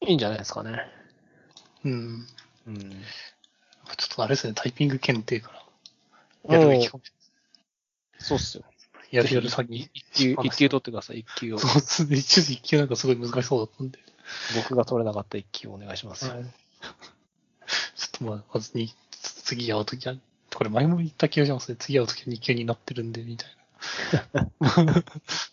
[0.00, 0.80] いいんじゃないですかね。
[1.84, 2.26] うん。
[2.66, 2.78] うん。
[3.96, 4.54] ちょっとあれですね。
[4.54, 5.52] タイピング検定か
[6.46, 8.24] らやるべきかもしれない。
[8.24, 8.64] そうっすよ。
[9.10, 9.90] やるやる先に。
[9.94, 11.58] 一級、一級取ってください、一級を。
[11.58, 12.16] そうですね。
[12.16, 13.98] 一時一級なんかすごい難しそうだったんで。
[14.56, 16.28] 僕が取れなかった一球をお願いします。
[16.28, 16.44] はい。
[18.20, 20.14] まあ、まずに、つ次会うときは、
[20.54, 21.76] これ前も言った気がしますね。
[21.78, 23.48] 次会うときは2級になってるんで、みたい
[24.32, 24.44] な。
[24.44, 25.02] ちょっ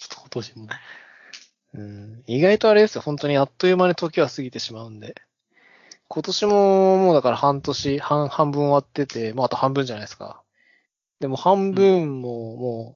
[0.10, 0.68] と今年も。
[1.76, 5.16] うん、意外とあれですよ、本当にあっという間に時は過ぎてしまうんで。
[6.08, 10.42] 今年ももうだから半年、半、半分終わってて、まああと半分じゃないですか。
[11.20, 12.96] でも半分もも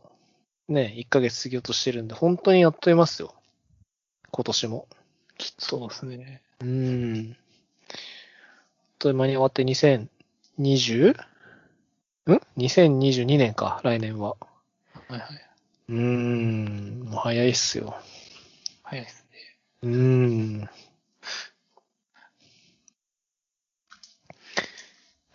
[0.70, 3.34] う、ね、1ヶ月過ぎようとしてるんで、本当にあっという間ですよ。
[4.32, 4.88] 今年も。
[5.38, 5.66] きっと。
[5.66, 6.42] そうですね。
[6.62, 7.38] うん。
[9.00, 11.12] という間に終わって 2020?
[11.12, 14.36] ん ?2022 年か、来年は。
[15.08, 15.22] はいはい。
[15.90, 17.96] うーん、もう早いっすよ。
[18.84, 19.58] 早いですね。
[19.84, 20.70] うーん。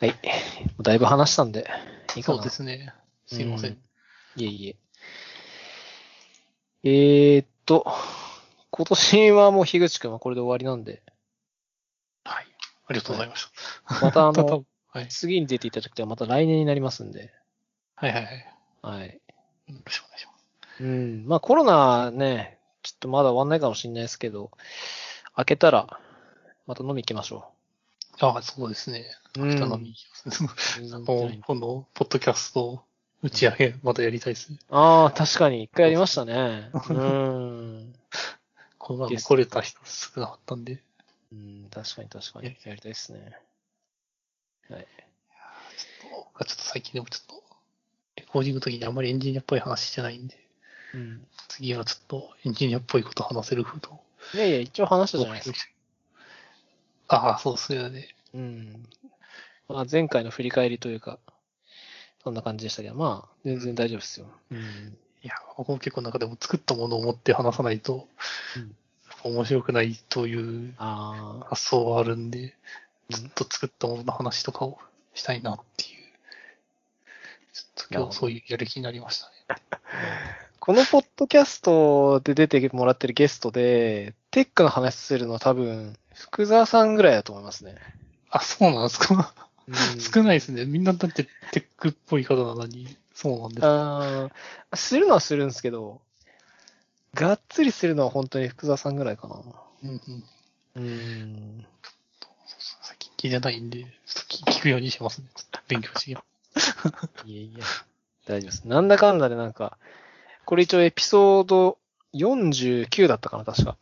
[0.01, 0.09] はい。
[0.09, 0.15] も
[0.81, 1.67] うだいぶ話したんで、
[2.17, 2.37] いいかな。
[2.37, 2.93] そうですね。
[3.27, 3.71] すいません。
[3.71, 3.79] うん
[4.37, 4.77] いえいえ。
[6.83, 7.87] えーっと、
[8.73, 11.04] 今年はもう樋口くんはこれで終わりなんで、はい。
[12.87, 13.47] ありがとうございまし
[14.03, 14.43] またあた。
[14.43, 15.09] の、はい。
[15.09, 17.33] 次に出ていただくとはまた来年になりますんで、
[17.97, 18.35] はいはいはい。
[18.35, 18.41] よ
[18.83, 19.21] はい。
[19.69, 20.33] ろしくお願いしま
[20.79, 20.85] す。
[20.85, 21.27] うん。
[21.27, 24.51] まあコロナね、ちょっとまだ終わんないかもしれないですけど、
[25.37, 25.99] 開けたら、
[26.67, 27.51] また飲み行きましょ
[28.21, 29.07] ああ、そうですね。
[29.37, 29.45] う。
[29.45, 30.81] 明日飲みに行きます。
[30.81, 32.85] うんもう今度、ポッドキャスト
[33.23, 34.59] 打ち上げ、またやりたいですね。
[34.71, 36.71] ああ、確かに、一回やりましたね。
[36.91, 37.95] うん。
[38.79, 40.83] このゲスト来れた人少なかったんで。
[41.35, 42.57] うん、確かに確かに。
[42.65, 43.37] やりたいですね。
[44.71, 44.87] はい。
[45.77, 47.43] ちょっと、ちょっと最近でもちょっと、
[48.17, 50.37] レコーディングの時にあんまりエンジニアっぽい話してないんで、
[50.95, 51.27] うん。
[51.49, 54.01] 次はちょっとエンジニアっぽいこと話せる風と。
[54.35, 55.69] いやいや、一応話したじゃないですか。
[57.09, 58.15] ああ、そうですよね。
[58.33, 58.89] うん。
[59.69, 61.19] まあ、前回の振り返りというか、
[62.23, 64.31] そんな感じでしたけど、まあ、全然大丈夫ですよ。
[64.51, 64.99] うん。
[65.23, 68.09] いや、僕も結構なんかでも作ったものを持って話さないと、
[68.57, 68.77] うん
[69.25, 72.53] 面白くないというああ、発想はあるんで、うん
[73.11, 74.79] ちょっと作ったものの話とかを
[75.13, 75.91] したいなっていう。
[77.53, 79.61] ちょっと今日そういうやる気になりましたね。
[80.59, 87.77] このポッドキャストで出てもらってるゲストで、テックの話するのは多分、福沢さんぐらいだと思いますね。
[88.31, 89.35] あ、そうなんですか、
[89.69, 90.65] うん 少ないですね。
[90.65, 93.67] みんなだってテックっぽい方なのに、そうなんです。
[93.67, 96.01] あーするのはするんですけど、
[97.15, 99.37] がっつりするのは本当に福沢さんぐらいかな。
[99.85, 100.25] うんうん。
[100.77, 101.67] うん。
[102.83, 105.29] 最近聞いてないんで、ちょっと聞聞くようにしますね。
[105.69, 106.25] 勉強してきま
[106.57, 107.25] す。
[107.25, 107.65] いやいや、
[108.27, 108.69] 大丈夫です。
[108.69, 109.79] なんだかんだでなんか、
[110.45, 111.79] これ一応エピソード
[112.15, 113.77] 49だったかな、確か。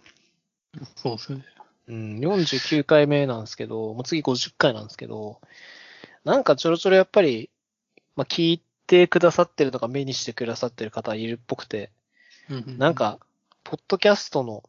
[0.96, 1.44] そうですね。
[1.88, 5.40] うん、49回目なんですけど、もう次50回なんですけど、
[6.24, 7.50] なんかちょろちょろやっぱり、
[8.14, 11.90] まあ、聞いてくださってるとか目にしてくださってる方いるっぽくて、
[12.78, 13.18] なん、か、
[13.64, 14.62] ポッドキャストの、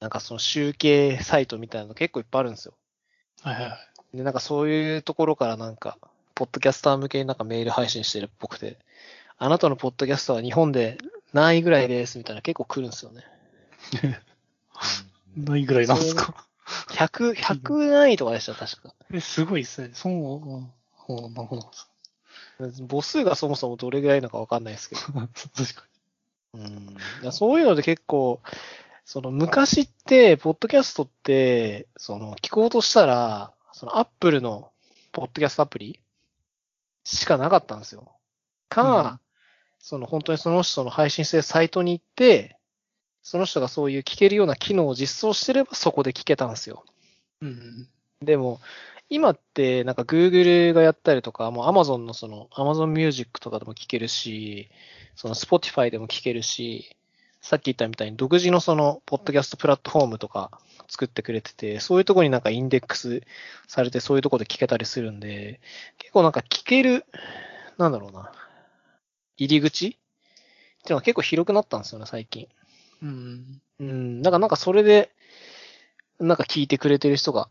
[0.00, 2.74] なんかその集計サイトみたいなの結構いっぱいあるんですよ。
[3.42, 3.78] はいはいは
[4.12, 4.16] い。
[4.16, 5.98] で、なんかそういうところからなんか、
[6.34, 8.78] ポッドキャスター向けになんかメール配信してるっぽくて、
[9.38, 10.98] あなたのポッドキャストは日本で
[11.32, 13.24] 何位ぐらいですみたいな結構来るんですよね。
[15.36, 16.46] ないぐらいなんですか
[16.90, 18.94] ？100、100何位とかでした、確か。
[19.12, 19.90] え、すごいですね。
[19.94, 21.70] そう、うん、ほうなるほど。
[22.88, 25.02] 母数がそもそもどれぐらいなのかわかんないですけど。
[25.56, 25.84] 確か
[26.54, 28.40] うん、いやそういうので結構、
[29.04, 34.70] その昔って、ポッドキャストって、その聞こうとしたら、そのアップルの
[35.12, 36.00] ポッドキャストアプリ
[37.04, 38.12] しかなかったんですよ。
[38.68, 39.20] か、うん
[39.86, 42.56] その本当にその人の配信してるサイトに行って、
[43.22, 46.86] その人がそういう聞けるような機能を実装してればそこで聞けたんですよ。
[47.42, 47.50] に。
[47.50, 47.88] うん。
[48.22, 48.60] でも、
[49.14, 54.68] 今ってなんか Google がやったりとか、もう Amazon のその Amazon Music とかでも聞けるし、
[55.14, 56.96] その Spotify でも聞けるし、
[57.40, 60.58] さっき言ったみたいに独自のそのポッドキャストプラットフォームとか
[60.88, 63.22] 作ってくれてて、そういうとこになんかインデックス
[63.68, 65.60] されてそういうとこで聞けたりするんで、
[65.98, 67.06] 結構なんか聞ける、
[67.78, 68.32] なんだろうな、
[69.36, 69.86] 入り口？
[69.88, 69.98] ってい
[70.88, 72.48] うのが結構広くなったんですよね、最近。
[73.02, 73.60] うん。
[73.78, 75.12] うん、だからなんかそれで、
[76.18, 77.48] なんか聞いてくれてる人が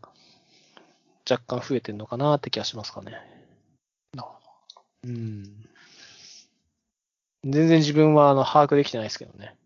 [1.28, 3.12] 若干増えてるのかなって気がしますかね。
[4.14, 5.68] なるほうん。
[7.44, 9.56] 全然自分はあの把握できてないですけどね。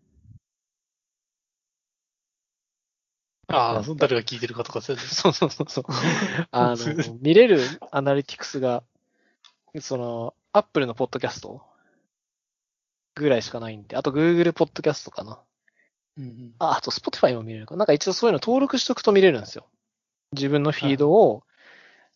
[3.47, 3.55] ど。
[3.55, 5.85] ああ、誰が聞いてるかとかそう そうそうそう。
[6.51, 7.61] あの、見れる
[7.91, 8.83] アナリティクスが、
[9.79, 11.65] その、アップルのポッドキャスト
[13.15, 15.39] ぐらいしかないんで、あと Google ポッドキャストかな。
[16.17, 16.55] うんうん。
[16.59, 17.75] あ、あと Spotify も見れるか。
[17.75, 19.67] なんか一応そういうの登録しとくと見れるんですよ。
[20.33, 21.43] 自分のフィードを、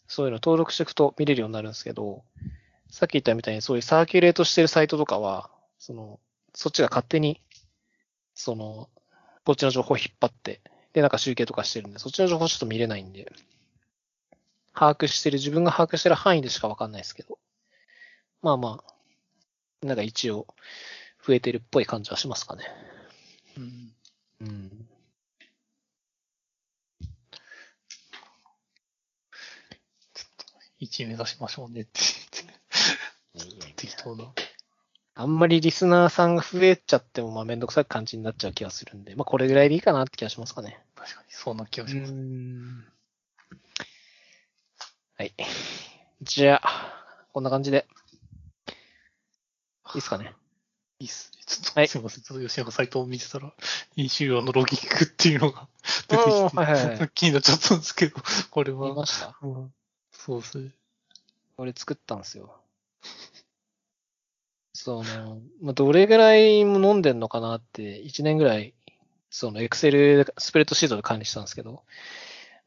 [0.08, 2.24] そういうの登録しておくと見れるようになるんですけど、
[2.90, 5.50] さっき言ったみたいにそういうサーキュレートしてるサイトとかは、
[5.80, 6.20] その、
[6.54, 7.42] そっちが勝手に、
[8.36, 8.90] その、
[9.46, 10.62] こっちの情報を引っ張って
[10.94, 13.32] でなんか集計とかしてるんで、そっちの情報ちょっと見れないんで、
[14.74, 17.40] 把握してる、自分が把握してる範囲でしかわかんないですけど、
[18.42, 20.48] まあまあ、なんか一応、
[21.26, 22.66] 増えてるっぽい感じはしますかね。
[23.58, 23.94] うん。
[24.42, 24.88] うん。
[30.84, 32.00] 1位目指しましょうねって
[33.34, 34.32] 言って、適当な。
[35.16, 40.80] あんまりリスナーさんが増えちゃっても、まあめんどくさい感じになっちゃう気がするんで、まあこれぐらいでいいかなって気がしますかね。
[40.96, 42.14] 確かに、そんな気がします。
[42.14, 42.86] ん。
[45.18, 45.34] はい。
[46.24, 46.94] じゃあ、
[47.32, 47.86] こんな感じで。
[49.94, 50.34] いいっすかね。
[51.00, 51.44] いいっすね。
[51.46, 52.24] ちょっと、はいすいません。
[52.24, 53.54] ちょっと吉永サイトを見てたら、
[53.96, 55.68] 飲酒用のロギングっていうのが
[56.08, 58.16] 出てうんきて、はいはいはい 気になっちゃったんですけど、
[58.50, 59.38] これ見は、ました？
[59.44, 59.74] うん
[60.26, 60.70] そうですね。
[61.58, 62.56] これ作ったんですよ。
[64.72, 68.74] その、まあ、どれぐらいも飲んでんのかなって、1年ぐらい、
[69.30, 71.84] その、エクセル、スプレッドシートで管理したんですけど、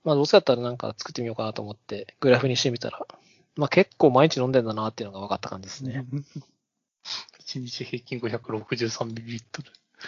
[0.05, 3.07] まあ、どうせだったらなんか作ってみようかなと思って、グラフにしてみたら、
[3.55, 6.05] まあ、結構毎日飲んでんだなっていうのが分かった感じですね。
[7.41, 9.43] 1日平均 563ml。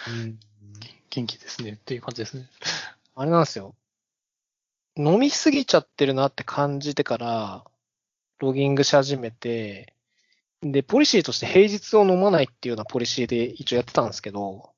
[0.07, 0.39] うん。
[1.09, 2.47] 元気ですねっていう感じですね。
[3.15, 3.73] あれなんですよ。
[4.99, 7.63] 飲みすぎちゃってるなって感じてから、
[8.39, 9.95] ロギングし始めて、
[10.61, 14.71] で、ポリシーとして平日を飲まないっていうようなポリシーで一応やってたんですけど、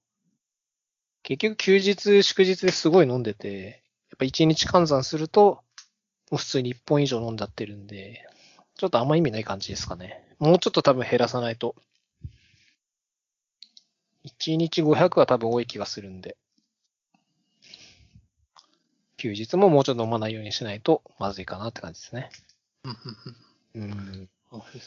[1.23, 5.63] 結局休日、祝日ですごい飲んでて、やっぱ1日換算すると、
[6.29, 8.23] もう普通に1本以上飲んじゃってるんで、
[8.75, 10.23] ちょっとあんま意味ない感じですかね。
[10.37, 11.75] もうちょっと多分減らさないと。
[14.25, 16.37] 1日500は多分多い気がするんで。
[19.21, 22.31] 休日ももうちょっと飲まないようにしないとまずいかなって感じですね。
[23.75, 24.29] うん。
[24.49, 24.79] わかり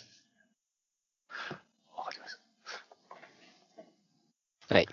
[2.19, 2.37] まし
[4.69, 4.75] た。
[4.75, 4.89] はい。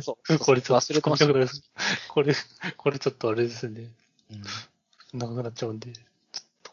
[0.00, 0.38] そう。
[0.38, 1.62] これちょっと忘れてました込みたくなります
[2.08, 2.34] これ、
[2.78, 3.90] これちょっとあれですね。
[5.12, 5.18] うん。
[5.18, 5.78] 長くなっちゃうん。
[5.78, 5.92] で。
[5.92, 6.02] ちょっ
[6.62, 6.72] と。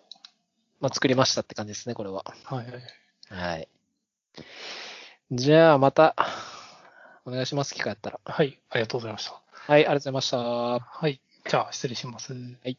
[0.80, 2.24] まあ、作りましたって感じですね、これは。
[2.46, 2.82] はいはい。
[3.28, 3.68] はい。
[5.30, 6.16] じゃあ、また、
[7.26, 8.22] お願いします、機会あったら。
[8.24, 8.62] はい。
[8.70, 9.42] ありがとうございました。
[9.52, 10.38] はい、ありがとうございました。
[10.38, 11.20] はい。
[11.48, 12.34] じゃあ、失礼します。
[12.34, 12.40] は
[12.70, 12.78] い。